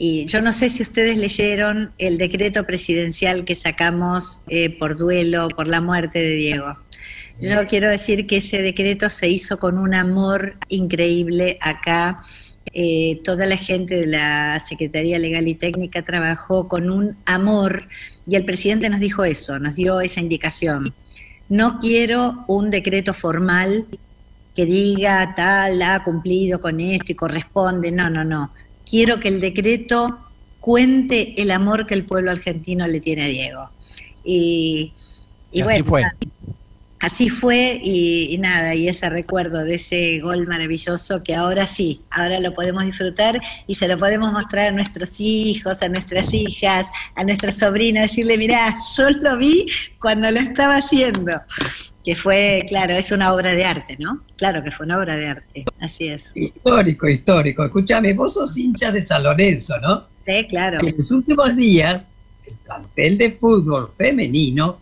y 0.00 0.26
yo 0.26 0.40
no 0.40 0.52
sé 0.52 0.70
si 0.70 0.84
ustedes 0.84 1.16
leyeron 1.16 1.90
el 1.98 2.18
decreto 2.18 2.64
presidencial 2.64 3.44
que 3.44 3.56
sacamos 3.56 4.38
eh, 4.46 4.70
por 4.70 4.96
duelo, 4.96 5.48
por 5.48 5.66
la 5.66 5.80
muerte 5.80 6.20
de 6.20 6.36
Diego. 6.36 6.76
Yo 7.40 7.66
quiero 7.66 7.90
decir 7.90 8.28
que 8.28 8.36
ese 8.36 8.62
decreto 8.62 9.10
se 9.10 9.28
hizo 9.28 9.58
con 9.58 9.76
un 9.76 9.94
amor 9.94 10.54
increíble 10.68 11.58
acá. 11.60 12.20
Eh, 12.72 13.20
toda 13.24 13.46
la 13.46 13.56
gente 13.56 13.96
de 13.96 14.06
la 14.06 14.60
Secretaría 14.60 15.18
Legal 15.18 15.48
y 15.48 15.54
Técnica 15.54 16.02
trabajó 16.02 16.68
con 16.68 16.90
un 16.90 17.16
amor 17.26 17.88
y 18.24 18.36
el 18.36 18.44
presidente 18.44 18.88
nos 18.88 19.00
dijo 19.00 19.24
eso, 19.24 19.58
nos 19.58 19.74
dio 19.74 20.00
esa 20.00 20.20
indicación. 20.20 20.94
No 21.48 21.80
quiero 21.80 22.44
un 22.46 22.70
decreto 22.70 23.14
formal 23.14 23.86
que 24.54 24.64
diga 24.64 25.34
tal, 25.34 25.82
ha 25.82 26.04
cumplido 26.04 26.60
con 26.60 26.78
esto 26.78 27.10
y 27.10 27.14
corresponde. 27.16 27.90
No, 27.90 28.08
no, 28.10 28.24
no. 28.24 28.52
Quiero 28.88 29.20
que 29.20 29.28
el 29.28 29.40
decreto 29.40 30.18
cuente 30.60 31.40
el 31.40 31.50
amor 31.50 31.86
que 31.86 31.94
el 31.94 32.04
pueblo 32.04 32.30
argentino 32.30 32.86
le 32.86 33.00
tiene 33.00 33.24
a 33.24 33.28
Diego. 33.28 33.70
Y, 34.24 34.92
y 35.52 35.58
Y 35.58 35.62
así 35.62 35.64
bueno, 35.64 35.84
fue. 35.84 36.04
Así 37.00 37.28
fue 37.28 37.80
y, 37.80 38.34
y 38.34 38.38
nada, 38.38 38.74
y 38.74 38.88
ese 38.88 39.08
recuerdo 39.08 39.64
de 39.64 39.76
ese 39.76 40.18
gol 40.18 40.48
maravilloso 40.48 41.22
que 41.22 41.32
ahora 41.32 41.68
sí, 41.68 42.00
ahora 42.10 42.40
lo 42.40 42.54
podemos 42.54 42.84
disfrutar 42.84 43.40
y 43.68 43.76
se 43.76 43.86
lo 43.86 43.96
podemos 43.98 44.32
mostrar 44.32 44.68
a 44.68 44.72
nuestros 44.72 45.20
hijos, 45.20 45.80
a 45.80 45.88
nuestras 45.88 46.34
hijas, 46.34 46.88
a 47.14 47.22
nuestros 47.22 47.54
sobrinos, 47.54 48.02
decirle, 48.02 48.36
mirá, 48.36 48.76
yo 48.96 49.10
lo 49.10 49.38
vi 49.38 49.68
cuando 50.00 50.28
lo 50.32 50.40
estaba 50.40 50.76
haciendo, 50.76 51.40
que 52.08 52.16
fue, 52.16 52.64
claro, 52.66 52.94
es 52.94 53.12
una 53.12 53.34
obra 53.34 53.52
de 53.52 53.66
arte, 53.66 53.98
¿no? 53.98 54.22
Claro 54.36 54.64
que 54.64 54.70
fue 54.70 54.86
una 54.86 54.98
obra 54.98 55.14
de 55.14 55.26
arte, 55.26 55.66
así 55.78 56.08
es. 56.08 56.34
Histórico, 56.34 57.06
histórico. 57.06 57.66
Escúchame, 57.66 58.14
vos 58.14 58.32
sos 58.32 58.56
hincha 58.56 58.90
de 58.90 59.06
San 59.06 59.24
Lorenzo, 59.24 59.78
¿no? 59.82 60.04
Sí, 60.22 60.46
claro. 60.48 60.78
En 60.80 60.96
los 60.96 61.10
últimos 61.10 61.54
días, 61.54 62.08
el 62.46 62.54
plantel 62.64 63.18
de 63.18 63.32
fútbol 63.32 63.90
femenino 63.98 64.78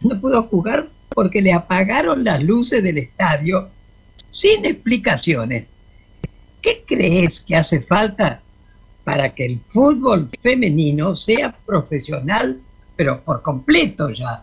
no 0.00 0.20
pudo 0.20 0.42
jugar 0.42 0.88
porque 1.10 1.40
le 1.40 1.52
apagaron 1.52 2.24
las 2.24 2.42
luces 2.42 2.82
del 2.82 2.98
estadio 2.98 3.68
sin 4.32 4.64
explicaciones. 4.64 5.66
¿qué 6.60 6.82
crees 6.84 7.40
que 7.40 7.54
hace 7.54 7.82
falta 7.82 8.40
para 9.04 9.32
que 9.32 9.46
el 9.46 9.60
fútbol 9.68 10.28
femenino 10.42 11.14
sea 11.14 11.56
profesional, 11.64 12.60
pero 12.96 13.22
por 13.22 13.42
completo 13.42 14.10
ya? 14.10 14.40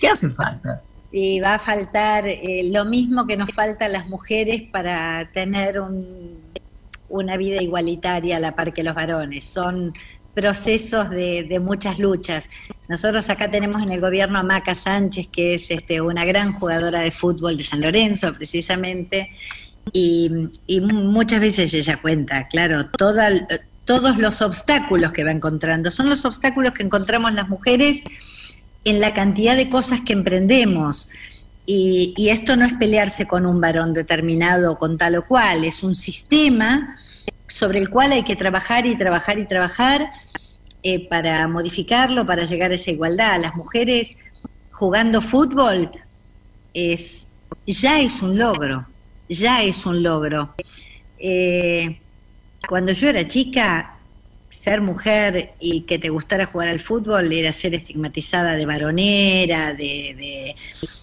¿Qué 0.00 0.08
hace 0.08 0.28
falta? 0.30 0.82
Y 1.12 1.40
va 1.40 1.54
a 1.54 1.58
faltar 1.58 2.26
eh, 2.26 2.62
lo 2.72 2.84
mismo 2.86 3.26
que 3.26 3.36
nos 3.36 3.50
falta 3.52 3.84
a 3.84 3.88
las 3.88 4.08
mujeres 4.08 4.62
para 4.62 5.28
tener 5.34 5.78
un- 5.78 6.38
una 7.10 7.36
vida 7.36 7.62
igualitaria 7.62 8.38
a 8.38 8.40
la 8.40 8.56
par 8.56 8.72
que 8.72 8.82
los 8.82 8.94
varones. 8.94 9.44
Son 9.44 9.92
procesos 10.34 11.10
de, 11.10 11.42
de 11.44 11.60
muchas 11.60 11.98
luchas. 11.98 12.48
Nosotros 12.88 13.28
acá 13.28 13.50
tenemos 13.50 13.82
en 13.82 13.92
el 13.92 14.00
gobierno 14.00 14.38
a 14.38 14.42
Maca 14.42 14.74
Sánchez, 14.74 15.28
que 15.30 15.54
es 15.54 15.70
este, 15.70 16.00
una 16.00 16.24
gran 16.24 16.54
jugadora 16.54 17.00
de 17.00 17.10
fútbol 17.10 17.58
de 17.58 17.64
San 17.64 17.82
Lorenzo, 17.82 18.32
precisamente, 18.32 19.28
y, 19.92 20.30
muchas 20.80 21.40
veces 21.40 21.74
ella 21.74 21.98
cuenta, 22.00 22.48
claro, 22.48 22.86
toda, 22.86 23.28
todos 23.84 24.16
los 24.16 24.40
obstáculos 24.40 25.12
que 25.12 25.24
va 25.24 25.32
encontrando. 25.32 25.90
Son 25.90 26.08
los 26.08 26.24
obstáculos 26.24 26.72
que 26.72 26.82
encontramos 26.82 27.34
las 27.34 27.48
mujeres 27.48 28.02
en 28.84 29.00
la 29.00 29.14
cantidad 29.14 29.56
de 29.56 29.70
cosas 29.70 30.00
que 30.00 30.12
emprendemos. 30.12 31.08
Y, 31.64 32.28
esto 32.28 32.56
no 32.56 32.64
es 32.64 32.72
pelearse 32.74 33.26
con 33.26 33.46
un 33.46 33.60
varón 33.60 33.94
determinado, 33.94 34.78
con 34.78 34.98
tal 34.98 35.16
o 35.16 35.22
cual, 35.24 35.64
es 35.64 35.82
un 35.82 35.94
sistema 35.94 36.96
sobre 37.46 37.78
el 37.78 37.88
cual 37.88 38.12
hay 38.12 38.24
que 38.24 38.34
trabajar 38.34 38.86
y 38.86 38.96
trabajar 38.96 39.38
y 39.38 39.46
trabajar 39.46 40.10
eh, 40.82 41.08
para 41.08 41.46
modificarlo, 41.46 42.26
para 42.26 42.44
llegar 42.44 42.72
a 42.72 42.74
esa 42.74 42.90
igualdad. 42.90 43.40
Las 43.40 43.54
mujeres 43.54 44.16
jugando 44.72 45.20
fútbol 45.20 45.90
es, 46.74 47.28
ya 47.66 48.00
es 48.00 48.22
un 48.22 48.36
logro, 48.38 48.86
ya 49.28 49.62
es 49.62 49.86
un 49.86 50.02
logro. 50.02 50.54
Eh, 51.18 52.00
cuando 52.68 52.92
yo 52.92 53.08
era 53.08 53.28
chica, 53.28 53.98
ser 54.52 54.82
mujer 54.82 55.54
y 55.60 55.82
que 55.82 55.98
te 55.98 56.10
gustara 56.10 56.46
jugar 56.46 56.68
al 56.68 56.80
fútbol 56.80 57.32
era 57.32 57.52
ser 57.52 57.74
estigmatizada 57.74 58.54
de 58.54 58.66
varonera, 58.66 59.72
de, 59.72 60.14
de- 60.18 60.56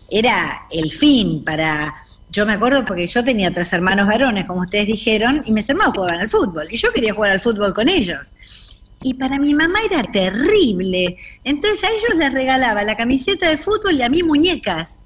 era 0.10 0.68
el 0.72 0.92
fin 0.92 1.44
para... 1.44 2.06
Yo 2.32 2.46
me 2.46 2.54
acuerdo 2.54 2.86
porque 2.86 3.08
yo 3.08 3.24
tenía 3.24 3.52
tres 3.52 3.74
hermanos 3.74 4.06
varones, 4.06 4.46
como 4.46 4.62
ustedes 4.62 4.86
dijeron, 4.86 5.42
y 5.46 5.52
mis 5.52 5.68
hermanos 5.68 5.94
jugaban 5.96 6.20
al 6.20 6.30
fútbol, 6.30 6.68
y 6.70 6.78
yo 6.78 6.92
quería 6.94 7.12
jugar 7.14 7.32
al 7.32 7.42
fútbol 7.42 7.74
con 7.74 7.90
ellos. 7.90 8.32
Y 9.02 9.16
para 9.16 9.40
mi 9.40 9.56
mamá 9.56 9.80
era 9.90 10.04
terrible. 10.04 11.18
Entonces 11.44 11.84
a 11.84 11.88
ellos 11.90 12.16
les 12.18 12.32
regalaba 12.32 12.84
la 12.84 12.96
camiseta 12.96 13.50
de 13.50 13.58
fútbol 13.58 13.96
y 13.96 14.04
a 14.04 14.10
mí 14.10 14.22
muñecas. 14.22 15.00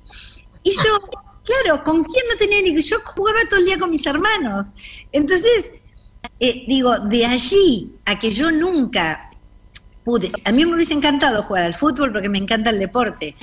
Y 0.63 0.71
yo, 0.71 1.09
claro, 1.45 1.83
¿con 1.85 2.03
quién 2.03 2.25
no 2.29 2.35
tenía 2.37 2.61
ni 2.61 2.81
Yo 2.81 2.97
jugaba 3.05 3.39
todo 3.49 3.59
el 3.59 3.67
día 3.67 3.79
con 3.79 3.89
mis 3.89 4.05
hermanos. 4.05 4.67
Entonces, 5.13 5.71
eh, 6.39 6.65
digo, 6.67 6.99
de 6.99 7.25
allí 7.25 7.91
a 8.05 8.19
que 8.19 8.31
yo 8.31 8.51
nunca 8.51 9.31
pude, 10.03 10.31
a 10.43 10.51
mí 10.51 10.65
me 10.65 10.75
hubiese 10.75 10.93
encantado 10.93 11.43
jugar 11.43 11.63
al 11.63 11.75
fútbol 11.75 12.11
porque 12.11 12.29
me 12.29 12.37
encanta 12.37 12.69
el 12.69 12.79
deporte. 12.79 13.35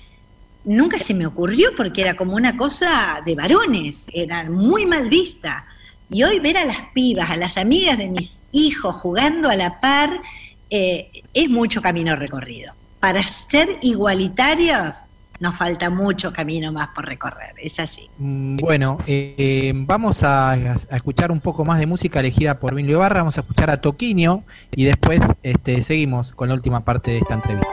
Nunca 0.64 0.98
se 0.98 1.14
me 1.14 1.26
ocurrió 1.26 1.70
porque 1.76 2.02
era 2.02 2.14
como 2.14 2.34
una 2.34 2.56
cosa 2.56 3.22
de 3.24 3.34
varones, 3.34 4.10
era 4.12 4.44
muy 4.44 4.84
mal 4.84 5.08
vista. 5.08 5.64
Y 6.10 6.22
hoy 6.22 6.40
ver 6.40 6.58
a 6.58 6.64
las 6.64 6.90
pibas, 6.92 7.30
a 7.30 7.36
las 7.36 7.56
amigas 7.56 7.96
de 7.96 8.08
mis 8.08 8.40
hijos 8.52 8.94
jugando 8.96 9.48
a 9.48 9.56
la 9.56 9.80
par, 9.80 10.20
eh, 10.68 11.10
es 11.32 11.48
mucho 11.48 11.80
camino 11.80 12.16
recorrido. 12.16 12.74
Para 12.98 13.26
ser 13.26 13.78
igualitarios 13.80 14.96
nos 15.40 15.56
falta 15.56 15.90
mucho 15.90 16.32
camino 16.32 16.70
más 16.70 16.88
por 16.88 17.06
recorrer, 17.06 17.54
es 17.60 17.80
así. 17.80 18.08
Mm, 18.18 18.58
Bueno, 18.58 18.98
eh, 19.06 19.72
vamos 19.74 20.22
a, 20.22 20.52
a 20.52 20.74
escuchar 20.96 21.32
un 21.32 21.40
poco 21.40 21.64
más 21.64 21.78
de 21.80 21.86
música 21.86 22.20
elegida 22.20 22.58
por 22.60 22.72
Emilio 22.72 22.96
Ibarra, 22.98 23.20
vamos 23.20 23.38
a 23.38 23.40
escuchar 23.40 23.70
a 23.70 23.78
Toquinho 23.78 24.44
y 24.70 24.84
después 24.84 25.22
este, 25.42 25.82
seguimos 25.82 26.32
con 26.32 26.48
la 26.48 26.54
última 26.54 26.84
parte 26.84 27.10
de 27.10 27.18
esta 27.18 27.34
entrevista. 27.34 27.68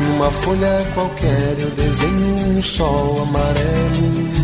Numa 0.00 0.30
folha 0.30 0.84
qualquer 0.94 1.56
eu 1.60 1.70
desenho 1.70 2.58
um 2.58 2.62
sol 2.62 3.22
amarelo. 3.22 4.43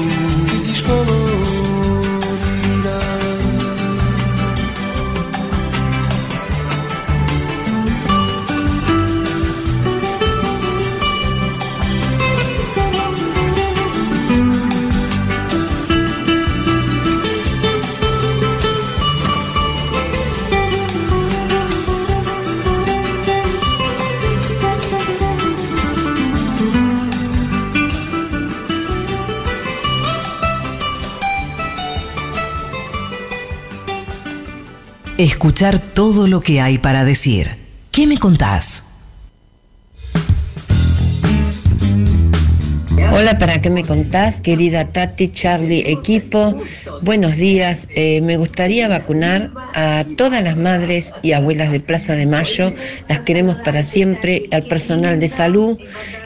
Escuchar 35.21 35.77
todo 35.77 36.25
lo 36.25 36.41
que 36.41 36.61
hay 36.61 36.79
para 36.79 37.05
decir. 37.05 37.51
¿Qué 37.91 38.07
me 38.07 38.17
contás? 38.17 38.70
Hola, 43.21 43.37
¿para 43.37 43.61
qué 43.61 43.69
me 43.69 43.83
contás, 43.83 44.41
querida 44.41 44.91
Tati, 44.91 45.29
Charlie, 45.29 45.83
equipo? 45.85 46.59
Buenos 47.03 47.37
días. 47.37 47.87
Eh, 47.95 48.19
me 48.21 48.35
gustaría 48.35 48.87
vacunar 48.87 49.51
a 49.75 50.05
todas 50.17 50.43
las 50.43 50.57
madres 50.57 51.13
y 51.21 51.33
abuelas 51.33 51.71
de 51.71 51.79
Plaza 51.79 52.15
de 52.15 52.25
Mayo. 52.25 52.73
Las 53.07 53.19
queremos 53.19 53.57
para 53.57 53.83
siempre, 53.83 54.49
al 54.51 54.63
personal 54.63 55.19
de 55.19 55.27
salud 55.27 55.77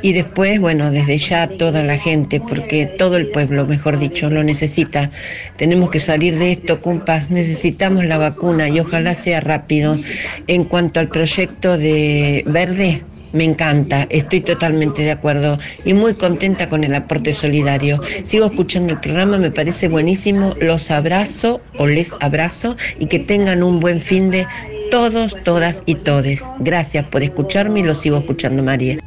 y 0.03 0.13
después, 0.13 0.61
bueno, 0.61 0.89
desde 0.89 1.17
ya 1.17 1.49
toda 1.49 1.83
la 1.83 1.97
gente, 1.97 2.39
porque 2.39 2.85
todo 2.85 3.17
el 3.17 3.27
pueblo, 3.27 3.67
mejor 3.67 3.99
dicho, 3.99 4.29
lo 4.29 4.41
necesita. 4.45 5.11
Tenemos 5.57 5.89
que 5.89 5.99
salir 5.99 6.39
de 6.39 6.53
esto, 6.53 6.79
cumpas. 6.79 7.29
Necesitamos 7.29 8.05
la 8.05 8.17
vacuna 8.19 8.69
y 8.69 8.79
ojalá 8.79 9.15
sea 9.15 9.41
rápido. 9.41 9.99
En 10.47 10.63
cuanto 10.63 11.01
al 11.01 11.09
proyecto 11.09 11.77
de 11.77 12.45
verde, 12.47 13.01
me 13.35 13.43
encanta, 13.43 14.07
estoy 14.09 14.41
totalmente 14.41 15.03
de 15.03 15.11
acuerdo 15.11 15.59
y 15.83 15.93
muy 15.93 16.13
contenta 16.15 16.69
con 16.69 16.83
el 16.83 16.95
aporte 16.95 17.33
solidario. 17.33 18.01
Sigo 18.23 18.45
escuchando 18.45 18.93
el 18.93 18.99
programa, 18.99 19.37
me 19.37 19.51
parece 19.51 19.87
buenísimo, 19.87 20.55
los 20.59 20.89
abrazo 20.89 21.61
o 21.77 21.85
les 21.85 22.13
abrazo 22.21 22.75
y 22.97 23.07
que 23.07 23.19
tengan 23.19 23.61
un 23.61 23.79
buen 23.79 23.99
fin 23.99 24.31
de 24.31 24.47
todos, 24.89 25.35
todas 25.43 25.83
y 25.85 25.95
todes. 25.95 26.43
Gracias 26.59 27.05
por 27.07 27.23
escucharme 27.23 27.81
y 27.81 27.83
lo 27.83 27.93
sigo 27.93 28.17
escuchando, 28.17 28.63
María. 28.63 28.97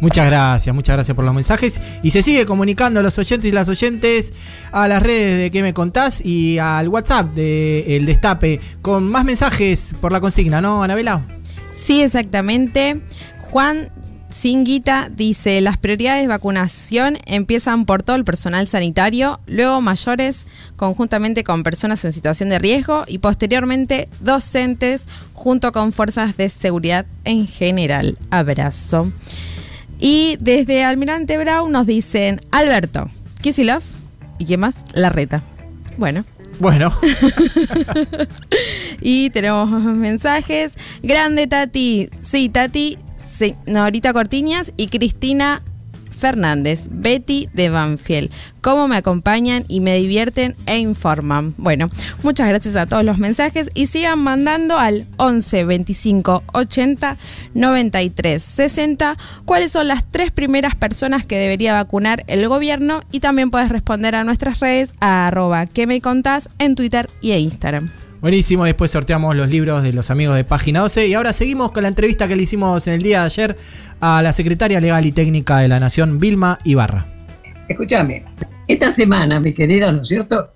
Muchas 0.00 0.26
gracias, 0.26 0.74
muchas 0.74 0.96
gracias 0.96 1.14
por 1.14 1.24
los 1.24 1.34
mensajes. 1.34 1.80
Y 2.02 2.10
se 2.10 2.22
sigue 2.22 2.44
comunicando 2.44 3.00
a 3.00 3.02
los 3.02 3.18
oyentes 3.18 3.50
y 3.50 3.52
las 3.52 3.68
oyentes 3.68 4.32
a 4.72 4.88
las 4.88 5.02
redes 5.02 5.38
de 5.38 5.50
que 5.50 5.62
me 5.62 5.72
contás 5.72 6.20
y 6.24 6.58
al 6.58 6.88
WhatsApp 6.88 7.34
de 7.34 7.96
El 7.96 8.04
Destape 8.04 8.60
con 8.82 9.08
más 9.08 9.24
mensajes 9.24 9.94
por 10.00 10.12
la 10.12 10.20
consigna, 10.20 10.60
¿no, 10.60 10.82
Anabela? 10.82 11.22
Sí, 11.86 12.02
exactamente. 12.02 13.00
Juan 13.50 13.90
Singuita 14.28 15.08
dice, 15.08 15.60
las 15.60 15.78
prioridades 15.78 16.22
de 16.22 16.28
vacunación 16.28 17.18
empiezan 17.26 17.86
por 17.86 18.02
todo 18.02 18.16
el 18.16 18.24
personal 18.24 18.66
sanitario, 18.66 19.40
luego 19.46 19.80
mayores 19.80 20.46
conjuntamente 20.76 21.44
con 21.44 21.62
personas 21.62 22.04
en 22.04 22.12
situación 22.12 22.48
de 22.48 22.58
riesgo 22.58 23.04
y 23.06 23.18
posteriormente 23.18 24.08
docentes 24.20 25.08
junto 25.32 25.72
con 25.72 25.92
fuerzas 25.92 26.36
de 26.36 26.48
seguridad 26.48 27.06
en 27.24 27.46
general. 27.46 28.18
Abrazo. 28.30 29.10
Y 29.98 30.36
desde 30.40 30.84
Almirante 30.84 31.38
Brown 31.38 31.72
nos 31.72 31.86
dicen, 31.86 32.40
Alberto, 32.50 33.08
Kisilov 33.40 33.82
y 34.38 34.44
qué 34.44 34.56
más, 34.56 34.84
La 34.92 35.08
Reta. 35.08 35.42
Bueno. 35.96 36.24
Bueno. 36.58 36.92
y 39.00 39.30
tenemos 39.30 39.70
mensajes. 39.70 40.72
Grande 41.02 41.46
Tati. 41.46 42.08
Sí, 42.22 42.48
Tati. 42.48 42.98
Sí, 43.36 43.54
Norita 43.66 44.14
Cortiñas 44.14 44.72
y 44.78 44.86
Cristina 44.86 45.62
Fernández, 46.18 46.84
Betty 46.90 47.50
de 47.52 47.68
Banfield. 47.68 48.30
Cómo 48.62 48.88
me 48.88 48.96
acompañan 48.96 49.66
y 49.68 49.80
me 49.80 49.94
divierten 49.96 50.56
e 50.64 50.78
informan. 50.78 51.52
Bueno, 51.58 51.90
muchas 52.22 52.48
gracias 52.48 52.76
a 52.76 52.86
todos 52.86 53.04
los 53.04 53.18
mensajes 53.18 53.70
y 53.74 53.88
sigan 53.88 54.20
mandando 54.20 54.78
al 54.78 55.06
11 55.18 55.66
25 55.66 56.44
80 56.50 57.18
93 57.52 58.42
60 58.42 59.18
cuáles 59.44 59.72
son 59.72 59.88
las 59.88 60.10
tres 60.10 60.32
primeras 60.32 60.74
personas 60.74 61.26
que 61.26 61.36
debería 61.36 61.74
vacunar 61.74 62.24
el 62.28 62.48
gobierno 62.48 63.02
y 63.12 63.20
también 63.20 63.50
puedes 63.50 63.68
responder 63.68 64.14
a 64.14 64.24
nuestras 64.24 64.60
redes 64.60 64.94
a 65.00 65.26
arroba 65.26 65.66
que 65.66 65.86
me 65.86 66.00
contás 66.00 66.48
en 66.58 66.74
Twitter 66.74 67.10
y 67.20 67.32
en 67.32 67.40
Instagram. 67.40 68.05
Buenísimo, 68.20 68.64
después 68.64 68.90
sorteamos 68.90 69.36
los 69.36 69.48
libros 69.48 69.82
de 69.82 69.92
los 69.92 70.10
amigos 70.10 70.36
de 70.36 70.44
Página 70.44 70.80
12 70.80 71.06
y 71.06 71.14
ahora 71.14 71.34
seguimos 71.34 71.70
con 71.70 71.82
la 71.82 71.90
entrevista 71.90 72.26
que 72.26 72.34
le 72.34 72.44
hicimos 72.44 72.86
en 72.86 72.94
el 72.94 73.02
día 73.02 73.20
de 73.20 73.26
ayer 73.26 73.56
a 74.00 74.22
la 74.22 74.32
secretaria 74.32 74.80
legal 74.80 75.04
y 75.04 75.12
técnica 75.12 75.58
de 75.58 75.68
la 75.68 75.78
Nación, 75.78 76.18
Vilma 76.18 76.58
Ibarra. 76.64 77.06
Escúchame, 77.68 78.24
esta 78.66 78.90
semana, 78.90 79.38
mi 79.38 79.52
querida, 79.52 79.92
¿no 79.92 80.00
es 80.00 80.08
cierto? 80.08 80.50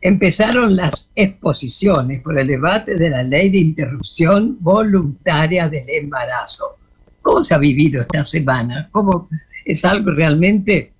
Empezaron 0.00 0.74
las 0.74 1.08
exposiciones 1.14 2.22
por 2.22 2.38
el 2.38 2.48
debate 2.48 2.96
de 2.96 3.10
la 3.10 3.22
ley 3.22 3.50
de 3.50 3.58
interrupción 3.58 4.56
voluntaria 4.58 5.68
del 5.68 5.88
embarazo. 5.88 6.76
¿Cómo 7.22 7.44
se 7.44 7.54
ha 7.54 7.58
vivido 7.58 8.02
esta 8.02 8.26
semana? 8.26 8.88
¿Cómo 8.90 9.28
es 9.64 9.84
algo 9.84 10.10
realmente 10.10 10.92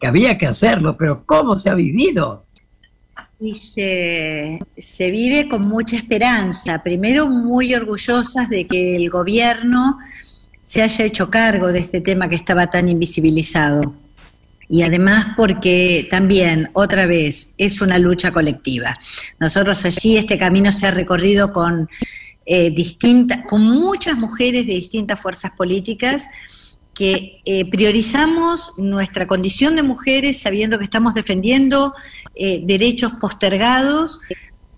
que 0.00 0.06
había 0.06 0.36
que 0.36 0.46
hacerlo, 0.46 0.96
pero 0.96 1.24
cómo 1.26 1.60
se 1.60 1.70
ha 1.70 1.74
vivido? 1.74 2.44
Y 3.40 3.54
se, 3.54 4.58
se 4.76 5.10
vive 5.10 5.48
con 5.48 5.62
mucha 5.62 5.96
esperanza. 5.96 6.82
Primero, 6.82 7.26
muy 7.26 7.74
orgullosas 7.74 8.48
de 8.50 8.66
que 8.66 8.96
el 8.96 9.08
gobierno 9.08 9.98
se 10.60 10.82
haya 10.82 11.04
hecho 11.06 11.30
cargo 11.30 11.72
de 11.72 11.78
este 11.78 12.00
tema 12.00 12.28
que 12.28 12.36
estaba 12.36 12.68
tan 12.68 12.88
invisibilizado. 12.88 13.94
Y 14.68 14.82
además 14.82 15.28
porque 15.36 16.06
también, 16.10 16.70
otra 16.74 17.06
vez, 17.06 17.54
es 17.58 17.80
una 17.80 17.98
lucha 17.98 18.30
colectiva. 18.30 18.94
Nosotros 19.40 19.84
allí 19.84 20.16
este 20.16 20.38
camino 20.38 20.70
se 20.70 20.86
ha 20.86 20.92
recorrido 20.92 21.52
con, 21.52 21.88
eh, 22.46 22.72
con 23.48 23.62
muchas 23.62 24.14
mujeres 24.16 24.66
de 24.66 24.74
distintas 24.74 25.18
fuerzas 25.18 25.50
políticas 25.56 26.28
que 26.94 27.40
eh, 27.44 27.68
priorizamos 27.70 28.72
nuestra 28.76 29.26
condición 29.26 29.74
de 29.74 29.82
mujeres 29.82 30.40
sabiendo 30.40 30.78
que 30.78 30.84
estamos 30.84 31.14
defendiendo 31.14 31.94
eh, 32.34 32.60
derechos 32.64 33.12
postergados 33.20 34.20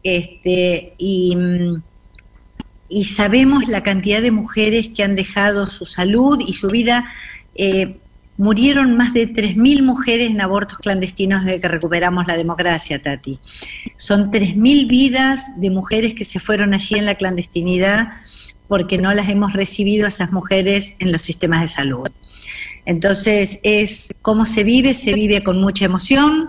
este, 0.02 0.94
y, 0.98 1.36
sabemos 3.04 3.68
la 3.68 3.82
cantidad 3.82 4.20
de 4.20 4.30
mujeres 4.30 4.90
que 4.94 5.02
han 5.02 5.16
dejado 5.16 5.66
su 5.66 5.86
salud 5.86 6.42
y 6.46 6.52
su 6.52 6.68
vida. 6.68 7.06
Eh, 7.54 7.96
murieron 8.38 8.96
más 8.96 9.12
de 9.12 9.28
3.000 9.32 9.82
mujeres 9.82 10.30
en 10.30 10.40
abortos 10.40 10.78
clandestinos 10.78 11.44
desde 11.44 11.60
que 11.60 11.68
recuperamos 11.68 12.26
la 12.26 12.36
democracia, 12.36 13.00
Tati. 13.00 13.38
Son 13.96 14.30
3.000 14.30 14.88
vidas 14.88 15.60
de 15.60 15.70
mujeres 15.70 16.14
que 16.14 16.24
se 16.24 16.40
fueron 16.40 16.74
allí 16.74 16.96
en 16.96 17.06
la 17.06 17.14
clandestinidad 17.14 18.08
porque 18.68 18.96
no 18.98 19.12
las 19.12 19.28
hemos 19.28 19.52
recibido 19.52 20.06
esas 20.06 20.32
mujeres 20.32 20.96
en 20.98 21.12
los 21.12 21.22
sistemas 21.22 21.60
de 21.60 21.68
salud. 21.68 22.08
Entonces, 22.84 23.60
es 23.62 24.14
cómo 24.22 24.46
se 24.46 24.64
vive, 24.64 24.94
se 24.94 25.12
vive 25.12 25.44
con 25.44 25.60
mucha 25.60 25.84
emoción, 25.84 26.48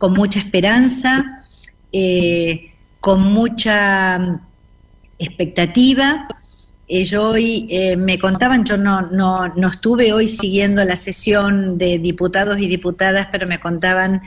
con 0.00 0.14
mucha 0.14 0.38
esperanza, 0.40 1.44
eh, 1.92 2.72
con 3.00 3.20
mucha 3.20 4.18
mm, 4.18 4.40
expectativa. 5.18 6.26
yo 6.88 7.30
hoy 7.30 7.66
eh, 7.70 7.96
me 7.98 8.18
contaban, 8.18 8.64
yo 8.64 8.78
no, 8.78 9.02
no, 9.02 9.48
no 9.54 9.68
estuve 9.68 10.12
hoy 10.14 10.26
siguiendo 10.26 10.82
la 10.84 10.96
sesión 10.96 11.76
de 11.76 11.98
diputados 11.98 12.58
y 12.58 12.66
diputadas, 12.66 13.28
pero 13.30 13.46
me 13.46 13.58
contaban 13.60 14.22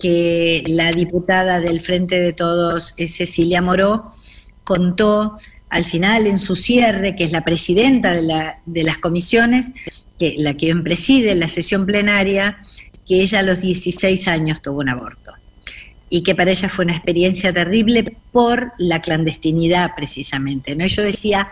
que 0.00 0.64
la 0.66 0.90
diputada 0.90 1.60
del 1.60 1.80
Frente 1.80 2.18
de 2.18 2.32
Todos, 2.32 2.94
Cecilia 2.98 3.62
Moró, 3.62 4.12
contó 4.64 5.36
al 5.70 5.84
final 5.84 6.26
en 6.26 6.40
su 6.40 6.56
cierre, 6.56 7.14
que 7.14 7.22
es 7.24 7.30
la 7.32 7.44
presidenta 7.44 8.14
de, 8.14 8.22
la- 8.22 8.58
de 8.66 8.82
las 8.82 8.98
comisiones, 8.98 9.70
que 10.18 10.34
la 10.38 10.54
que 10.54 10.74
preside 10.76 11.36
la 11.36 11.48
sesión 11.48 11.86
plenaria, 11.86 12.58
que 13.06 13.22
ella 13.22 13.40
a 13.40 13.42
los 13.42 13.60
16 13.60 14.28
años 14.28 14.62
tuvo 14.62 14.80
un 14.80 14.88
aborto 14.88 15.32
y 16.10 16.22
que 16.22 16.34
para 16.34 16.52
ella 16.52 16.68
fue 16.68 16.84
una 16.84 16.94
experiencia 16.94 17.52
terrible 17.52 18.16
por 18.30 18.72
la 18.78 19.02
clandestinidad 19.02 19.92
precisamente. 19.96 20.76
¿no? 20.76 20.86
Yo 20.86 21.02
decía, 21.02 21.48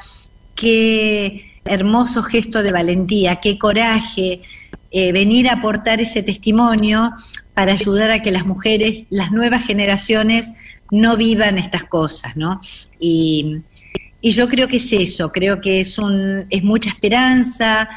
qué 0.54 1.52
hermoso 1.64 2.22
gesto 2.22 2.62
de 2.62 2.72
valentía, 2.72 3.36
qué 3.36 3.58
coraje 3.58 4.42
eh, 4.90 5.12
venir 5.12 5.48
a 5.48 5.54
aportar 5.54 6.00
ese 6.00 6.22
testimonio 6.22 7.12
para 7.54 7.72
ayudar 7.72 8.10
a 8.10 8.22
que 8.22 8.30
las 8.30 8.46
mujeres, 8.46 9.04
las 9.10 9.32
nuevas 9.32 9.64
generaciones, 9.66 10.52
no 10.90 11.16
vivan 11.16 11.58
estas 11.58 11.84
cosas, 11.84 12.36
¿no? 12.36 12.60
Y, 13.00 13.62
y 14.20 14.32
yo 14.32 14.48
creo 14.48 14.68
que 14.68 14.76
es 14.76 14.92
eso, 14.92 15.32
creo 15.32 15.60
que 15.60 15.80
es, 15.80 15.98
un, 15.98 16.46
es 16.50 16.62
mucha 16.62 16.90
esperanza, 16.90 17.88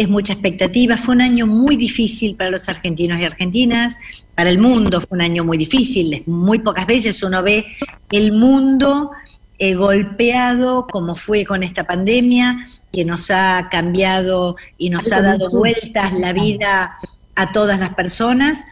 es 0.00 0.08
mucha 0.08 0.32
expectativa. 0.32 0.96
Fue 0.96 1.14
un 1.14 1.20
año 1.20 1.46
muy 1.46 1.76
difícil 1.76 2.34
para 2.34 2.48
los 2.48 2.70
argentinos 2.70 3.20
y 3.20 3.24
argentinas, 3.24 3.98
para 4.34 4.48
el 4.48 4.58
mundo 4.58 5.02
fue 5.02 5.16
un 5.16 5.20
año 5.20 5.44
muy 5.44 5.58
difícil. 5.58 6.22
Muy 6.26 6.60
pocas 6.60 6.86
veces 6.86 7.22
uno 7.22 7.42
ve 7.42 7.66
el 8.10 8.32
mundo 8.32 9.10
eh, 9.58 9.74
golpeado 9.74 10.86
como 10.86 11.16
fue 11.16 11.44
con 11.44 11.62
esta 11.62 11.84
pandemia, 11.84 12.66
que 12.90 13.04
nos 13.04 13.30
ha 13.30 13.68
cambiado 13.70 14.56
y 14.78 14.88
nos 14.88 15.12
ha 15.12 15.20
dado 15.20 15.50
vueltas 15.50 16.14
la 16.14 16.32
vida 16.32 16.96
a 17.36 17.52
todas 17.52 17.78
las 17.78 17.94
personas, 17.94 18.64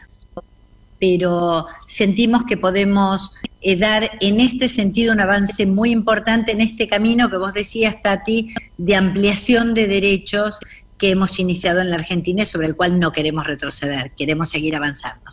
pero 0.99 1.67
sentimos 1.85 2.43
que 2.45 2.57
podemos 2.57 3.35
eh, 3.61 3.75
dar 3.75 4.17
en 4.19 4.39
este 4.39 4.67
sentido 4.67 5.13
un 5.13 5.21
avance 5.21 5.67
muy 5.67 5.91
importante 5.91 6.53
en 6.53 6.61
este 6.61 6.87
camino 6.87 7.29
que 7.29 7.37
vos 7.37 7.53
decías, 7.53 8.01
Tati, 8.01 8.51
de 8.79 8.95
ampliación 8.95 9.75
de 9.75 9.87
derechos 9.87 10.59
que 10.99 11.09
hemos 11.09 11.39
iniciado 11.39 11.81
en 11.81 11.89
la 11.89 11.95
Argentina 11.95 12.43
y 12.43 12.45
sobre 12.45 12.67
el 12.67 12.75
cual 12.75 12.99
no 12.99 13.11
queremos 13.11 13.47
retroceder, 13.47 14.11
queremos 14.11 14.49
seguir 14.49 14.75
avanzando. 14.75 15.31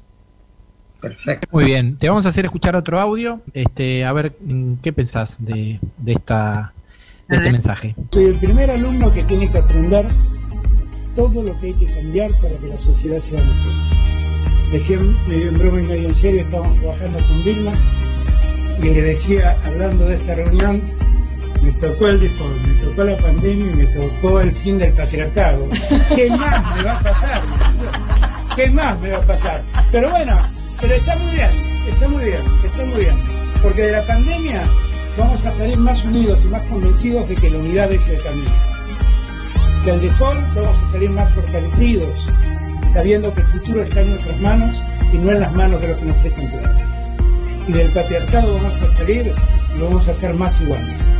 Muy 1.50 1.64
bien, 1.64 1.98
te 1.98 2.08
vamos 2.08 2.24
a 2.24 2.30
hacer 2.30 2.46
escuchar 2.46 2.74
otro 2.74 2.98
audio. 2.98 3.42
Este, 3.52 4.04
a 4.04 4.12
ver 4.12 4.36
mm, 4.40 4.76
qué 4.82 4.92
pensás 4.92 5.44
de, 5.44 5.78
de 5.98 6.12
esta 6.12 6.72
de 7.28 7.36
este 7.36 7.50
mensaje. 7.50 7.94
Soy 8.12 8.24
el 8.24 8.38
primer 8.38 8.70
alumno 8.70 9.10
que 9.12 9.24
tiene 9.24 9.50
que 9.50 9.58
aprender 9.58 10.06
todo 11.14 11.42
lo 11.42 11.58
que 11.60 11.66
hay 11.68 11.74
que 11.74 11.86
cambiar 11.86 12.30
para 12.40 12.56
que 12.56 12.68
la 12.68 12.78
sociedad 12.78 13.18
sea 13.20 13.42
mejor. 13.42 13.72
Recién, 14.70 15.28
medio 15.28 15.48
en 15.48 15.58
broma 15.58 15.80
y 15.80 15.86
medio 15.86 16.08
en 16.08 16.14
serio, 16.14 16.40
estábamos 16.42 16.78
trabajando 16.80 17.18
con 17.18 17.44
Vilma 17.44 17.72
y 18.78 18.82
le 18.82 19.02
decía, 19.02 19.58
hablando 19.64 20.06
de 20.06 20.16
esta 20.16 20.34
reunión, 20.34 20.82
me 21.62 21.72
tocó 21.72 22.08
el 22.08 22.20
default, 22.20 22.62
me 22.62 22.74
tocó 22.74 23.04
la 23.04 23.16
pandemia 23.18 23.66
y 23.66 23.74
me 23.74 23.86
tocó 23.86 24.40
el 24.40 24.52
fin 24.56 24.78
del 24.78 24.92
patriarcado. 24.92 25.68
¿Qué 26.14 26.30
más 26.30 26.76
me 26.76 26.82
va 26.82 26.96
a 26.96 27.00
pasar? 27.00 27.42
¿Qué 28.54 28.70
más 28.70 29.00
me 29.00 29.10
va 29.10 29.18
a 29.18 29.22
pasar? 29.22 29.62
Pero 29.92 30.10
bueno, 30.10 30.36
pero 30.80 30.94
está 30.94 31.16
muy 31.16 31.32
bien, 31.32 31.50
está 31.88 32.08
muy 32.08 32.24
bien, 32.24 32.40
está 32.64 32.84
muy 32.84 33.00
bien. 33.00 33.22
Porque 33.62 33.82
de 33.82 33.92
la 33.92 34.06
pandemia 34.06 34.68
vamos 35.16 35.44
a 35.44 35.52
salir 35.52 35.78
más 35.78 36.04
unidos 36.04 36.40
y 36.44 36.48
más 36.48 36.62
convencidos 36.62 37.28
de 37.28 37.36
que 37.36 37.50
la 37.50 37.58
unidad 37.58 37.92
es 37.92 38.06
el 38.08 38.22
camino. 38.22 38.50
Del 39.84 40.00
default 40.00 40.54
vamos 40.54 40.80
a 40.80 40.92
salir 40.92 41.10
más 41.10 41.32
fortalecidos, 41.32 42.28
sabiendo 42.92 43.32
que 43.34 43.40
el 43.40 43.46
futuro 43.48 43.82
está 43.82 44.00
en 44.00 44.10
nuestras 44.10 44.40
manos 44.40 44.82
y 45.12 45.18
no 45.18 45.30
en 45.32 45.40
las 45.40 45.52
manos 45.52 45.80
de 45.80 45.88
los 45.88 45.98
que 45.98 46.04
nos 46.06 46.16
prestan. 46.18 46.50
Y 47.68 47.72
del 47.72 47.88
patriarcado 47.90 48.54
vamos 48.54 48.80
a 48.80 48.90
salir 48.92 49.32
y 49.76 49.80
vamos 49.80 50.08
a 50.08 50.12
hacer 50.12 50.34
más 50.34 50.60
iguales. 50.60 51.15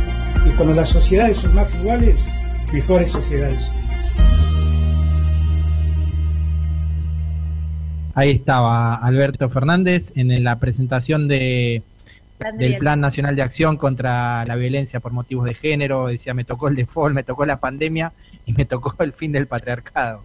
Y 0.47 0.55
cuando 0.55 0.73
las 0.73 0.89
sociedades 0.89 1.37
son 1.37 1.53
más 1.53 1.73
iguales, 1.75 2.25
mejores 2.71 3.11
sociedades. 3.11 3.69
Ahí 8.15 8.31
estaba 8.31 8.95
Alberto 8.95 9.49
Fernández 9.49 10.13
en 10.15 10.43
la 10.43 10.57
presentación 10.57 11.27
de, 11.27 11.83
Plan 12.37 12.57
de 12.57 12.65
del. 12.69 12.77
Plan 12.77 12.99
Nacional 12.99 13.35
de 13.35 13.41
Acción 13.41 13.77
contra 13.77 14.45
la 14.45 14.55
Violencia 14.55 14.99
por 14.99 15.11
Motivos 15.11 15.45
de 15.45 15.53
Género. 15.53 16.07
Decía, 16.07 16.33
me 16.33 16.43
tocó 16.43 16.67
el 16.67 16.75
default, 16.75 17.13
me 17.13 17.23
tocó 17.23 17.45
la 17.45 17.59
pandemia 17.59 18.13
y 18.45 18.53
me 18.53 18.65
tocó 18.65 18.95
el 19.03 19.13
fin 19.13 19.31
del 19.31 19.47
patriarcado. 19.47 20.23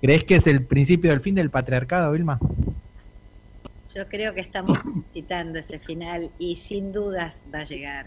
¿Crees 0.00 0.24
que 0.24 0.36
es 0.36 0.46
el 0.46 0.64
principio 0.64 1.10
del 1.10 1.20
fin 1.20 1.34
del 1.34 1.50
patriarcado, 1.50 2.12
Vilma? 2.12 2.38
Yo 3.94 4.06
creo 4.08 4.34
que 4.34 4.40
estamos 4.40 4.78
citando 5.12 5.58
ese 5.58 5.78
final 5.78 6.30
y 6.38 6.56
sin 6.56 6.92
dudas 6.92 7.36
va 7.52 7.60
a 7.60 7.64
llegar. 7.64 8.06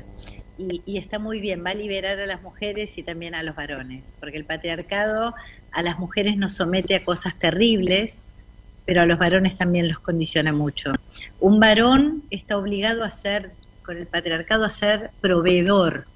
Y, 0.57 0.81
y 0.85 0.97
está 0.97 1.19
muy 1.19 1.39
bien, 1.39 1.63
va 1.65 1.71
a 1.71 1.75
liberar 1.75 2.19
a 2.19 2.25
las 2.25 2.41
mujeres 2.41 2.97
y 2.97 3.03
también 3.03 3.35
a 3.35 3.43
los 3.43 3.55
varones, 3.55 4.13
porque 4.19 4.37
el 4.37 4.45
patriarcado 4.45 5.33
a 5.71 5.81
las 5.81 5.99
mujeres 5.99 6.37
nos 6.37 6.53
somete 6.53 6.95
a 6.95 7.03
cosas 7.03 7.37
terribles, 7.37 8.21
pero 8.85 9.01
a 9.01 9.05
los 9.05 9.19
varones 9.19 9.57
también 9.57 9.87
los 9.89 9.99
condiciona 9.99 10.53
mucho. 10.53 10.93
Un 11.39 11.59
varón 11.59 12.23
está 12.29 12.57
obligado 12.57 13.03
a 13.03 13.09
ser, 13.09 13.51
con 13.83 13.97
el 13.97 14.07
patriarcado, 14.07 14.63
a 14.63 14.69
ser 14.69 15.11
proveedor, 15.19 16.07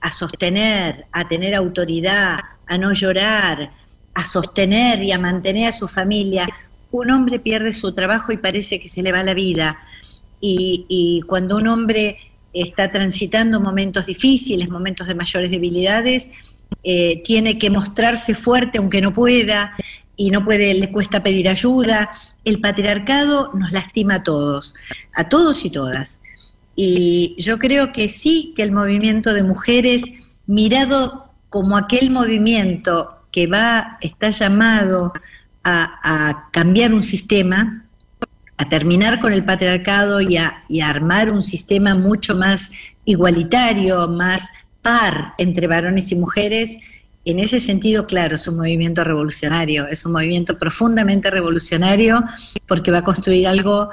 a 0.00 0.10
sostener, 0.10 1.06
a 1.12 1.28
tener 1.28 1.54
autoridad, 1.54 2.38
a 2.66 2.78
no 2.78 2.92
llorar, 2.92 3.72
a 4.14 4.24
sostener 4.24 5.02
y 5.02 5.12
a 5.12 5.18
mantener 5.18 5.68
a 5.68 5.72
su 5.72 5.88
familia. 5.88 6.46
Un 6.90 7.10
hombre 7.10 7.38
pierde 7.38 7.72
su 7.72 7.94
trabajo 7.94 8.32
y 8.32 8.36
parece 8.36 8.80
que 8.80 8.88
se 8.88 9.02
le 9.02 9.12
va 9.12 9.22
la 9.22 9.34
vida. 9.34 9.78
Y, 10.40 10.86
y 10.88 11.22
cuando 11.22 11.56
un 11.56 11.68
hombre 11.68 12.18
está 12.52 12.90
transitando 12.90 13.60
momentos 13.60 14.06
difíciles, 14.06 14.68
momentos 14.68 15.06
de 15.06 15.14
mayores 15.14 15.50
debilidades, 15.50 16.30
eh, 16.82 17.22
tiene 17.24 17.58
que 17.58 17.70
mostrarse 17.70 18.34
fuerte 18.34 18.78
aunque 18.78 19.00
no 19.00 19.12
pueda 19.12 19.74
y 20.16 20.30
no 20.30 20.44
puede, 20.44 20.74
le 20.74 20.90
cuesta 20.90 21.22
pedir 21.22 21.48
ayuda. 21.48 22.10
El 22.44 22.60
patriarcado 22.60 23.52
nos 23.54 23.72
lastima 23.72 24.16
a 24.16 24.22
todos, 24.22 24.74
a 25.14 25.28
todos 25.28 25.64
y 25.64 25.70
todas. 25.70 26.20
Y 26.76 27.36
yo 27.38 27.58
creo 27.58 27.92
que 27.92 28.08
sí, 28.08 28.52
que 28.56 28.62
el 28.62 28.72
movimiento 28.72 29.34
de 29.34 29.42
mujeres, 29.42 30.04
mirado 30.46 31.30
como 31.48 31.76
aquel 31.76 32.10
movimiento 32.10 33.16
que 33.32 33.46
va, 33.46 33.98
está 34.00 34.30
llamado 34.30 35.12
a, 35.62 36.00
a 36.02 36.50
cambiar 36.50 36.94
un 36.94 37.02
sistema, 37.02 37.84
a 38.60 38.68
terminar 38.68 39.20
con 39.20 39.32
el 39.32 39.42
patriarcado 39.42 40.20
y 40.20 40.36
a, 40.36 40.64
y 40.68 40.82
armar 40.82 41.32
un 41.32 41.42
sistema 41.42 41.94
mucho 41.94 42.36
más 42.36 42.72
igualitario, 43.06 44.06
más 44.06 44.50
par 44.82 45.32
entre 45.38 45.66
varones 45.66 46.12
y 46.12 46.16
mujeres, 46.16 46.76
en 47.24 47.38
ese 47.38 47.58
sentido, 47.58 48.06
claro, 48.06 48.34
es 48.34 48.46
un 48.46 48.58
movimiento 48.58 49.02
revolucionario, 49.02 49.86
es 49.86 50.04
un 50.04 50.12
movimiento 50.12 50.58
profundamente 50.58 51.30
revolucionario 51.30 52.22
porque 52.66 52.90
va 52.90 52.98
a 52.98 53.04
construir 53.04 53.48
algo, 53.48 53.88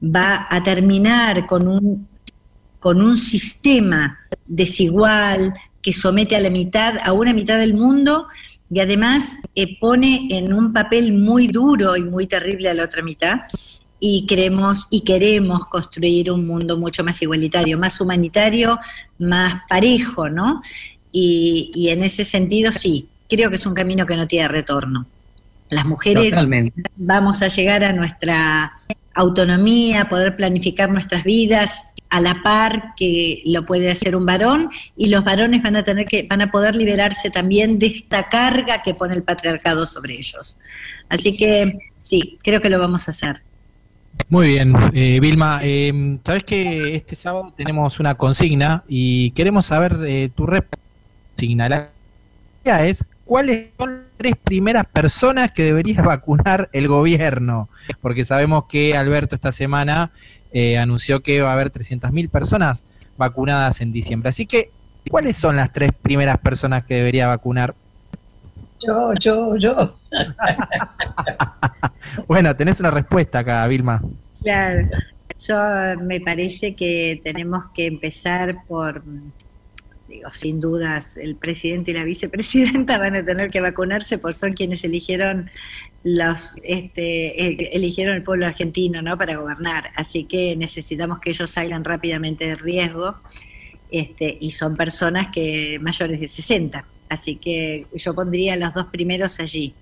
va 0.00 0.46
a 0.48 0.62
terminar 0.62 1.46
con 1.46 1.66
un, 1.66 2.06
con 2.78 3.02
un 3.02 3.16
sistema 3.16 4.20
desigual 4.46 5.52
que 5.82 5.92
somete 5.92 6.36
a 6.36 6.40
la 6.40 6.50
mitad, 6.50 6.94
a 7.02 7.12
una 7.12 7.32
mitad 7.32 7.58
del 7.58 7.74
mundo 7.74 8.28
y 8.70 8.78
además 8.78 9.38
eh, 9.56 9.80
pone 9.80 10.28
en 10.30 10.52
un 10.52 10.72
papel 10.72 11.12
muy 11.12 11.48
duro 11.48 11.96
y 11.96 12.04
muy 12.04 12.28
terrible 12.28 12.68
a 12.68 12.74
la 12.74 12.84
otra 12.84 13.02
mitad 13.02 13.40
y 14.04 14.26
queremos 14.26 14.88
y 14.90 15.02
queremos 15.02 15.66
construir 15.66 16.32
un 16.32 16.44
mundo 16.44 16.76
mucho 16.76 17.04
más 17.04 17.22
igualitario, 17.22 17.78
más 17.78 18.00
humanitario, 18.00 18.76
más 19.20 19.62
parejo, 19.68 20.28
¿no? 20.28 20.60
Y, 21.12 21.70
y 21.72 21.90
en 21.90 22.02
ese 22.02 22.24
sentido 22.24 22.72
sí, 22.72 23.06
creo 23.28 23.48
que 23.48 23.54
es 23.54 23.64
un 23.64 23.74
camino 23.74 24.04
que 24.04 24.16
no 24.16 24.26
tiene 24.26 24.48
retorno. 24.48 25.06
Las 25.70 25.86
mujeres 25.86 26.30
Totalmente. 26.30 26.82
vamos 26.96 27.42
a 27.42 27.48
llegar 27.48 27.84
a 27.84 27.92
nuestra 27.92 28.72
autonomía, 29.14 30.08
poder 30.08 30.34
planificar 30.34 30.90
nuestras 30.90 31.22
vidas 31.22 31.90
a 32.10 32.20
la 32.20 32.42
par 32.42 32.94
que 32.96 33.40
lo 33.46 33.64
puede 33.64 33.88
hacer 33.88 34.16
un 34.16 34.26
varón 34.26 34.68
y 34.96 35.10
los 35.10 35.22
varones 35.22 35.62
van 35.62 35.76
a 35.76 35.84
tener 35.84 36.06
que 36.06 36.26
van 36.28 36.42
a 36.42 36.50
poder 36.50 36.74
liberarse 36.74 37.30
también 37.30 37.78
de 37.78 37.86
esta 37.86 38.28
carga 38.28 38.82
que 38.82 38.94
pone 38.94 39.14
el 39.14 39.22
patriarcado 39.22 39.86
sobre 39.86 40.14
ellos. 40.14 40.58
Así 41.08 41.36
que 41.36 41.78
sí, 42.00 42.40
creo 42.42 42.60
que 42.60 42.68
lo 42.68 42.80
vamos 42.80 43.06
a 43.06 43.12
hacer. 43.12 43.42
Muy 44.28 44.48
bien, 44.48 44.74
eh, 44.94 45.18
Vilma, 45.20 45.60
eh, 45.62 46.18
sabes 46.24 46.44
que 46.44 46.94
este 46.94 47.16
sábado 47.16 47.52
tenemos 47.56 48.00
una 48.00 48.14
consigna 48.14 48.84
y 48.88 49.30
queremos 49.32 49.66
saber 49.66 49.98
eh, 50.06 50.30
tu 50.34 50.46
respuesta. 50.46 50.78
La 51.36 51.90
idea 52.64 52.86
es 52.86 53.04
cuáles 53.24 53.70
son 53.76 53.90
las 53.90 54.02
tres 54.16 54.34
primeras 54.42 54.86
personas 54.86 55.50
que 55.50 55.64
debería 55.64 56.02
vacunar 56.02 56.68
el 56.72 56.86
gobierno, 56.86 57.68
porque 58.00 58.24
sabemos 58.24 58.64
que 58.68 58.96
Alberto 58.96 59.34
esta 59.34 59.50
semana 59.50 60.12
eh, 60.52 60.78
anunció 60.78 61.20
que 61.20 61.40
va 61.40 61.50
a 61.50 61.52
haber 61.54 61.72
300.000 61.72 62.30
personas 62.30 62.84
vacunadas 63.16 63.80
en 63.80 63.92
diciembre. 63.92 64.28
Así 64.28 64.46
que, 64.46 64.70
¿cuáles 65.10 65.36
son 65.36 65.56
las 65.56 65.72
tres 65.72 65.90
primeras 66.00 66.38
personas 66.38 66.84
que 66.84 66.94
debería 66.94 67.26
vacunar? 67.26 67.74
Yo, 68.86 69.14
yo, 69.14 69.56
yo. 69.56 69.98
Bueno, 72.26 72.54
tenés 72.54 72.80
una 72.80 72.90
respuesta 72.90 73.38
acá, 73.40 73.66
Vilma. 73.66 74.02
Claro, 74.42 74.88
yo 75.38 75.56
me 76.02 76.20
parece 76.20 76.74
que 76.74 77.20
tenemos 77.22 77.64
que 77.74 77.86
empezar 77.86 78.56
por 78.66 79.02
digo, 80.08 80.30
sin 80.32 80.60
dudas 80.60 81.16
el 81.16 81.36
presidente 81.36 81.90
y 81.90 81.94
la 81.94 82.04
vicepresidenta 82.04 82.98
van 82.98 83.16
a 83.16 83.24
tener 83.24 83.50
que 83.50 83.60
vacunarse 83.60 84.18
porque 84.18 84.38
son 84.38 84.52
quienes 84.52 84.84
eligieron 84.84 85.50
los 86.04 86.56
este, 86.64 87.46
eh, 87.46 87.70
eligieron 87.72 88.16
el 88.16 88.22
pueblo 88.22 88.46
argentino 88.46 89.00
no 89.00 89.16
para 89.16 89.36
gobernar 89.36 89.90
así 89.96 90.24
que 90.24 90.54
necesitamos 90.56 91.20
que 91.20 91.30
ellos 91.30 91.50
salgan 91.50 91.82
rápidamente 91.84 92.44
de 92.46 92.56
riesgo 92.56 93.16
este, 93.90 94.36
y 94.40 94.50
son 94.50 94.76
personas 94.76 95.28
que 95.32 95.78
mayores 95.80 96.20
de 96.20 96.28
60 96.28 96.84
así 97.12 97.36
que 97.36 97.86
yo 97.94 98.14
pondría 98.14 98.56
los 98.56 98.74
dos 98.74 98.86
primeros 98.86 99.38
allí 99.40 99.74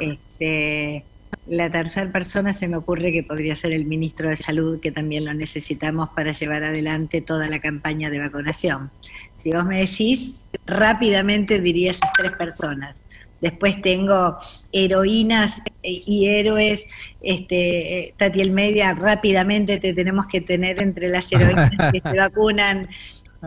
este, 0.00 1.04
la 1.46 1.70
tercera 1.70 2.10
persona 2.10 2.52
se 2.52 2.68
me 2.68 2.76
ocurre 2.76 3.12
que 3.12 3.22
podría 3.22 3.54
ser 3.54 3.72
el 3.72 3.86
ministro 3.86 4.28
de 4.28 4.36
Salud, 4.36 4.80
que 4.80 4.92
también 4.92 5.24
lo 5.24 5.34
necesitamos 5.34 6.10
para 6.10 6.32
llevar 6.32 6.62
adelante 6.62 7.20
toda 7.20 7.48
la 7.48 7.60
campaña 7.60 8.10
de 8.10 8.18
vacunación. 8.18 8.90
Si 9.36 9.50
vos 9.50 9.64
me 9.64 9.80
decís, 9.80 10.34
rápidamente 10.66 11.60
diría 11.60 11.92
esas 11.92 12.12
tres 12.16 12.32
personas. 12.32 13.02
Después 13.40 13.82
tengo 13.82 14.38
heroínas 14.70 15.62
y 15.82 16.28
héroes, 16.28 16.88
este, 17.22 18.14
Tati 18.16 18.40
el 18.40 18.52
Media, 18.52 18.94
rápidamente 18.94 19.78
te 19.80 19.92
tenemos 19.94 20.26
que 20.26 20.40
tener 20.40 20.80
entre 20.80 21.08
las 21.08 21.32
heroínas 21.32 21.70
que 21.70 22.00
se 22.08 22.16
vacunan 22.18 22.88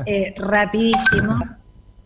eh, 0.06 0.34
rapidísimo 0.38 1.40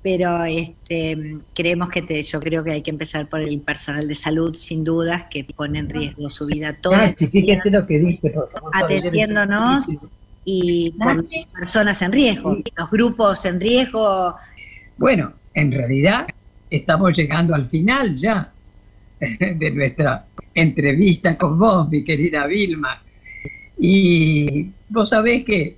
pero 0.02 0.45
este, 0.45 1.38
creemos 1.54 1.89
que 1.89 2.02
te, 2.02 2.24
yo 2.24 2.39
creo 2.39 2.64
que 2.64 2.72
hay 2.72 2.82
que 2.82 2.91
empezar 2.91 3.28
por 3.28 3.41
el 3.41 3.60
personal 3.60 4.08
de 4.08 4.16
salud, 4.16 4.56
sin 4.56 4.84
dudas, 4.84 5.26
que 5.30 5.43
pone 5.43 5.80
en 5.80 5.89
riesgo 5.89 6.30
su 6.30 6.45
vida 6.45 6.74
toda. 6.74 7.06
Ah, 7.06 7.16
fíjate 7.18 7.70
lo 7.70 7.86
que 7.86 8.00
dice, 8.00 8.30
por 8.30 8.50
favor, 8.52 8.72
atendiéndonos 8.74 9.89
y 10.45 10.91
con 10.91 11.26
personas 11.54 12.02
en 12.02 12.12
riesgo, 12.12 12.58
los 12.78 12.89
grupos 12.89 13.45
en 13.45 13.60
riesgo. 13.60 14.36
Bueno, 14.97 15.34
en 15.54 15.72
realidad 15.72 16.28
estamos 16.70 17.18
llegando 17.18 17.54
al 17.54 17.68
final 17.70 18.16
ya 18.16 18.52
de 19.20 19.72
nuestra 19.72 20.26
entrevista 20.54 21.38
con 21.38 21.60
vos, 21.60 21.89
mi 21.89 22.04
querida 22.04 22.47
Vilma. 22.47 23.02
Y 23.78 24.70
vos 24.89 25.10
sabés 25.10 25.43
que 25.45 25.78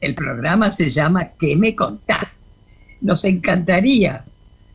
el 0.00 0.14
programa 0.14 0.70
se 0.70 0.88
llama 0.88 1.30
¿Qué 1.38 1.56
me 1.56 1.74
contás? 1.74 2.40
Nos 3.04 3.24
encantaría 3.26 4.24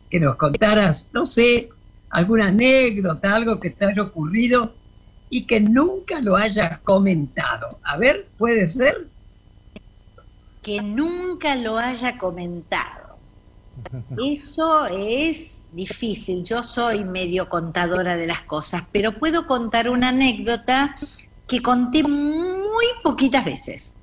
que 0.09 0.19
nos 0.19 0.35
contaras, 0.35 1.09
no 1.13 1.25
sé, 1.25 1.69
alguna 2.11 2.47
anécdota, 2.47 3.35
algo 3.35 3.59
que 3.59 3.71
te 3.71 3.85
haya 3.85 4.03
ocurrido 4.03 4.73
y 5.31 5.45
que 5.45 5.59
nunca 5.59 6.21
lo 6.21 6.35
hayas 6.35 6.79
comentado. 6.81 7.67
A 7.83 7.97
ver, 7.97 8.27
¿puede 8.37 8.67
ser? 8.67 9.07
Que 10.61 10.79
nunca 10.81 11.55
lo 11.55 11.79
haya 11.79 12.17
comentado. 12.19 13.17
Eso 14.23 14.85
es 14.85 15.63
difícil. 15.71 16.43
Yo 16.43 16.61
soy 16.61 17.03
medio 17.03 17.49
contadora 17.49 18.15
de 18.15 18.27
las 18.27 18.41
cosas, 18.41 18.83
pero 18.91 19.17
puedo 19.17 19.47
contar 19.47 19.89
una 19.89 20.09
anécdota 20.09 20.95
que 21.47 21.63
conté 21.63 22.03
muy 22.03 22.85
poquitas 23.03 23.43
veces. 23.43 23.95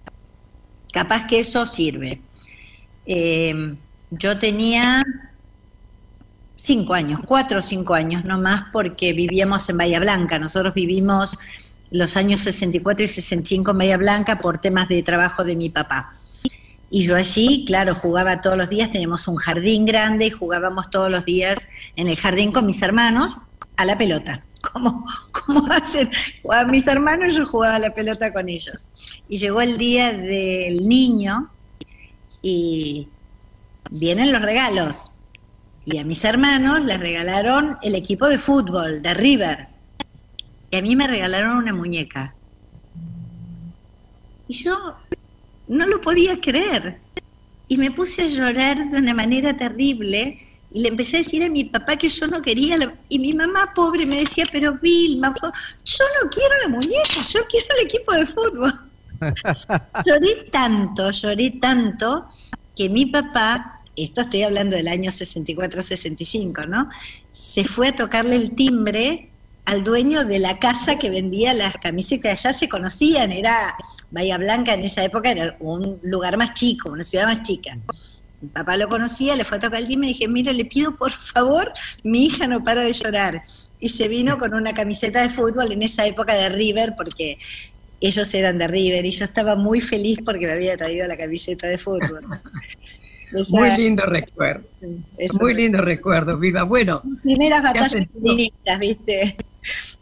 Capaz 0.93 1.29
que 1.29 1.39
eso 1.39 1.65
sirve. 1.67 2.21
Eh, 3.05 3.77
yo 4.11 4.39
tenía 4.39 5.03
cinco 6.55 6.95
años, 6.95 7.21
cuatro 7.25 7.59
o 7.59 7.63
cinco 7.63 7.95
años 7.95 8.25
no 8.25 8.39
más, 8.39 8.65
porque 8.73 9.13
vivíamos 9.13 9.69
en 9.69 9.79
Bahía 9.79 10.01
Blanca. 10.01 10.39
Nosotros 10.39 10.75
vivimos 10.75 11.39
los 11.91 12.17
años 12.17 12.41
64 12.41 13.05
y 13.05 13.09
65 13.09 13.71
en 13.71 13.79
Bahía 13.79 13.97
Blanca 13.97 14.39
por 14.39 14.59
temas 14.59 14.89
de 14.89 15.03
trabajo 15.03 15.45
de 15.45 15.57
mi 15.57 15.71
papá. 15.71 16.13
Y 16.91 17.05
yo 17.05 17.17
allí, 17.17 17.65
claro, 17.67 17.95
jugaba 17.95 18.41
todos 18.41 18.57
los 18.57 18.69
días, 18.69 18.93
teníamos 18.93 19.27
un 19.29 19.37
jardín 19.37 19.87
grande 19.87 20.27
y 20.27 20.31
jugábamos 20.31 20.89
todos 20.91 21.11
los 21.11 21.25
días 21.25 21.69
en 21.97 22.09
el 22.09 22.17
jardín 22.17 22.53
con 22.53 22.65
mis 22.65 22.81
hermanos 22.83 23.39
a 23.77 23.85
la 23.85 23.99
pelota. 23.99 24.43
Como, 24.73 25.07
como 25.31 25.65
hacen 25.71 26.11
mis 26.71 26.89
hermanos, 26.89 27.37
yo 27.37 27.47
jugaba 27.47 27.77
a 27.77 27.79
la 27.79 27.95
pelota 27.95 28.33
con 28.33 28.49
ellos. 28.49 28.89
Y 29.29 29.39
llegó 29.39 29.61
el 29.61 29.79
día 29.79 30.13
del 30.13 30.89
niño 30.89 31.51
y 32.43 33.07
vienen 33.91 34.33
los 34.33 34.43
regalos. 34.43 35.11
Y 35.85 35.99
a 35.99 36.05
mis 36.05 36.25
hermanos 36.25 36.81
les 36.83 36.99
regalaron 36.99 37.79
el 37.83 37.95
equipo 37.95 38.27
de 38.27 38.39
fútbol 38.39 39.03
de 39.03 39.15
River. 39.15 39.69
Y 40.71 40.77
a 40.77 40.83
mí 40.83 40.97
me 40.97 41.07
regalaron 41.07 41.59
una 41.59 41.73
muñeca. 41.73 42.35
Y 44.49 44.55
yo 44.55 44.97
no 45.69 45.87
lo 45.87 46.01
podía 46.01 46.41
creer. 46.41 46.99
Y 47.69 47.79
me 47.79 47.91
puse 47.91 48.23
a 48.23 48.29
llorar 48.29 48.91
de 48.91 48.99
una 48.99 49.15
manera 49.15 49.57
terrible. 49.57 50.41
Y 50.73 50.81
le 50.81 50.89
empecé 50.89 51.17
a 51.17 51.21
decir 51.21 51.45
a 51.45 51.49
mi 51.49 51.65
papá 51.65 51.97
que 51.97 52.09
yo 52.09 52.27
no 52.27 52.43
quería. 52.43 52.77
Y 53.09 53.19
mi 53.21 53.33
mamá, 53.33 53.73
pobre, 53.75 54.07
me 54.07 54.19
decía, 54.19 54.45
pero 54.51 54.75
Vilma, 54.75 55.35
yo 55.41 56.05
no 56.21 56.31
quiero 56.31 56.55
la 56.65 56.69
muñeca, 56.69 57.23
yo 57.29 57.41
quiero 57.49 57.67
el 57.79 57.87
equipo 57.87 58.13
de 58.13 58.27
fútbol. 58.27 58.81
lloré 60.05 60.51
tanto, 60.51 61.11
lloré 61.11 61.53
tanto, 61.53 62.27
que 62.77 62.89
mi 62.89 63.07
papá 63.07 63.76
esto 63.97 64.21
estoy 64.21 64.43
hablando 64.43 64.77
del 64.77 64.89
año 64.89 65.11
64-65, 65.11 66.69
¿no? 66.69 66.89
Se 67.33 67.65
fue 67.65 67.89
a 67.89 67.97
tocarle 67.97 68.37
el 68.37 68.55
timbre 68.55 69.31
al 69.65 69.83
dueño 69.83 70.25
de 70.25 70.39
la 70.39 70.59
casa 70.59 70.97
que 70.97 71.11
vendía 71.11 71.53
las 71.55 71.75
camisetas, 71.75 72.43
ya 72.43 72.53
se 72.53 72.69
conocían, 72.69 73.33
era 73.33 73.75
Bahía 74.11 74.39
Blanca 74.39 74.75
en 74.75 74.85
esa 74.85 75.05
época 75.05 75.33
era 75.33 75.57
un 75.59 75.99
lugar 76.03 76.37
más 76.37 76.55
chico, 76.55 76.91
una 76.91 77.05
ciudad 77.05 77.27
más 77.27 77.43
chica. 77.43 77.77
Mi 78.41 78.49
papá 78.49 78.77
lo 78.77 78.89
conocía, 78.89 79.35
le 79.35 79.45
fue 79.45 79.59
a 79.59 79.61
tocar 79.61 79.81
el 79.81 79.89
timbre 79.89 80.11
y 80.11 80.13
dije, 80.13 80.29
mira, 80.29 80.53
le 80.53 80.65
pido 80.67 80.97
por 80.97 81.11
favor, 81.13 81.73
mi 82.05 82.27
hija 82.27 82.47
no 82.47 82.63
para 82.63 82.83
de 82.83 82.93
llorar. 82.93 83.43
Y 83.81 83.89
se 83.89 84.09
vino 84.09 84.39
con 84.39 84.55
una 84.55 84.73
camiseta 84.73 85.23
de 85.23 85.31
fútbol 85.31 85.73
en 85.73 85.83
esa 85.83 86.07
época 86.07 86.35
de 86.35 86.49
River, 86.49 86.95
porque 86.97 87.39
ellos 88.01 88.33
eran 88.35 88.59
de 88.59 88.69
River, 88.69 89.05
y 89.05 89.11
yo 89.11 89.25
estaba 89.25 89.57
muy 89.57 89.81
feliz 89.81 90.19
porque 90.25 90.47
me 90.47 90.53
había 90.53 90.77
traído 90.77 91.09
la 91.09 91.17
camiseta 91.17 91.67
de 91.67 91.79
fútbol. 91.79 92.25
muy 93.49 93.71
lindo 93.77 94.05
recuerdo. 94.07 94.65
muy 95.41 95.55
lindo 95.55 95.81
recuerdo, 95.81 96.39
viva. 96.39 96.63
Bueno. 96.65 97.03
Primeras 97.23 97.63
batallas 97.63 98.07
feministas, 98.13 98.79
¿viste? 98.79 99.37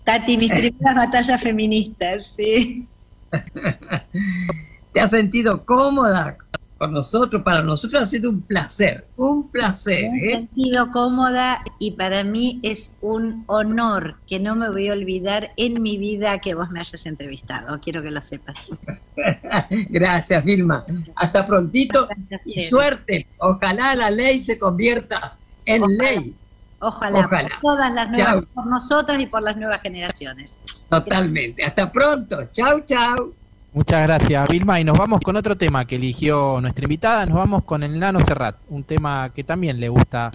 Tati, 0.05 0.37
mis 0.37 0.51
primeras 0.53 0.95
batallas 0.95 1.41
feministas, 1.41 2.35
sí. 2.37 2.87
¿Te 4.93 5.01
has 5.01 5.11
sentido 5.11 5.65
cómoda 5.65 6.39
con 6.79 6.93
nosotros? 6.93 7.43
Para 7.43 7.63
nosotros 7.63 8.03
ha 8.03 8.07
sido 8.07 8.31
un 8.31 8.43
placer, 8.43 9.07
un 9.17 9.49
placer. 9.51 10.11
Me 10.11 10.19
he 10.19 10.31
¿eh? 10.31 10.35
sentido 10.35 10.91
cómoda 10.93 11.63
y 11.79 11.93
para 11.93 12.25
mí 12.25 12.61
es 12.63 12.97
un 13.01 13.45
honor 13.47 14.17
que 14.27 14.41
no 14.41 14.55
me 14.55 14.71
voy 14.71 14.89
a 14.89 14.93
olvidar 14.93 15.53
en 15.57 15.83
mi 15.83 15.99
vida 15.99 16.39
que 16.39 16.55
vos 16.55 16.71
me 16.71 16.81
hayas 16.81 17.07
entrevistado. 17.07 17.81
Quiero 17.81 18.03
que 18.03 18.11
lo 18.11 18.21
sepas. 18.21 18.71
Gracias, 19.71 20.45
Vilma. 20.45 20.85
Hasta 21.17 21.47
prontito 21.47 22.09
y 22.45 22.65
suerte. 22.65 23.27
Ojalá 23.39 23.95
la 23.95 24.11
ley 24.11 24.43
se 24.43 24.59
convierta 24.59 25.37
en 25.65 25.83
ley. 25.97 26.35
Ojalá, 26.81 27.29
Por 27.29 27.49
todas 27.63 27.95
las 27.95 28.11
nuevas, 28.11 28.45
por 28.53 28.67
nosotras 28.67 29.19
y 29.19 29.27
por 29.27 29.43
las 29.43 29.57
nuevas 29.57 29.81
generaciones. 29.81 30.59
Totalmente. 30.91 31.65
Hasta 31.65 31.91
pronto. 31.91 32.49
Chau, 32.53 32.81
chau. 32.85 33.33
Muchas 33.75 34.03
gracias, 34.03 34.49
Vilma. 34.51 34.79
Y 34.79 34.85
nos 34.85 34.97
vamos 34.97 35.21
con 35.21 35.35
otro 35.35 35.57
tema 35.57 35.85
que 35.85 35.97
eligió 35.97 36.61
nuestra 36.61 36.85
invitada. 36.85 37.27
Nos 37.27 37.35
vamos 37.35 37.65
con 37.65 37.83
el 37.83 37.99
Nano 37.99 38.21
Serrat, 38.21 38.55
un 38.69 38.85
tema 38.85 39.31
que 39.35 39.43
también 39.43 39.81
le 39.81 39.89
gusta 39.89 40.31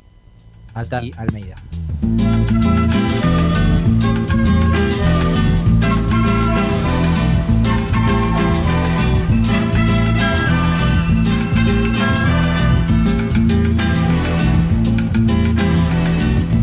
a 0.74 0.84
Tati 0.84 1.14
Almeida. 1.16 1.56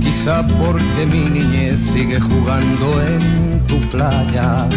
Quizá 0.03 0.47
porque 0.47 1.07
mi 1.11 1.25
niñez 1.41 1.79
sigue 1.79 2.21
jugando 2.21 3.03
en 3.03 3.63
tu 3.65 3.81
playa 3.91 4.69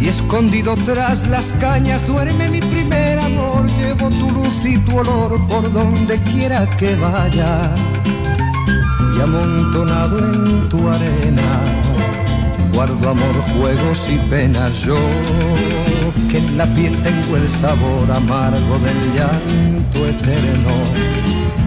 y 0.00 0.08
escondido 0.08 0.76
tras 0.84 1.26
las 1.28 1.52
cañas 1.52 2.06
duerme 2.06 2.48
mi 2.48 2.60
primer 2.60 3.18
amor. 3.18 3.66
Llevo 3.78 4.08
tu 4.10 4.30
luz 4.30 4.64
y 4.64 4.78
tu 4.78 4.98
olor 4.98 5.46
por 5.46 5.72
donde 5.72 6.18
quiera 6.32 6.66
que 6.78 6.94
vaya 6.96 7.70
y 9.16 9.20
amontonado 9.20 10.18
en 10.18 10.68
tu 10.68 10.88
arena 10.88 11.60
guardo 12.80 13.10
amor, 13.10 13.34
juegos 13.58 14.08
y 14.08 14.16
penas. 14.30 14.80
Yo 14.80 14.96
que 16.30 16.38
en 16.38 16.56
la 16.56 16.66
piel 16.74 16.96
tengo 17.02 17.36
el 17.36 17.48
sabor 17.48 18.10
amargo 18.10 18.78
del 18.78 19.14
llanto 19.14 20.06
eterno 20.06 21.20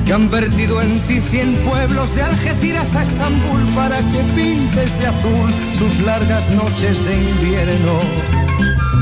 que 0.06 0.14
han 0.14 0.30
vertido 0.30 0.82
en 0.82 1.00
ti 1.02 1.22
cien 1.22 1.56
pueblos 1.68 2.14
de 2.16 2.24
Algeciras 2.24 2.96
a 2.96 3.04
Estambul 3.04 3.62
para 3.76 3.98
que 4.12 4.20
pintes 4.36 5.00
de 5.00 5.08
azul 5.08 5.54
sus 5.78 5.98
largas 6.02 6.50
noches 6.50 7.04
de 7.06 7.24
invierno 7.30 8.00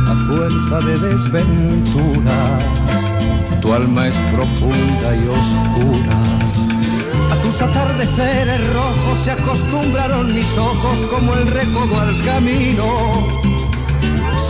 a 0.07 0.15
fuerza 0.27 0.79
de 0.85 0.97
desventuras. 0.99 2.63
Tu 3.61 3.73
alma 3.73 4.07
es 4.07 4.15
profunda 4.33 5.15
y 5.15 5.27
oscura. 5.27 6.17
A 7.31 7.35
tus 7.41 7.61
atardeceres 7.61 8.73
rojos 8.73 9.19
se 9.23 9.31
acostumbraron 9.31 10.33
mis 10.33 10.57
ojos 10.57 11.05
como 11.09 11.33
el 11.33 11.47
recodo 11.47 11.99
al 11.99 12.23
camino. 12.23 13.50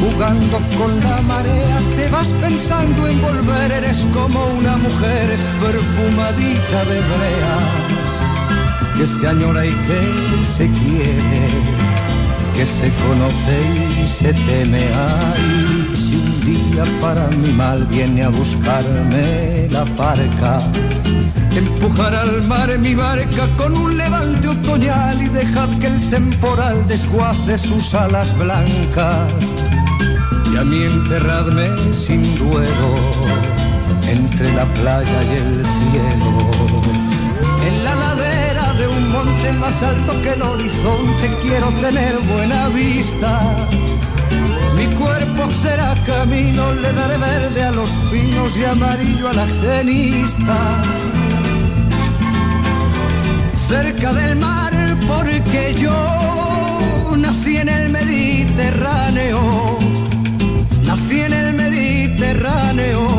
Jugando 0.00 0.58
con 0.76 1.00
la 1.00 1.20
marea, 1.22 1.78
te 1.96 2.08
vas 2.08 2.32
pensando 2.34 3.08
en 3.08 3.20
volver, 3.20 3.72
eres 3.72 4.06
como 4.14 4.44
una 4.58 4.76
mujer 4.76 5.36
perfumadita 5.60 6.84
de 6.84 7.00
brea 7.00 7.98
que 8.98 9.06
se 9.06 9.28
añora 9.28 9.64
y 9.64 9.70
que 9.70 10.44
se 10.56 10.66
quiere, 10.66 11.46
que 12.56 12.66
se 12.66 12.92
conoce 13.04 14.02
y 14.02 14.08
se 14.08 14.32
teme. 14.32 14.82
Ay, 14.92 15.96
si 15.96 16.16
un 16.16 16.40
día 16.44 16.84
para 17.00 17.28
mi 17.28 17.52
mal 17.52 17.84
viene 17.84 18.24
a 18.24 18.28
buscarme 18.28 19.68
la 19.70 19.84
parca, 19.84 20.60
empujar 21.54 22.12
al 22.12 22.42
mar 22.48 22.76
mi 22.78 22.96
barca 22.96 23.48
con 23.56 23.76
un 23.76 23.96
levante 23.96 24.48
otoñal 24.48 25.22
y 25.22 25.28
dejad 25.28 25.68
que 25.78 25.86
el 25.86 26.10
temporal 26.10 26.84
desguace 26.88 27.56
sus 27.56 27.94
alas 27.94 28.36
blancas. 28.36 29.32
A 30.58 30.64
mí 30.64 30.82
enterradme 30.82 31.66
sin 31.92 32.20
duelo 32.36 32.90
entre 34.08 34.52
la 34.54 34.64
playa 34.64 35.22
y 35.22 35.36
el 35.36 35.64
cielo. 35.64 36.50
En 37.64 37.84
la 37.84 37.94
ladera 37.94 38.72
de 38.74 38.88
un 38.88 39.12
monte 39.12 39.52
más 39.52 39.80
alto 39.84 40.20
que 40.20 40.30
el 40.30 40.42
horizonte 40.42 41.30
quiero 41.42 41.68
tener 41.80 42.18
buena 42.34 42.68
vista. 42.70 43.40
Mi 44.74 44.86
cuerpo 44.96 45.48
será 45.62 45.94
camino, 46.04 46.74
le 46.74 46.92
daré 46.92 47.18
verde 47.18 47.62
a 47.62 47.70
los 47.70 47.90
pinos 48.10 48.56
y 48.56 48.64
amarillo 48.64 49.28
a 49.28 49.34
la 49.34 49.46
genista. 49.46 50.82
Cerca 53.68 54.12
del 54.12 54.34
mar 54.36 54.72
porque 55.06 55.74
yo 55.78 57.16
nací 57.16 57.58
en 57.58 57.68
el 57.68 57.90
Mediterráneo. 57.90 59.77
Mediterráneo. 62.28 63.17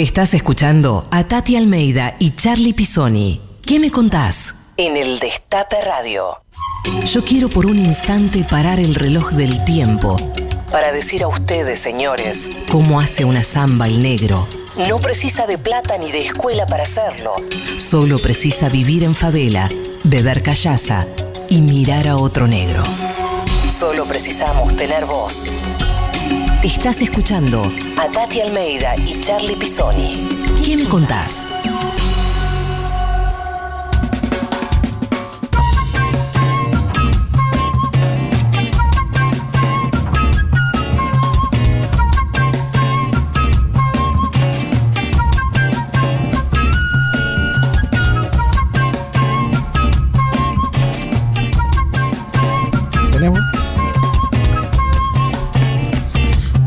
Estás 0.00 0.32
escuchando 0.32 1.06
a 1.10 1.24
Tati 1.24 1.56
Almeida 1.56 2.16
y 2.18 2.34
Charlie 2.34 2.72
Pisoni. 2.72 3.38
¿Qué 3.60 3.78
me 3.78 3.90
contás? 3.90 4.54
En 4.78 4.96
el 4.96 5.18
Destape 5.18 5.76
Radio. 5.82 6.40
Yo 7.04 7.22
quiero 7.22 7.50
por 7.50 7.66
un 7.66 7.78
instante 7.78 8.46
parar 8.48 8.80
el 8.80 8.94
reloj 8.94 9.32
del 9.32 9.62
tiempo 9.66 10.16
para 10.72 10.90
decir 10.90 11.22
a 11.22 11.28
ustedes, 11.28 11.80
señores, 11.80 12.50
cómo 12.70 12.98
hace 12.98 13.26
una 13.26 13.44
samba 13.44 13.88
el 13.88 14.02
negro. 14.02 14.48
No 14.88 15.00
precisa 15.00 15.46
de 15.46 15.58
plata 15.58 15.98
ni 15.98 16.10
de 16.10 16.24
escuela 16.24 16.64
para 16.64 16.84
hacerlo. 16.84 17.34
Solo 17.76 18.18
precisa 18.20 18.70
vivir 18.70 19.04
en 19.04 19.14
favela, 19.14 19.68
beber 20.02 20.42
callaza 20.42 21.06
y 21.50 21.60
mirar 21.60 22.08
a 22.08 22.16
otro 22.16 22.46
negro. 22.46 22.84
Solo 23.68 24.06
precisamos 24.06 24.74
tener 24.76 25.04
voz. 25.04 25.44
Estás 26.62 27.00
escuchando 27.00 27.72
a 27.96 28.10
Tati 28.10 28.42
Almeida 28.42 28.94
y 28.94 29.18
Charlie 29.22 29.56
Pisoni. 29.56 30.28
¿Qué 30.62 30.76
me 30.76 30.84
contás? 30.84 31.48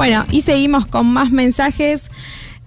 Bueno, 0.05 0.25
y 0.31 0.41
seguimos 0.41 0.85
con 0.85 1.05
más 1.05 1.31
mensajes. 1.31 2.11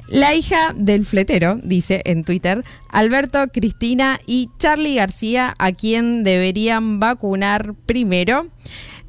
La 0.09 0.35
hija 0.35 0.73
del 0.75 1.05
fletero, 1.05 1.61
dice 1.63 2.01
en 2.07 2.25
Twitter, 2.25 2.65
Alberto, 2.89 3.49
Cristina 3.53 4.19
y 4.27 4.49
Charlie 4.59 4.95
García, 4.95 5.55
a 5.59 5.73
quien 5.73 6.25
deberían 6.25 6.99
vacunar 6.99 7.75
primero. 7.85 8.47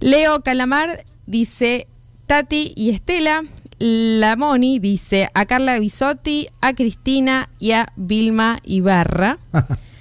Leo 0.02 0.42
Calamar 0.42 1.06
dice 1.26 1.88
Tati 2.26 2.74
y 2.76 2.90
Estela. 2.90 3.44
La 3.80 4.36
Moni 4.36 4.80
dice 4.80 5.30
a 5.34 5.46
Carla 5.46 5.80
Bisotti, 5.80 6.50
a 6.60 6.74
Cristina 6.74 7.48
y 7.60 7.72
a 7.72 7.94
Vilma 7.96 8.60
Ibarra. 8.66 9.40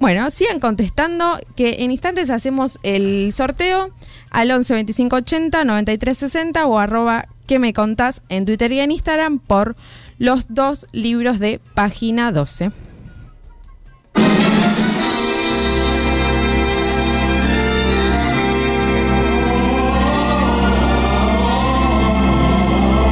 Bueno, 0.00 0.30
sigan 0.30 0.60
contestando 0.60 1.38
que 1.56 1.76
en 1.80 1.90
instantes 1.90 2.30
hacemos 2.30 2.78
el 2.84 3.32
sorteo 3.34 3.90
al 4.30 4.50
11 4.50 4.74
25 4.74 5.16
80 5.16 5.64
93 5.64 6.16
60 6.16 6.66
o 6.66 6.78
arroba 6.78 7.26
que 7.46 7.58
me 7.58 7.72
contás 7.72 8.22
en 8.28 8.44
Twitter 8.44 8.70
y 8.70 8.80
en 8.80 8.92
Instagram 8.92 9.40
por 9.40 9.74
los 10.18 10.46
dos 10.48 10.86
libros 10.92 11.40
de 11.40 11.60
página 11.74 12.30
12. 12.30 12.70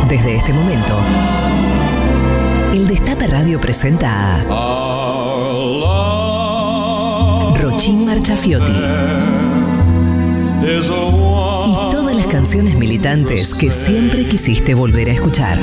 Desde 0.08 0.36
este 0.36 0.52
momento, 0.52 0.96
el 2.72 2.86
Destape 2.86 3.26
Radio 3.26 3.60
presenta 3.60 4.36
a 4.36 4.85
Rochín 7.60 8.04
Marchafiotti 8.04 8.72
y 10.62 11.90
todas 11.90 12.14
las 12.14 12.26
canciones 12.26 12.74
militantes 12.74 13.54
que 13.54 13.70
siempre 13.70 14.26
quisiste 14.26 14.74
volver 14.74 15.08
a 15.08 15.12
escuchar. 15.12 15.58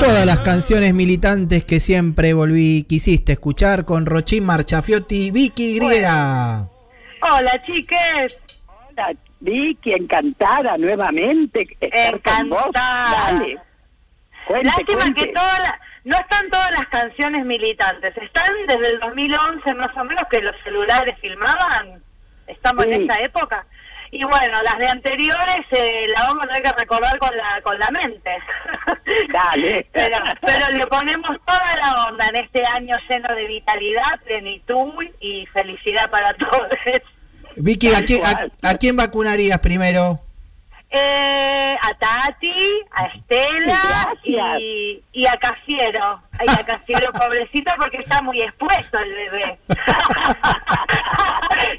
Todas 0.00 0.26
las 0.26 0.40
canciones 0.40 0.94
militantes 0.94 1.64
que 1.64 1.78
siempre 1.80 2.34
volví, 2.34 2.84
quisiste 2.88 3.32
escuchar 3.32 3.84
con 3.84 4.06
Rochín 4.06 4.44
Marchafiotti, 4.44 5.30
Vicky 5.30 5.76
Griera. 5.76 6.68
Hola, 7.22 7.62
chiques. 7.64 8.36
Hola, 8.66 9.14
Vicky, 9.40 9.92
encantada 9.92 10.76
nuevamente. 10.76 11.66
estar 11.80 12.20
con 12.20 12.50
vos. 12.50 12.66
Encantada. 12.66 13.32
Dale. 13.32 13.73
Cuente, 14.46 14.66
Lástima 14.68 15.00
cuente. 15.00 15.24
que 15.26 15.32
todas 15.32 15.58
la- 15.60 15.80
no 16.04 16.16
están 16.16 16.50
todas 16.50 16.70
las 16.72 16.86
canciones 16.86 17.44
militantes. 17.46 18.14
Están 18.16 18.54
desde 18.68 18.90
el 18.90 19.00
2011 19.00 19.74
más 19.74 19.96
o 19.96 20.04
menos 20.04 20.24
que 20.30 20.40
los 20.42 20.54
celulares 20.62 21.16
filmaban. 21.20 22.02
Estamos 22.46 22.84
en 22.86 23.08
esa 23.08 23.20
época. 23.22 23.64
Y 24.10 24.22
bueno, 24.22 24.62
las 24.62 24.78
de 24.78 24.86
anteriores 24.86 25.66
eh, 25.72 26.06
las 26.14 26.28
vamos 26.28 26.44
a 26.44 26.48
tener 26.48 26.62
que 26.62 26.70
recordar 26.78 27.18
con 27.18 27.36
la 27.36 27.60
con 27.62 27.76
la 27.78 27.88
mente. 27.90 28.30
Dale. 29.32 29.86
pero, 29.92 30.18
pero 30.42 30.78
le 30.78 30.86
ponemos 30.86 31.36
toda 31.46 31.76
la 31.82 32.04
onda 32.08 32.26
en 32.28 32.36
este 32.36 32.64
año 32.66 32.96
lleno 33.08 33.34
de 33.34 33.46
vitalidad, 33.46 34.20
plenitud 34.24 35.04
y 35.20 35.46
felicidad 35.46 36.10
para 36.10 36.34
todos. 36.36 36.68
Vicky, 37.56 37.94
¿a 37.94 38.04
quién, 38.04 38.24
a- 38.24 38.46
a 38.62 38.74
quién 38.76 38.96
vacunarías 38.96 39.58
primero? 39.58 40.20
Eh, 40.96 41.76
a 41.82 41.92
Tati, 41.94 42.82
a 42.92 43.06
Estela 43.06 44.14
y, 44.22 45.02
y 45.12 45.26
a 45.26 45.32
Cafiero. 45.32 46.22
Y 46.40 46.50
a 46.50 46.64
Cafiero, 46.64 47.12
pobrecito, 47.12 47.70
porque 47.76 47.98
está 47.98 48.20
muy 48.22 48.42
expuesto 48.42 48.98
el 48.98 49.12
bebé. 49.14 49.58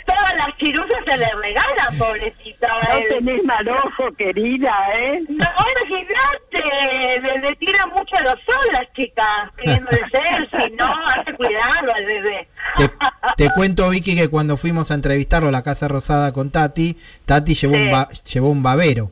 Todas 0.06 0.34
las 0.38 0.58
chiruzas 0.58 0.98
se 1.06 1.18
le 1.18 1.28
regalan, 1.42 1.98
pobrecito. 1.98 2.68
a 2.68 2.94
No 2.94 2.98
él. 2.98 3.06
tenés 3.10 3.44
mal 3.44 3.68
ojo, 3.70 4.12
querida, 4.18 4.74
¿eh? 4.96 5.22
No, 5.28 5.48
imagínate, 5.90 7.22
le, 7.22 7.40
le 7.40 7.56
tira 7.58 7.86
mucho 7.88 8.16
a 8.18 8.22
los 8.22 8.34
sol 8.46 8.66
las 8.72 8.92
chicas, 8.94 9.52
pidiéndole 9.56 10.02
selfie, 10.10 10.72
no, 10.78 10.86
hay 11.08 11.24
que 11.26 11.34
cuidarlo 11.34 11.94
al 11.94 12.06
bebé. 12.06 12.48
Te, 12.78 12.90
te 13.38 13.50
cuento, 13.52 13.90
Vicky, 13.90 14.16
que 14.16 14.30
cuando 14.30 14.58
fuimos 14.58 14.90
a 14.92 14.96
entrevistarlo 14.96 15.50
a 15.50 15.52
la 15.52 15.64
Casa 15.64 15.88
Rosada 15.88 16.32
con 16.32 16.50
Tati, 16.52 16.98
Tati 17.26 17.54
llevó, 17.56 17.74
Sí. 17.76 17.80
un, 17.82 17.92
ba- 17.92 18.10
llevó 18.10 18.50
un 18.50 18.64
babero. 18.64 19.12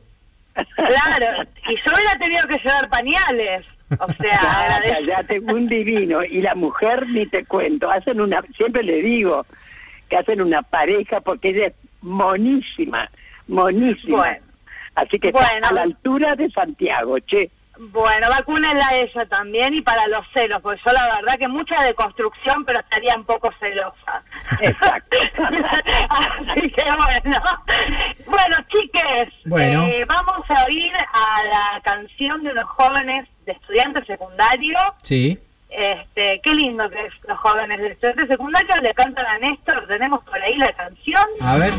Claro, 0.54 1.42
y 1.68 1.76
yo 1.76 1.82
hubiera 1.94 2.12
tenido 2.20 2.42
que 2.48 2.56
llevar 2.58 2.88
pañales. 2.88 3.66
O 4.00 4.12
sea, 4.14 5.00
Ya, 5.06 5.24
un 5.52 5.68
divino. 5.68 6.24
Y 6.24 6.40
la 6.40 6.54
mujer, 6.54 7.06
ni 7.08 7.26
te 7.26 7.44
cuento, 7.44 7.90
hacen 7.90 8.20
una, 8.20 8.42
siempre 8.56 8.82
le 8.82 9.02
digo 9.02 9.46
que 10.08 10.16
hacen 10.16 10.40
una 10.40 10.62
pareja 10.62 11.20
porque 11.20 11.50
ella 11.50 11.66
es 11.66 11.74
monísima, 12.02 13.10
monísima. 13.48 14.18
Bueno. 14.18 14.44
Así 14.94 15.18
que 15.18 15.28
está 15.28 15.46
a 15.68 15.72
la 15.72 15.82
altura 15.82 16.36
de 16.36 16.50
Santiago, 16.50 17.18
che. 17.20 17.50
Bueno, 17.76 18.28
vacúnenla 18.28 18.86
a 18.88 18.94
ella 18.96 19.26
también 19.26 19.74
y 19.74 19.80
para 19.82 20.06
los 20.06 20.24
celos, 20.32 20.60
porque 20.62 20.80
yo 20.86 20.92
la 20.92 21.06
verdad 21.16 21.34
que 21.38 21.48
mucha 21.48 21.82
de 21.82 21.92
construcción, 21.94 22.64
pero 22.64 22.78
estaría 22.80 23.16
un 23.16 23.24
poco 23.24 23.50
celosa. 23.58 24.22
Exacto. 24.60 25.16
Así 26.56 26.70
que 26.70 26.84
bueno. 26.84 27.40
Bueno, 28.26 28.56
chiques, 28.68 29.28
Bueno. 29.44 29.84
eh, 29.86 30.04
vamos 30.06 30.44
a 30.48 30.64
oír 30.66 30.92
a 30.94 31.42
la 31.44 31.80
canción 31.82 32.42
de 32.44 32.50
unos 32.52 32.68
jóvenes 32.70 33.28
de 33.44 33.52
estudiantes 33.52 34.06
secundarios. 34.06 34.80
Sí. 35.02 35.38
Este, 35.68 36.40
qué 36.44 36.54
lindo 36.54 36.88
que 36.88 37.06
es 37.06 37.12
los 37.26 37.36
jóvenes 37.38 37.80
de 37.80 37.88
estudiantes 37.88 38.28
secundarios 38.28 38.80
le 38.82 38.94
cantan 38.94 39.26
a 39.26 39.38
Néstor, 39.38 39.86
tenemos 39.88 40.22
por 40.24 40.40
ahí 40.40 40.54
la 40.56 40.72
canción. 40.72 41.24
A 41.42 41.56
ver. 41.56 41.72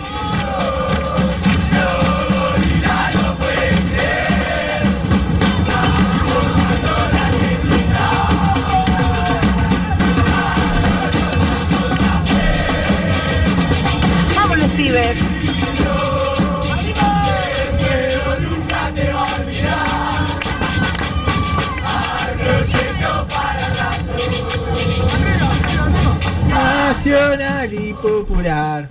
Nacional 26.49 27.73
y 27.73 27.93
popular. 27.93 28.89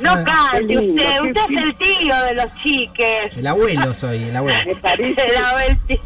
No 0.00 0.10
Ah, 0.10 0.24
cante 0.52 0.76
usted, 0.76 1.20
usted 1.20 1.42
es 1.50 1.62
el 1.62 1.76
tío 1.76 2.22
de 2.24 2.34
los 2.34 2.46
chiques. 2.62 3.36
El 3.36 3.46
abuelo 3.46 3.94
soy, 3.94 4.24
el 4.24 4.36
abuelo. 4.36 4.58
Me 4.66 4.76
parece, 4.76 5.22
El 5.26 5.70
el 5.70 5.80
tío. 5.86 5.98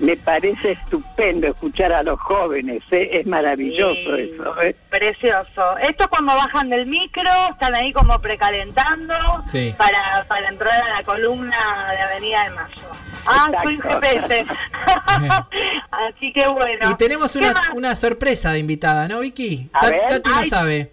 Me 0.00 0.16
parece 0.16 0.72
estupendo 0.72 1.46
escuchar 1.48 1.92
a 1.92 2.02
los 2.02 2.18
jóvenes, 2.20 2.82
¿eh? 2.90 3.10
es 3.12 3.26
maravilloso 3.26 3.94
Sí. 4.16 4.30
eso. 4.34 4.62
¿eh? 4.62 4.74
Precioso. 4.90 5.78
Esto 5.78 6.08
cuando 6.08 6.34
bajan 6.34 6.68
del 6.68 6.86
micro, 6.86 7.30
están 7.50 7.74
ahí 7.74 7.92
como 7.92 8.18
precalentando 8.20 9.14
Sí. 9.50 9.74
para, 9.78 10.24
para 10.28 10.48
entrar 10.48 10.82
a 10.82 10.88
la 10.98 11.02
columna 11.04 11.92
de 11.92 12.00
Avenida 12.02 12.44
de 12.44 12.50
Mayo. 12.50 12.82
Ah, 13.26 13.50
soy 13.64 13.74
Exacto. 13.76 14.00
GPS. 14.02 14.46
Así 15.90 16.32
que 16.32 16.46
bueno. 16.48 16.90
Y 16.90 16.94
tenemos 16.96 17.32
¿Qué 17.32 17.38
una, 17.38 17.54
una 17.74 17.96
sorpresa 17.96 18.52
de 18.52 18.58
invitada, 18.58 19.08
¿no, 19.08 19.20
Vicky? 19.20 19.70
A 19.72 19.80
Ta- 19.80 19.90
ver. 19.90 20.00
Tati 20.08 20.30
no 20.30 20.44
sabe. 20.44 20.92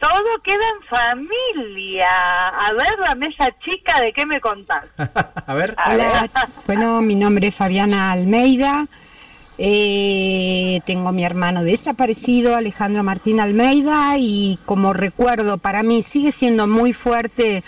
Todo 0.00 0.42
queda 0.42 0.56
en 0.56 0.86
familia. 0.88 2.08
A 2.48 2.72
ver, 2.72 2.98
la 3.06 3.14
mesa 3.14 3.54
chica, 3.62 4.00
¿de 4.00 4.14
qué 4.14 4.24
me 4.24 4.40
contás? 4.40 4.84
A 5.46 5.54
ver. 5.54 5.74
A 5.76 5.94
ver. 5.94 6.06
Hola, 6.06 6.30
bueno, 6.66 7.02
mi 7.02 7.14
nombre 7.14 7.48
es 7.48 7.54
Fabiana 7.54 8.10
Almeida. 8.10 8.86
Eh, 9.58 10.80
tengo 10.86 11.12
mi 11.12 11.22
hermano 11.22 11.62
desaparecido, 11.62 12.56
Alejandro 12.56 13.02
Martín 13.02 13.40
Almeida, 13.40 14.16
y 14.16 14.58
como 14.64 14.94
recuerdo 14.94 15.58
para 15.58 15.82
mí 15.82 16.00
sigue 16.00 16.32
siendo 16.32 16.66
muy 16.66 16.94
fuerte 16.94 17.62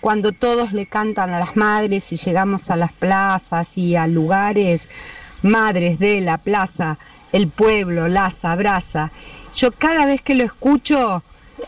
cuando 0.00 0.32
todos 0.32 0.72
le 0.72 0.86
cantan 0.86 1.34
a 1.34 1.38
las 1.38 1.54
madres 1.54 2.10
y 2.12 2.16
llegamos 2.16 2.70
a 2.70 2.76
las 2.76 2.94
plazas 2.94 3.76
y 3.76 3.94
a 3.94 4.06
lugares, 4.06 4.88
madres 5.42 5.98
de 5.98 6.22
la 6.22 6.38
plaza, 6.38 6.96
el 7.32 7.48
pueblo 7.48 8.08
las 8.08 8.46
abraza. 8.46 9.12
Yo 9.54 9.70
cada 9.72 10.06
vez 10.06 10.22
que 10.22 10.34
lo 10.34 10.44
escucho, 10.44 11.22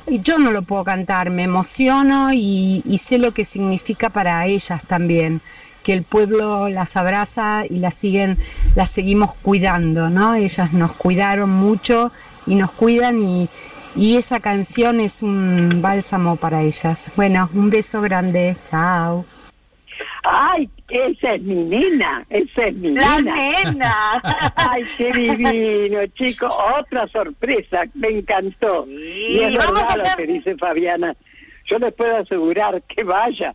y 0.06 0.20
yo 0.20 0.38
no 0.38 0.50
lo 0.50 0.62
puedo 0.62 0.84
cantar, 0.84 1.30
me 1.30 1.44
emociono 1.44 2.30
y, 2.32 2.82
sé 2.98 3.18
lo 3.18 3.32
que 3.32 3.44
significa 3.44 4.10
para 4.10 4.46
ellas 4.46 4.82
también, 4.86 5.40
que 5.82 5.92
el 5.92 6.02
pueblo 6.02 6.68
las 6.68 6.96
abraza 6.96 7.64
y 7.68 7.78
las 7.78 7.94
siguen, 7.94 8.38
las 8.74 8.90
seguimos 8.90 9.34
cuidando, 9.34 10.10
¿no? 10.10 10.34
Ellas 10.34 10.72
nos 10.72 10.92
cuidaron 10.94 11.50
mucho 11.50 12.12
y 12.46 12.54
nos 12.56 12.72
cuidan 12.72 13.22
y, 13.22 13.48
y 13.94 14.16
esa 14.16 14.40
canción 14.40 15.00
es 15.00 15.22
un 15.22 15.80
bálsamo 15.80 16.36
para 16.36 16.62
ellas. 16.62 17.10
Bueno, 17.16 17.48
un 17.54 17.70
beso 17.70 18.00
grande, 18.00 18.56
chao. 18.64 19.24
Ay, 20.24 20.68
esa 20.88 21.34
es 21.34 21.42
mi 21.42 21.54
nena, 21.54 22.24
esa 22.30 22.66
es 22.66 22.74
mi 22.74 22.90
La 22.92 23.18
nena. 23.20 23.34
nena. 23.64 24.52
Ay, 24.56 24.84
qué 24.96 25.12
divino, 25.12 26.06
chico. 26.14 26.48
Otra 26.78 27.06
sorpresa, 27.08 27.84
me 27.94 28.08
encantó. 28.08 28.86
y 28.88 29.40
es 29.40 29.52
verdad 29.52 29.86
a 29.90 29.96
lo 29.96 30.04
que 30.16 30.26
dice 30.26 30.56
Fabiana. 30.56 31.14
Yo 31.68 31.78
les 31.78 31.92
puedo 31.94 32.16
asegurar 32.16 32.80
que 32.82 33.02
vaya, 33.02 33.54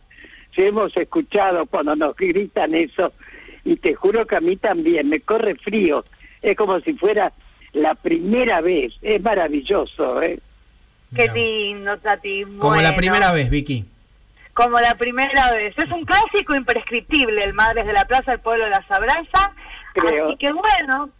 si 0.54 0.62
hemos 0.62 0.94
escuchado 0.96 1.64
cuando 1.66 1.96
nos 1.96 2.14
gritan 2.16 2.74
eso, 2.74 3.12
y 3.64 3.76
te 3.76 3.94
juro 3.94 4.26
que 4.26 4.36
a 4.36 4.40
mí 4.40 4.56
también 4.56 5.08
me 5.08 5.20
corre 5.20 5.54
frío. 5.54 6.04
Es 6.42 6.56
como 6.56 6.80
si 6.80 6.92
fuera 6.94 7.32
la 7.72 7.94
primera 7.94 8.60
vez. 8.60 8.92
Es 9.00 9.22
maravilloso, 9.22 10.20
¿eh? 10.20 10.40
Qué 11.14 11.28
lindo, 11.34 11.96
Tati. 11.98 12.42
Como 12.58 12.74
la 12.76 12.82
Bueno, 12.90 12.96
primera 12.96 13.32
vez, 13.32 13.48
Vicky. 13.50 13.84
Como 14.54 14.78
la 14.80 14.94
primera 14.96 15.52
vez. 15.52 15.74
Es 15.78 15.90
un 15.90 16.04
clásico 16.04 16.54
imprescriptible, 16.54 17.42
el 17.42 17.54
Madres 17.54 17.86
de 17.86 17.92
la 17.92 18.04
Plaza, 18.04 18.32
el 18.32 18.40
pueblo 18.40 18.68
las 18.68 18.90
abraza. 18.90 19.54
Creo. 19.94 20.28
Así 20.28 20.36
que 20.36 20.52
bueno, 20.52 21.10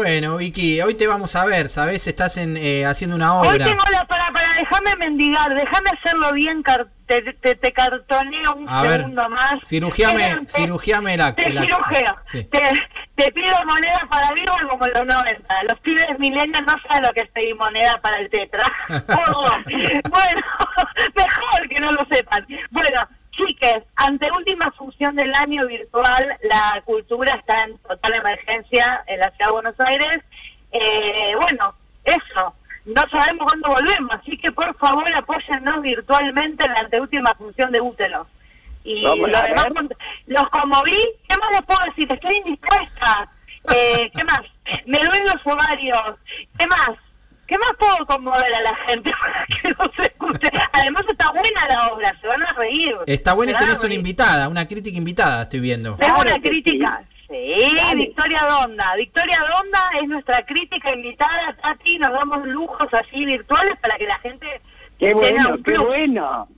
Bueno, 0.00 0.36
Vicky, 0.36 0.82
hoy 0.82 0.94
te 0.94 1.06
vamos 1.06 1.34
a 1.36 1.46
ver, 1.46 1.70
¿sabes? 1.70 2.06
Estás 2.06 2.36
en, 2.36 2.58
eh, 2.58 2.84
haciendo 2.84 3.16
una 3.16 3.40
hoy 3.40 3.48
obra. 3.48 3.64
tengo 3.64 3.82
la 3.90 4.04
para, 4.04 4.30
para, 4.30 4.46
déjame 4.50 4.94
mendigar, 4.98 5.54
déjame 5.54 5.88
hacerlo 5.98 6.34
bien, 6.34 6.62
car- 6.62 6.88
te, 7.06 7.22
te, 7.22 7.54
te 7.54 7.72
cartoneo 7.72 8.56
un 8.56 8.68
A 8.68 8.82
ver, 8.82 8.96
segundo 8.96 9.26
más. 9.30 9.54
Cirugiame. 9.64 10.36
Te. 10.44 10.62
Sí. 12.30 12.46
Te, 13.14 13.32
pido 13.32 13.54
moneda 13.64 14.06
para 14.10 14.32
vivo 14.32 14.52
como 14.68 14.86
los 14.86 15.06
90. 15.06 15.62
Los 15.62 15.80
pibes 15.80 16.18
milenios 16.18 16.60
no 16.66 16.74
saben 16.86 17.02
lo 17.04 17.12
que 17.14 17.20
es 17.20 17.30
pedir 17.30 17.56
moneda 17.56 17.98
para 18.02 18.18
el 18.18 18.28
tetra. 18.28 18.70
Bueno, 19.06 19.30
mejor 21.16 21.68
que 21.70 21.80
no 21.80 21.92
lo 21.92 22.06
sepan. 22.10 22.46
Bueno, 22.70 23.08
chiques, 23.36 23.82
ante 23.96 24.30
última 24.32 24.70
función 24.72 25.14
del 25.16 25.32
año 25.34 25.66
virtual, 25.66 26.36
la 26.42 26.82
cultura 26.84 27.34
está 27.34 27.64
en 27.64 27.78
total 27.78 28.14
emergencia 28.14 29.04
en 29.06 29.20
la 29.20 29.30
ciudad 29.30 29.46
de 29.46 29.52
Buenos 29.52 29.80
Aires. 29.80 30.20
Eh, 30.72 31.34
bueno, 31.40 31.74
eso. 32.04 32.54
No 32.86 33.02
sabemos 33.10 33.46
cuándo 33.48 33.68
volvemos, 33.68 34.12
así 34.14 34.38
que 34.38 34.52
por 34.52 34.76
favor 34.78 35.12
apóyennos 35.12 35.82
virtualmente 35.82 36.64
en 36.64 36.72
la 36.72 36.80
anteúltima 36.80 37.34
función 37.34 37.72
de 37.72 37.80
Útero. 37.80 38.26
Y 38.84 39.04
Vamos 39.04 39.28
lo 39.28 39.42
demás, 39.42 39.66
los 40.26 40.48
conmoví. 40.50 40.96
¿Qué 41.28 41.36
más 41.38 41.50
les 41.50 41.62
puedo 41.62 41.80
decir? 41.86 42.12
Estoy 42.12 42.36
indispuesta. 42.36 43.28
Eh, 43.74 44.10
¿Qué 44.14 44.24
más? 44.24 44.40
Me 44.86 44.98
duelen 44.98 45.24
los 45.24 45.52
ovarios. 45.52 46.14
¿Qué 46.56 46.66
más? 46.68 46.90
¿Qué 47.46 47.56
más 47.58 47.74
puedo 47.78 48.06
conmover 48.06 48.54
a 48.54 48.60
la 48.60 48.76
gente 48.88 49.10
para 49.20 49.46
que 49.46 49.68
no 49.70 49.90
se 49.96 50.02
escuche? 50.02 50.48
Además 50.72 51.04
está 51.08 51.30
buena 51.30 51.68
la 51.68 51.88
obra, 51.88 52.12
se 52.20 52.26
van 52.26 52.42
a 52.42 52.52
reír. 52.52 52.96
Está 53.06 53.34
bueno 53.34 53.52
y 53.52 53.54
tenés 53.56 53.82
una 53.82 53.94
invitada, 53.94 54.48
una 54.48 54.66
crítica 54.66 54.96
invitada, 54.96 55.42
estoy 55.42 55.60
viendo. 55.60 55.96
Tengo 55.96 56.14
Claro 56.14 56.30
una 56.30 56.42
crítica. 56.42 57.02
Sí, 57.28 57.76
Dale. 57.76 58.06
Victoria 58.06 58.40
Donda. 58.48 58.94
Victoria 58.96 59.38
Donda 59.40 59.80
es 60.00 60.08
nuestra 60.08 60.46
crítica 60.46 60.92
invitada, 60.92 61.56
Tati. 61.60 61.98
Nos 61.98 62.12
damos 62.12 62.46
lujos 62.46 62.88
así 62.92 63.24
virtuales 63.24 63.76
para 63.80 63.96
que 63.96 64.06
la 64.06 64.18
gente 64.20 64.46
Qué 64.98 65.14
tenga 65.14 65.48
bueno, 65.48 65.62
qué 65.64 65.78
bueno. 65.78 66.48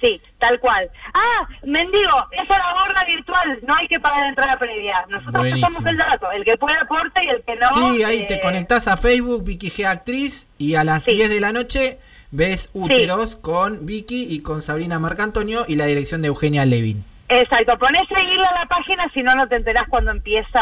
Sí, 0.00 0.20
tal 0.38 0.58
cual. 0.60 0.90
Ah, 1.12 1.46
mendigo, 1.64 2.08
esa 2.32 2.42
es 2.42 2.48
la 2.48 2.72
gorra 2.72 3.04
virtual, 3.06 3.58
no 3.66 3.74
hay 3.74 3.86
que 3.86 4.00
pagar 4.00 4.26
entrada 4.28 4.58
previa. 4.58 5.04
Nosotros 5.08 5.46
pasamos 5.60 5.84
el 5.86 5.96
dato, 5.98 6.32
el 6.32 6.44
que 6.44 6.56
puede 6.56 6.76
aporte 6.78 7.22
y 7.24 7.28
el 7.28 7.42
que 7.42 7.56
no. 7.56 7.94
Sí, 7.94 8.02
ahí 8.02 8.20
eh, 8.20 8.26
te 8.26 8.40
conectás 8.40 8.88
a 8.88 8.96
Facebook, 8.96 9.44
Vicky 9.44 9.70
G 9.70 9.84
Actriz, 9.86 10.46
y 10.58 10.74
a 10.74 10.84
las 10.84 11.04
Sí. 11.04 11.12
10 11.12 11.28
de 11.28 11.40
la 11.40 11.52
noche 11.52 11.98
ves 12.30 12.70
Úteros 12.72 13.36
con 13.36 13.84
Vicky 13.86 14.26
y 14.30 14.40
con 14.40 14.62
Sabrina 14.62 14.98
Marcantonio 14.98 15.64
y 15.68 15.74
la 15.74 15.86
dirección 15.86 16.22
de 16.22 16.28
Eugenia 16.28 16.64
Levin. 16.64 17.04
Exacto, 17.32 17.78
ponés 17.78 18.02
seguirle 18.08 18.44
a 18.44 18.60
la 18.60 18.66
página, 18.66 19.08
si 19.14 19.22
no, 19.22 19.32
no 19.36 19.46
te 19.46 19.54
enterás 19.54 19.84
cuando 19.88 20.10
empieza 20.10 20.60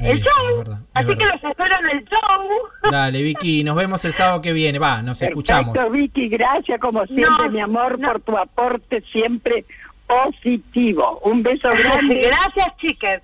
el 0.00 0.20
show. 0.22 0.48
es 0.50 0.58
verdad, 0.58 0.78
es 0.78 0.88
Así 0.94 1.16
que 1.16 1.24
los 1.26 1.44
espero 1.44 1.74
en 1.80 1.98
el 1.98 2.04
show. 2.04 2.90
Dale, 2.90 3.20
Vicky, 3.22 3.64
nos 3.64 3.74
vemos 3.74 4.04
el 4.04 4.12
sábado 4.12 4.40
que 4.40 4.52
viene. 4.52 4.78
Va, 4.78 5.02
nos 5.02 5.20
escuchamos. 5.20 5.74
Perfecto, 5.74 5.90
Vicky, 5.90 6.28
gracias 6.28 6.80
como 6.80 7.04
siempre, 7.06 7.46
No, 7.46 7.50
mi 7.50 7.60
amor, 7.60 8.00
por 8.00 8.20
tu 8.20 8.38
aporte 8.38 9.02
siempre 9.12 9.64
positivo. 10.06 11.18
Un 11.24 11.42
beso 11.42 11.68
grande. 11.70 12.20
Gracias, 12.22 12.76
chiques. 12.78 13.20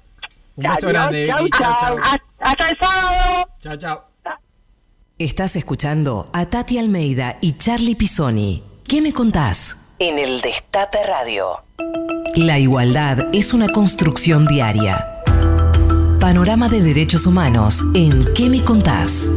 Un 0.57 0.65
beso 0.65 0.89
Adiós, 0.89 0.93
grande, 0.93 1.27
chau, 1.29 1.45
Vicky. 1.45 1.59
Chau, 1.59 1.73
chau. 1.81 2.01
chau. 2.01 2.19
Hasta 2.41 2.69
el 2.71 2.79
sábado. 2.81 3.49
Chao, 3.61 3.77
chao. 3.77 4.05
Estás 5.17 5.55
escuchando 5.55 6.29
a 6.33 6.47
Tati 6.47 6.79
Almeida 6.79 7.37
y 7.41 7.57
Charlie 7.59 7.95
Pisoni. 7.95 8.65
¿Qué 8.89 9.01
me 9.01 9.12
contás? 9.12 9.77
En 10.02 10.18
el 10.18 10.40
Destape 10.40 10.97
Radio. 11.06 11.62
La 12.35 12.59
igualdad 12.59 13.27
es 13.35 13.52
una 13.52 13.68
construcción 13.68 14.47
diaria. 14.47 15.06
Panorama 16.18 16.70
de 16.70 16.81
derechos 16.81 17.27
humanos 17.27 17.82
en 17.94 18.32
¿Qué 18.32 18.48
me 18.48 18.64
contás? 18.64 19.28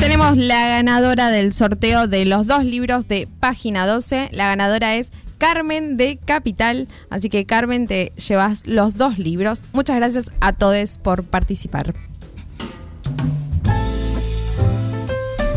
Tenemos 0.00 0.36
la 0.36 0.66
ganadora 0.66 1.30
del 1.30 1.52
sorteo 1.52 2.08
de 2.08 2.24
los 2.24 2.48
dos 2.48 2.64
libros 2.64 3.06
de 3.06 3.28
página 3.38 3.86
12. 3.86 4.30
La 4.32 4.48
ganadora 4.48 4.96
es 4.96 5.12
Carmen 5.38 5.96
de 5.96 6.16
Capital. 6.16 6.88
Así 7.10 7.28
que 7.30 7.46
Carmen, 7.46 7.86
te 7.86 8.12
llevas 8.16 8.66
los 8.66 8.96
dos 8.96 9.20
libros. 9.20 9.68
Muchas 9.72 9.94
gracias 9.94 10.32
a 10.40 10.52
todos 10.52 10.98
por 10.98 11.22
participar. 11.22 11.94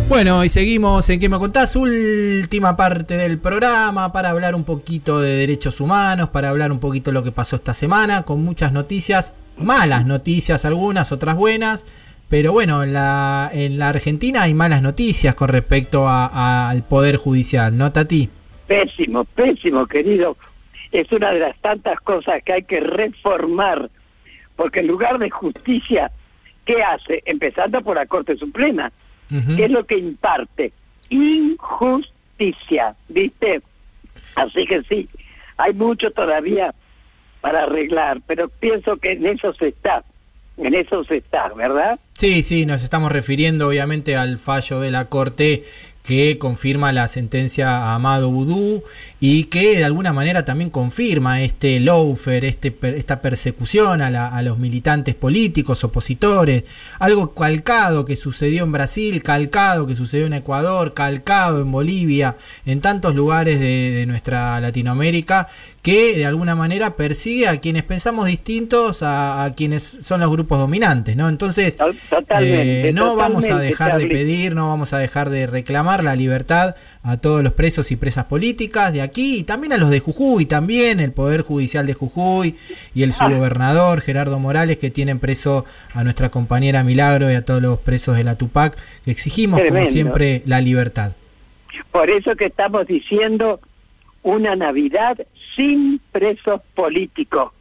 Bueno, 0.09 0.43
y 0.43 0.49
seguimos 0.49 1.09
en 1.09 1.19
¿Qué 1.19 1.27
me 1.29 1.37
contás? 1.37 1.75
Última 1.75 2.75
parte 2.77 3.17
del 3.17 3.37
programa 3.39 4.11
para 4.13 4.29
hablar 4.29 4.55
un 4.55 4.63
poquito 4.63 5.19
de 5.19 5.35
derechos 5.35 5.81
humanos, 5.81 6.29
para 6.29 6.49
hablar 6.49 6.71
un 6.71 6.79
poquito 6.79 7.11
de 7.11 7.15
lo 7.15 7.23
que 7.23 7.31
pasó 7.31 7.57
esta 7.57 7.73
semana, 7.73 8.23
con 8.23 8.41
muchas 8.43 8.71
noticias, 8.71 9.33
malas 9.57 10.05
noticias 10.05 10.63
algunas, 10.65 11.11
otras 11.11 11.35
buenas. 11.35 11.85
Pero 12.29 12.51
bueno, 12.51 12.83
en 12.83 12.93
la, 12.93 13.49
en 13.53 13.77
la 13.79 13.89
Argentina 13.89 14.43
hay 14.43 14.53
malas 14.53 14.81
noticias 14.81 15.35
con 15.35 15.49
respecto 15.49 16.07
a- 16.07 16.69
al 16.69 16.83
Poder 16.83 17.17
Judicial, 17.17 17.77
¿no, 17.77 17.91
Tati? 17.91 18.29
Pésimo, 18.65 19.23
pésimo, 19.25 19.85
querido. 19.87 20.35
Es 20.91 21.11
una 21.11 21.31
de 21.31 21.39
las 21.39 21.57
tantas 21.59 21.99
cosas 22.01 22.41
que 22.43 22.53
hay 22.53 22.63
que 22.63 22.79
reformar, 22.79 23.89
porque 24.55 24.79
en 24.79 24.87
lugar 24.87 25.19
de 25.19 25.29
justicia, 25.29 26.11
¿qué 26.65 26.81
hace? 26.83 27.23
Empezando 27.25 27.81
por 27.81 27.95
la 27.97 28.05
Corte 28.05 28.35
Suprema, 28.37 28.91
¿qué 29.29 29.65
es 29.65 29.71
lo 29.71 29.85
que 29.85 29.97
imparte? 29.97 30.71
Injusticia, 31.09 32.95
¿viste? 33.07 33.61
Así 34.35 34.65
que 34.65 34.83
sí, 34.83 35.09
hay 35.57 35.73
mucho 35.73 36.11
todavía 36.11 36.73
para 37.41 37.63
arreglar, 37.63 38.21
pero 38.27 38.49
pienso 38.49 38.97
que 38.97 39.11
en 39.11 39.25
eso 39.25 39.53
se 39.53 39.69
está, 39.69 40.03
en 40.57 40.73
eso 40.73 41.03
se 41.03 41.17
está, 41.17 41.49
¿verdad? 41.53 41.99
Sí, 42.13 42.43
sí, 42.43 42.65
nos 42.65 42.83
estamos 42.83 43.11
refiriendo 43.11 43.67
obviamente 43.67 44.15
al 44.15 44.37
fallo 44.37 44.79
de 44.79 44.91
la 44.91 45.05
Corte 45.05 45.63
que 46.07 46.37
confirma 46.37 46.93
la 46.93 47.09
sentencia 47.09 47.69
a 47.69 47.95
Amado 47.95 48.29
Vudú 48.31 48.81
y 49.19 49.45
que 49.45 49.77
de 49.77 49.83
alguna 49.83 50.13
manera 50.13 50.45
también 50.45 50.69
confirma 50.69 51.41
este 51.41 51.81
lawfare, 51.81 52.47
este, 52.47 52.73
esta 52.95 53.19
persecución 53.21 54.01
a, 54.01 54.09
la- 54.09 54.29
a 54.29 54.41
los 54.41 54.57
militantes 54.57 55.15
políticos, 55.15 55.83
opositores, 55.83 56.63
algo 56.99 57.33
calcado 57.33 58.05
que 58.05 58.15
sucedió 58.15 58.63
en 58.63 58.71
Brasil, 58.71 59.21
calcado 59.21 59.85
que 59.85 59.95
sucedió 59.95 60.27
en 60.27 60.33
Ecuador, 60.33 60.93
calcado 60.93 61.59
en 61.61 61.71
Bolivia, 61.71 62.37
en 62.65 62.79
tantos 62.79 63.13
lugares 63.13 63.59
de 63.59 64.05
nuestra 64.07 64.61
Latinoamérica, 64.61 65.49
que 65.87 66.17
de 66.17 66.25
alguna 66.25 66.53
manera 66.53 66.97
persigue 66.97 67.47
a 67.47 67.61
quienes 67.61 67.83
pensamos 67.83 68.27
distintos 68.27 69.01
a, 69.03 69.45
a 69.45 69.53
quienes 69.53 69.83
son 70.01 70.19
los 70.19 70.29
grupos 70.29 70.59
dominantes, 70.59 71.15
¿no? 71.15 71.29
Entonces, 71.29 71.77
eh, 72.41 72.91
no 72.93 73.15
vamos 73.15 73.49
a 73.49 73.57
dejar 73.57 73.97
de 73.97 74.07
pedir, 74.07 74.53
no 74.53 74.67
vamos 74.67 74.91
a 74.91 74.97
dejar 74.97 75.29
de 75.29 75.47
reclamar 75.47 76.03
la 76.03 76.13
libertad 76.17 76.75
a 77.03 77.15
todos 77.15 77.41
los 77.41 77.53
presos 77.53 77.89
y 77.91 77.95
presas 77.95 78.25
políticas 78.25 78.91
de 78.91 79.01
aquí 79.01 79.37
y 79.37 79.43
también 79.43 79.71
a 79.71 79.77
los 79.77 79.89
de 79.89 80.01
Jujuy, 80.01 80.45
también 80.45 80.99
el 80.99 81.13
Poder 81.13 81.41
Judicial 81.41 81.85
de 81.85 81.93
Jujuy 81.93 82.57
y 82.93 83.03
el 83.03 83.13
subgobernador 83.13 84.01
Gerardo 84.01 84.39
Morales 84.39 84.79
que 84.79 84.91
tienen 84.91 85.19
preso 85.19 85.63
a 85.93 86.03
nuestra 86.03 86.27
compañera 86.27 86.83
Milagro 86.83 87.31
y 87.31 87.35
a 87.35 87.45
todos 87.45 87.61
los 87.61 87.79
presos 87.79 88.17
de 88.17 88.25
la 88.25 88.35
Tupac, 88.35 88.77
que 89.05 89.11
exigimos 89.11 89.61
como 89.61 89.85
siempre 89.85 90.41
la 90.47 90.59
libertad. 90.59 91.13
Por 91.91 92.09
eso 92.09 92.35
que 92.35 92.47
estamos 92.47 92.87
diciendo 92.87 93.61
una 94.23 94.57
Navidad 94.57 95.17
sin 95.57 95.99
presos 96.13 96.61
políticos. 96.73 97.51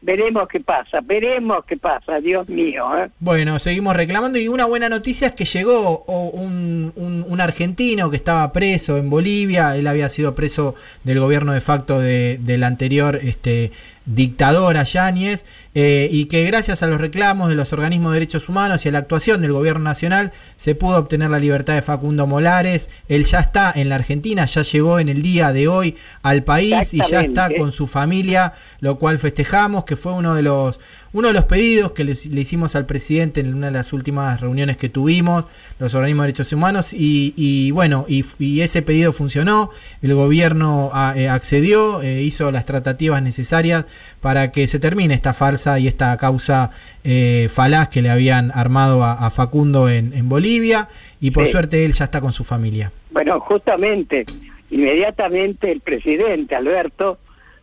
Veremos 0.00 0.46
qué 0.46 0.60
pasa, 0.60 1.00
veremos 1.02 1.64
qué 1.64 1.76
pasa, 1.76 2.20
Dios 2.20 2.48
mío. 2.48 2.84
¿eh? 2.96 3.08
Bueno, 3.18 3.58
seguimos 3.58 3.96
reclamando 3.96 4.38
y 4.38 4.46
una 4.46 4.64
buena 4.64 4.88
noticia 4.88 5.26
es 5.26 5.32
que 5.34 5.44
llegó 5.44 6.04
un, 6.04 6.92
un- 6.94 7.24
un 7.28 7.40
argentino 7.40 8.08
que 8.08 8.16
estaba 8.16 8.52
preso 8.52 8.96
en 8.96 9.10
Bolivia, 9.10 9.74
él 9.74 9.88
había 9.88 10.08
sido 10.08 10.36
preso 10.36 10.76
del 11.02 11.18
gobierno 11.18 11.52
de 11.52 11.60
facto 11.60 11.98
de- 11.98 12.38
del 12.40 12.62
anterior 12.62 13.16
este, 13.20 13.72
dictador 14.08 14.82
Yáñez, 14.82 15.44
eh, 15.74 16.08
y 16.10 16.26
que 16.26 16.44
gracias 16.44 16.82
a 16.82 16.86
los 16.86 17.00
reclamos 17.00 17.48
de 17.48 17.54
los 17.54 17.72
organismos 17.72 18.12
de 18.12 18.20
derechos 18.20 18.48
humanos 18.48 18.84
y 18.84 18.88
a 18.88 18.92
la 18.92 18.98
actuación 18.98 19.42
del 19.42 19.52
gobierno 19.52 19.84
nacional 19.84 20.32
se 20.56 20.74
pudo 20.74 20.96
obtener 20.96 21.30
la 21.30 21.38
libertad 21.38 21.74
de 21.74 21.82
Facundo 21.82 22.26
Molares, 22.26 22.88
él 23.08 23.24
ya 23.24 23.40
está 23.40 23.70
en 23.74 23.90
la 23.90 23.96
Argentina, 23.96 24.46
ya 24.46 24.62
llegó 24.62 24.98
en 24.98 25.10
el 25.10 25.22
día 25.22 25.52
de 25.52 25.68
hoy 25.68 25.96
al 26.22 26.42
país 26.42 26.94
y 26.94 27.00
ya 27.08 27.20
está 27.20 27.50
con 27.56 27.70
su 27.70 27.86
familia, 27.86 28.54
lo 28.80 28.98
cual 28.98 29.18
festejamos, 29.18 29.84
que 29.84 29.96
fue 29.96 30.12
uno 30.12 30.34
de 30.34 30.42
los 30.42 30.80
uno 31.12 31.28
de 31.28 31.34
los 31.34 31.44
pedidos 31.44 31.92
que 31.92 32.04
le, 32.04 32.14
le 32.30 32.40
hicimos 32.40 32.76
al 32.76 32.84
presidente 32.86 33.40
en 33.40 33.54
una 33.54 33.66
de 33.68 33.72
las 33.72 33.92
últimas 33.92 34.40
reuniones 34.40 34.76
que 34.76 34.88
tuvimos, 34.88 35.44
los 35.78 35.94
organismos 35.94 36.24
de 36.24 36.26
derechos 36.28 36.52
humanos, 36.52 36.92
y, 36.92 37.32
y 37.36 37.70
bueno, 37.70 38.04
y, 38.08 38.24
y 38.38 38.60
ese 38.60 38.82
pedido 38.82 39.12
funcionó, 39.12 39.70
el 40.02 40.14
gobierno 40.14 40.90
a- 40.92 41.14
eh, 41.16 41.28
accedió, 41.28 42.02
eh, 42.02 42.22
hizo 42.22 42.50
las 42.50 42.66
tratativas 42.66 43.22
necesarias 43.22 43.84
para 44.20 44.52
que 44.52 44.68
se 44.68 44.78
termine 44.78 45.14
esta 45.14 45.32
farsa 45.32 45.78
y 45.78 45.88
esta 45.88 46.16
causa 46.16 46.70
eh, 47.04 47.48
falaz 47.50 47.88
que 47.88 48.02
le 48.02 48.10
habían 48.10 48.50
armado 48.54 49.02
a, 49.02 49.14
a 49.14 49.30
Facundo 49.30 49.88
en, 49.88 50.12
en 50.12 50.28
Bolivia, 50.28 50.88
y 51.20 51.30
por 51.30 51.46
Sí. 51.46 51.52
suerte 51.52 51.84
él 51.84 51.92
ya 51.92 52.04
está 52.04 52.20
con 52.20 52.32
su 52.32 52.44
familia. 52.44 52.92
Bueno, 53.10 53.40
justamente, 53.40 54.24
inmediatamente 54.70 55.70
el 55.72 55.80
presidente 55.80 56.54
Alberto 56.54 57.18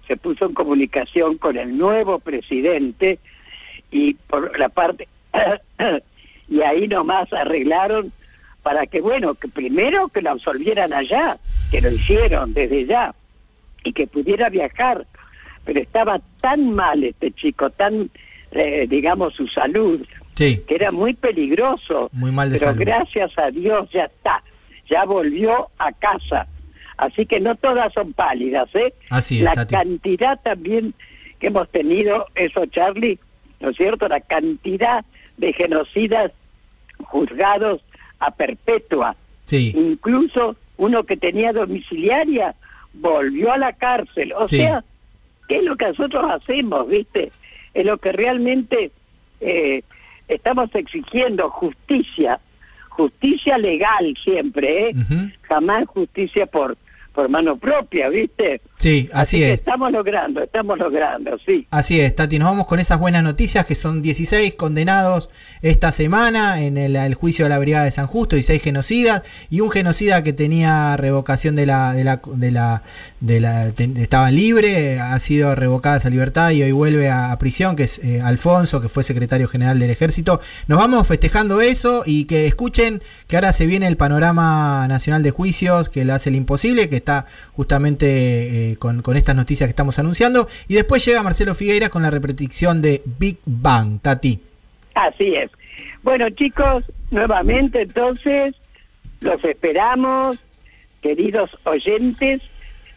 se 0.07 0.17
puso 0.17 0.45
en 0.45 0.53
comunicación 0.53 1.37
con 1.37 1.57
el 1.57 1.77
nuevo 1.77 2.19
presidente 2.19 3.19
y 3.95 4.13
por 4.27 4.57
la 4.59 4.67
parte 4.69 5.07
y 6.49 6.61
ahí 6.61 6.87
nomás 6.87 7.31
arreglaron 7.31 8.11
para 8.61 8.85
que 8.87 8.99
bueno 9.01 9.35
que 9.35 9.47
primero 9.47 10.09
que 10.09 10.21
lo 10.21 10.31
absolvieran 10.31 10.91
allá 10.93 11.37
que 11.71 11.79
lo 11.81 11.91
hicieron 11.91 12.53
desde 12.53 12.85
ya 12.85 13.13
y 13.83 13.93
que 13.93 14.05
pudiera 14.07 14.49
viajar 14.49 15.05
pero 15.63 15.79
estaba 15.79 16.19
tan 16.41 16.71
mal 16.75 17.03
este 17.03 17.31
chico 17.31 17.69
tan 17.69 18.09
eh, 18.51 18.85
digamos 18.89 19.33
su 19.33 19.47
salud 19.47 20.01
Sí. 20.37 20.61
que 20.67 20.75
era 20.75 20.91
muy 20.91 21.13
peligroso 21.13 22.09
Muy 22.11 22.29
mal 22.29 22.51
de 22.51 22.59
pero 22.59 22.71
salud. 22.71 22.85
gracias 22.85 23.31
a 23.37 23.51
Dios 23.51 23.89
ya 23.93 24.03
está 24.05 24.43
ya 24.89 25.05
volvió 25.05 25.69
a 25.77 25.93
casa 25.93 26.47
así 26.97 27.25
que 27.25 27.39
no 27.39 27.55
todas 27.55 27.93
son 27.93 28.11
pálidas 28.11 28.67
eh 28.75 28.93
Así 29.09 29.37
es, 29.37 29.43
la 29.45 29.53
Tati. 29.53 29.73
cantidad 29.73 30.37
también 30.41 30.93
que 31.39 31.47
hemos 31.47 31.69
tenido, 31.69 32.27
eso 32.35 32.65
Charlie, 32.67 33.17
¿no 33.65 33.71
es 33.71 33.77
cierto? 33.77 34.07
La 34.07 34.21
cantidad 34.21 35.03
de 35.37 35.51
genocidas 35.53 36.31
juzgados 37.03 37.81
a 38.19 38.31
perpetua. 38.31 39.15
Sí. 39.45 39.73
Incluso 39.75 40.55
uno 40.77 41.03
que 41.03 41.17
tenía 41.17 41.51
domiciliaria 41.53 42.55
volvió 42.93 43.51
a 43.51 43.57
la 43.57 43.73
cárcel. 43.73 44.33
O 44.33 44.45
Sí. 44.45 44.57
sea, 44.57 44.83
¿qué 45.47 45.57
es 45.57 45.63
lo 45.63 45.75
que 45.75 45.87
nosotros 45.87 46.23
hacemos, 46.31 46.87
viste? 46.87 47.31
Es 47.73 47.85
lo 47.85 47.97
que 47.97 48.11
realmente 48.11 48.91
eh, 49.41 49.81
estamos 50.27 50.73
exigiendo, 50.73 51.49
justicia, 51.49 52.39
justicia 52.89 53.57
legal 53.57 54.15
siempre, 54.23 54.89
¿eh? 54.89 54.93
Jamás 55.41 55.85
justicia 55.87 56.45
por, 56.45 56.77
por 57.13 57.27
mano 57.29 57.57
propia, 57.57 58.07
¿viste? 58.09 58.61
Sí, 58.77 59.09
así, 59.13 59.41
es. 59.41 59.61
Estamos 59.61 59.91
logrando, 59.91 60.43
estamos 60.43 60.77
logrando, 60.77 61.37
sí. 61.45 61.65
Así 61.71 61.99
es, 61.99 62.13
Tati. 62.15 62.37
Nos 62.37 62.49
vamos 62.49 62.67
con 62.67 62.79
esas 62.79 62.99
buenas 62.99 63.23
noticias 63.23 63.65
que 63.65 63.73
son 63.73 64.01
16 64.01 64.53
condenados 64.55 65.29
esta 65.61 65.91
semana 65.93 66.61
en 66.61 66.77
el, 66.77 66.95
el 66.97 67.13
juicio 67.15 67.45
de 67.45 67.49
la 67.49 67.57
Brigada 67.57 67.85
de 67.85 67.91
San 67.91 68.05
Justo, 68.05 68.35
16 68.35 68.61
genocidas 68.61 69.23
y 69.49 69.61
un 69.61 69.71
genocida 69.71 70.23
que 70.23 70.33
tenía 70.33 70.97
revocación 70.97 71.55
de 71.55 71.65
la, 71.65 71.93
de 71.93 72.03
la, 72.03 72.21
de 72.25 72.51
la, 72.51 72.83
de 73.21 73.39
la 73.39 73.71
ten- 73.71 73.95
estaba 73.97 74.29
libre, 74.29 74.99
ha 74.99 75.17
sido 75.19 75.55
revocada 75.55 75.95
esa 75.97 76.09
libertad 76.09 76.51
y 76.51 76.61
hoy 76.61 76.73
vuelve 76.73 77.09
a, 77.09 77.31
a 77.31 77.39
prisión, 77.39 77.75
que 77.77 77.83
es 77.83 77.99
eh, 78.03 78.19
Alfonso, 78.21 78.81
que 78.81 78.89
fue 78.89 79.03
secretario 79.03 79.47
general 79.47 79.79
del 79.79 79.89
Ejército. 79.89 80.41
Nos 80.67 80.77
vamos 80.79 81.07
festejando 81.07 81.61
eso 81.61 82.03
y 82.05 82.25
que 82.25 82.45
escuchen 82.45 83.01
que 83.27 83.37
ahora 83.37 83.53
se 83.53 83.65
viene 83.65 83.87
el 83.87 83.95
panorama 83.97 84.85
nacional 84.89 85.23
de 85.23 85.31
juicios, 85.31 85.87
que 85.89 86.03
lo 86.03 86.13
hace 86.13 86.29
el 86.29 86.35
imposible, 86.35 86.89
que 86.89 86.97
está 86.97 87.25
justamente 87.53 88.05
eh, 88.05 88.64
con, 88.79 89.01
con 89.01 89.15
estas 89.17 89.35
noticias 89.35 89.67
que 89.67 89.71
estamos 89.71 89.97
anunciando. 89.99 90.47
Y 90.67 90.73
después 90.75 91.05
llega 91.05 91.21
Marcelo 91.23 91.53
Figueira 91.53 91.89
con 91.89 92.01
la 92.01 92.09
repetición 92.11 92.81
de 92.81 93.01
Big 93.19 93.37
Bang, 93.45 93.99
Tati. 94.01 94.39
Así 94.95 95.35
es. 95.35 95.51
Bueno, 96.03 96.29
chicos, 96.31 96.83
nuevamente 97.11 97.81
entonces 97.81 98.55
los 99.21 99.43
esperamos, 99.43 100.37
queridos 101.01 101.49
oyentes, 101.65 102.41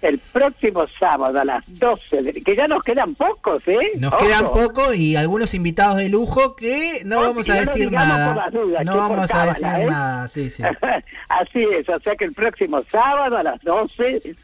el 0.01 0.19
próximo 0.32 0.86
sábado 1.01 1.40
a 1.40 1.45
las 1.45 1.65
12, 1.66 2.23
de- 2.23 2.32
que 2.45 2.55
ya 2.55 2.69
nos 2.69 2.85
quedan 2.85 3.16
pocos, 3.16 3.61
¿eh? 3.66 3.78
Nos 3.99 4.12
Ojo. 4.12 4.24
quedan 4.24 4.45
pocos 4.53 4.95
y 4.95 5.16
algunos 5.16 5.55
invitados 5.55 5.97
de 5.97 6.09
lujo 6.09 6.55
que 6.55 7.03
no 7.05 7.16
No, 7.16 7.23
vamos 7.28 7.49
a 7.51 7.55
decir 7.62 7.90
nada. 7.90 8.49
dudas, 8.53 8.85
no 8.85 8.97
vamos 8.97 9.35
a 9.35 9.47
decir 9.47 9.66
¿eh? 9.66 9.86
nada, 9.86 10.28
sí, 10.28 10.51
sí. 10.51 10.62
Así 11.28 11.65
es, 11.65 11.89
o 11.89 11.99
sea 11.99 12.15
que 12.15 12.27
el 12.27 12.32
próximo 12.32 12.81
sábado 12.93 13.39
a 13.39 13.43
las 13.43 13.61
12, 13.62 14.36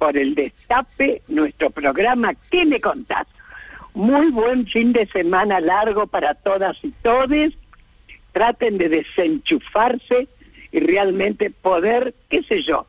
por 0.00 0.16
el 0.16 0.34
Destape, 0.34 1.20
nuestro 1.28 1.68
programa 1.68 2.32
¿Qué 2.50 2.64
me 2.64 2.80
contás? 2.80 3.26
Muy 3.92 4.30
buen 4.30 4.66
fin 4.66 4.92
de 4.94 5.06
semana 5.08 5.60
largo 5.60 6.06
para 6.06 6.34
todas 6.34 6.76
y 6.82 6.90
todes. 7.02 7.52
Traten 8.32 8.78
de 8.78 8.88
desenchufarse 8.88 10.26
y 10.72 10.80
realmente 10.80 11.50
poder, 11.50 12.14
qué 12.30 12.42
sé 12.44 12.62
yo, 12.62 12.86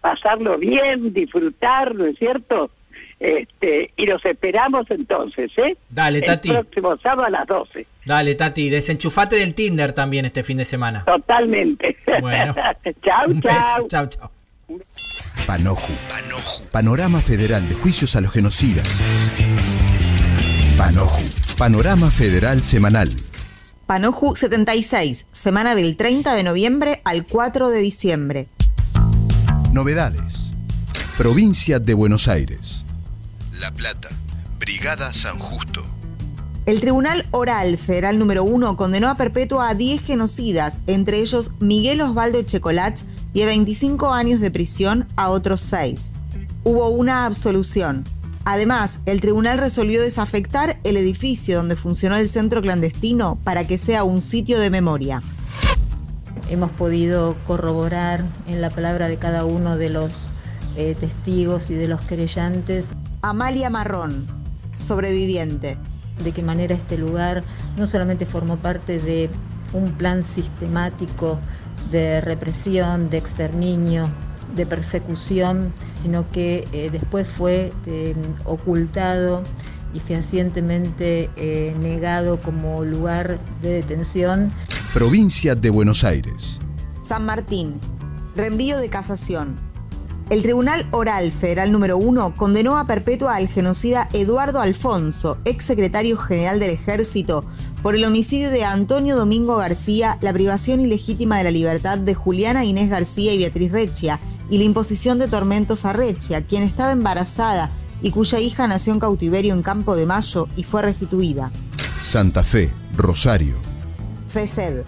pasarlo 0.00 0.56
bien, 0.56 1.12
disfrutar, 1.12 1.94
¿no 1.94 2.06
es 2.06 2.16
cierto? 2.18 2.70
Este, 3.20 3.90
y 3.96 4.06
los 4.06 4.24
esperamos 4.24 4.90
entonces, 4.90 5.50
¿eh? 5.58 5.76
Dale, 5.90 6.18
el 6.18 6.24
Tati. 6.24 6.48
próximo 6.50 6.96
sábado 6.98 7.24
a 7.24 7.30
las 7.30 7.46
12. 7.46 7.86
Dale, 8.06 8.34
Tati, 8.36 8.70
desenchufate 8.70 9.36
del 9.36 9.54
Tinder 9.54 9.92
también 9.92 10.24
este 10.24 10.42
fin 10.42 10.56
de 10.56 10.64
semana. 10.64 11.04
Totalmente. 11.04 11.96
Bueno. 12.20 12.54
chau, 13.04 13.30
Un 13.30 13.40
beso. 13.40 13.48
chau. 13.50 13.88
Chau, 13.88 14.06
chau. 14.08 14.30
Panoju. 15.46 15.92
Panorama 16.72 17.20
Federal 17.20 17.68
de 17.68 17.74
Juicios 17.74 18.16
a 18.16 18.20
los 18.20 18.32
Genocidas. 18.32 18.88
Panoju. 20.78 21.22
Panorama 21.58 22.10
Federal 22.10 22.62
Semanal. 22.62 23.14
Panoju 23.86 24.34
76, 24.34 25.26
semana 25.32 25.74
del 25.74 25.96
30 25.96 26.34
de 26.34 26.42
noviembre 26.42 27.02
al 27.04 27.26
4 27.26 27.68
de 27.68 27.78
diciembre. 27.80 28.48
Novedades. 29.72 30.52
Provincia 31.18 31.78
de 31.78 31.94
Buenos 31.94 32.26
Aires. 32.26 32.84
La 33.60 33.70
Plata. 33.70 34.08
Brigada 34.58 35.12
San 35.12 35.38
Justo. 35.38 35.84
El 36.66 36.80
Tribunal 36.80 37.26
Oral 37.30 37.76
Federal 37.76 38.18
número 38.18 38.42
1 38.42 38.78
condenó 38.78 39.10
a 39.10 39.18
perpetua 39.18 39.68
a 39.68 39.74
10 39.74 40.02
genocidas, 40.02 40.78
entre 40.86 41.18
ellos 41.18 41.50
Miguel 41.60 42.00
Osvaldo 42.00 42.40
Checolats, 42.40 43.04
y 43.34 43.42
a 43.42 43.46
25 43.46 44.12
años 44.12 44.40
de 44.40 44.50
prisión 44.50 45.06
a 45.16 45.28
otros 45.28 45.60
6. 45.62 46.10
Hubo 46.62 46.88
una 46.88 47.26
absolución. 47.26 48.04
Además, 48.46 49.00
el 49.06 49.20
tribunal 49.20 49.58
resolvió 49.58 50.00
desafectar 50.00 50.78
el 50.84 50.96
edificio 50.96 51.56
donde 51.56 51.76
funcionó 51.76 52.16
el 52.16 52.28
centro 52.28 52.62
clandestino 52.62 53.38
para 53.42 53.66
que 53.66 53.76
sea 53.76 54.04
un 54.04 54.22
sitio 54.22 54.60
de 54.60 54.70
memoria. 54.70 55.22
Hemos 56.48 56.70
podido 56.72 57.36
corroborar 57.46 58.24
en 58.46 58.60
la 58.60 58.70
palabra 58.70 59.08
de 59.08 59.16
cada 59.16 59.44
uno 59.44 59.76
de 59.76 59.88
los 59.88 60.30
eh, 60.76 60.94
testigos 60.98 61.70
y 61.70 61.74
de 61.74 61.88
los 61.88 62.00
querellantes 62.02 62.90
Amalia 63.22 63.70
Marrón, 63.70 64.26
sobreviviente. 64.78 65.78
de 66.22 66.32
qué 66.32 66.42
manera 66.42 66.74
este 66.74 66.98
lugar 66.98 67.42
no 67.76 67.86
solamente 67.86 68.26
formó 68.26 68.58
parte 68.58 68.98
de 69.00 69.30
un 69.72 69.92
plan 69.92 70.22
sistemático 70.22 71.40
de 71.90 72.20
represión, 72.20 73.10
de 73.10 73.18
exterminio, 73.18 74.10
de 74.56 74.66
persecución, 74.66 75.72
sino 76.00 76.30
que 76.30 76.66
eh, 76.72 76.90
después 76.90 77.28
fue 77.28 77.72
eh, 77.86 78.14
ocultado 78.44 79.42
y 79.92 80.00
fehacientemente 80.00 81.30
eh, 81.36 81.74
negado 81.78 82.40
como 82.40 82.84
lugar 82.84 83.38
de 83.62 83.74
detención 83.74 84.52
Provincia 84.94 85.56
de 85.56 85.70
Buenos 85.70 86.04
Aires. 86.04 86.60
San 87.02 87.26
Martín. 87.26 87.80
Reenvío 88.36 88.78
de 88.78 88.88
casación. 88.88 89.56
El 90.30 90.42
Tribunal 90.42 90.86
Oral 90.92 91.32
Federal 91.32 91.72
número 91.72 91.98
1 91.98 92.36
condenó 92.36 92.78
a 92.78 92.86
perpetua 92.86 93.34
al 93.34 93.48
genocida 93.48 94.08
Eduardo 94.12 94.60
Alfonso, 94.60 95.36
ex 95.44 95.64
secretario 95.64 96.16
general 96.16 96.60
del 96.60 96.70
Ejército, 96.70 97.44
por 97.84 97.94
el 97.94 98.04
homicidio 98.06 98.50
de 98.50 98.64
Antonio 98.64 99.14
Domingo 99.14 99.56
García, 99.56 100.16
la 100.22 100.32
privación 100.32 100.80
ilegítima 100.80 101.36
de 101.36 101.44
la 101.44 101.50
libertad 101.50 101.98
de 101.98 102.14
Juliana 102.14 102.64
Inés 102.64 102.88
García 102.88 103.34
y 103.34 103.38
Beatriz 103.38 103.70
Rechia, 103.72 104.20
y 104.48 104.56
la 104.56 104.64
imposición 104.64 105.18
de 105.18 105.28
tormentos 105.28 105.84
a 105.84 105.92
Rechia, 105.92 106.46
quien 106.46 106.62
estaba 106.62 106.92
embarazada 106.92 107.70
y 108.00 108.10
cuya 108.10 108.40
hija 108.40 108.66
nació 108.66 108.94
en 108.94 109.00
cautiverio 109.00 109.52
en 109.52 109.62
Campo 109.62 109.96
de 109.96 110.06
Mayo 110.06 110.48
y 110.56 110.62
fue 110.62 110.80
restituida. 110.80 111.52
Santa 112.00 112.42
Fe. 112.42 112.72
Rosario. 112.96 113.56
FESED. 114.28 114.84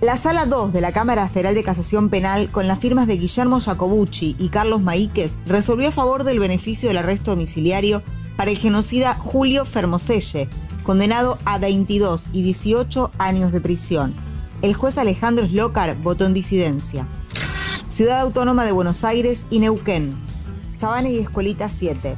La 0.00 0.16
Sala 0.16 0.46
2 0.46 0.72
de 0.72 0.80
la 0.80 0.92
Cámara 0.92 1.28
Federal 1.28 1.54
de 1.54 1.64
Casación 1.64 2.08
Penal, 2.08 2.50
con 2.50 2.66
las 2.66 2.78
firmas 2.78 3.06
de 3.06 3.18
Guillermo 3.18 3.60
Jacobucci 3.60 4.36
y 4.38 4.48
Carlos 4.48 4.80
Maíquez, 4.80 5.32
resolvió 5.44 5.88
a 5.88 5.92
favor 5.92 6.24
del 6.24 6.38
beneficio 6.38 6.88
del 6.88 6.96
arresto 6.96 7.32
domiciliario 7.32 8.02
para 8.38 8.50
el 8.50 8.56
genocida 8.56 9.16
Julio 9.16 9.66
Fermoselle, 9.66 10.48
condenado 10.86 11.38
a 11.44 11.58
22 11.58 12.30
y 12.32 12.44
18 12.44 13.10
años 13.18 13.50
de 13.50 13.60
prisión. 13.60 14.14
El 14.62 14.74
juez 14.74 14.96
Alejandro 14.98 15.44
Slocar 15.44 15.96
votó 16.00 16.24
en 16.24 16.32
disidencia. 16.32 17.08
Ciudad 17.88 18.20
Autónoma 18.20 18.64
de 18.64 18.70
Buenos 18.70 19.02
Aires 19.02 19.44
y 19.50 19.58
Neuquén. 19.58 20.16
Chavane 20.76 21.10
y 21.10 21.18
Escuelita 21.18 21.68
7. 21.68 22.16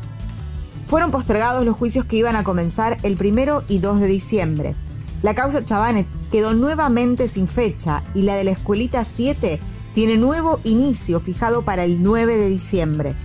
Fueron 0.87 1.11
postergados 1.11 1.65
los 1.65 1.77
juicios 1.77 2.05
que 2.05 2.17
iban 2.17 2.37
a 2.37 2.45
comenzar 2.45 2.99
el 3.03 3.17
primero 3.17 3.65
y 3.69 3.79
2 3.79 4.01
de 4.01 4.07
diciembre. 4.07 4.77
La 5.23 5.35
causa 5.35 5.65
Chavane 5.65 6.07
quedó 6.31 6.53
nuevamente 6.53 7.27
sin 7.27 7.49
fecha 7.49 8.05
y 8.15 8.23
la 8.23 8.35
de 8.37 8.45
la 8.45 8.51
Escuelita 8.51 9.03
7 9.03 9.61
tiene 9.95 10.19
nuevo 10.19 10.61
inicio 10.65 11.21
fijado 11.21 11.65
para 11.65 11.85
el 11.85 12.03
9 12.03 12.37
de 12.37 12.49
diciembre. 12.49 13.17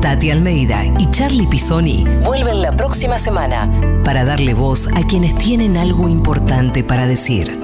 Tati 0.00 0.30
Almeida 0.30 0.84
y 0.98 1.10
Charlie 1.10 1.46
Pisoni 1.46 2.04
vuelven 2.24 2.62
la 2.62 2.72
próxima 2.74 3.18
semana 3.18 3.68
para 4.04 4.24
darle 4.24 4.54
voz 4.54 4.88
a 4.94 5.02
quienes 5.06 5.36
tienen 5.36 5.76
algo 5.76 6.08
importante 6.08 6.84
para 6.84 7.06
decir. 7.06 7.58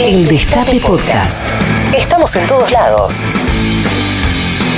El 0.00 0.26
Destape 0.26 0.80
Podcast. 0.80 1.46
Estamos 1.96 2.34
en 2.36 2.46
todos 2.46 2.72
lados. 2.72 3.26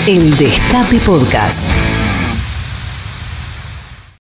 El 0.09 0.36
Destape 0.36 0.99
Podcast. 0.99 1.66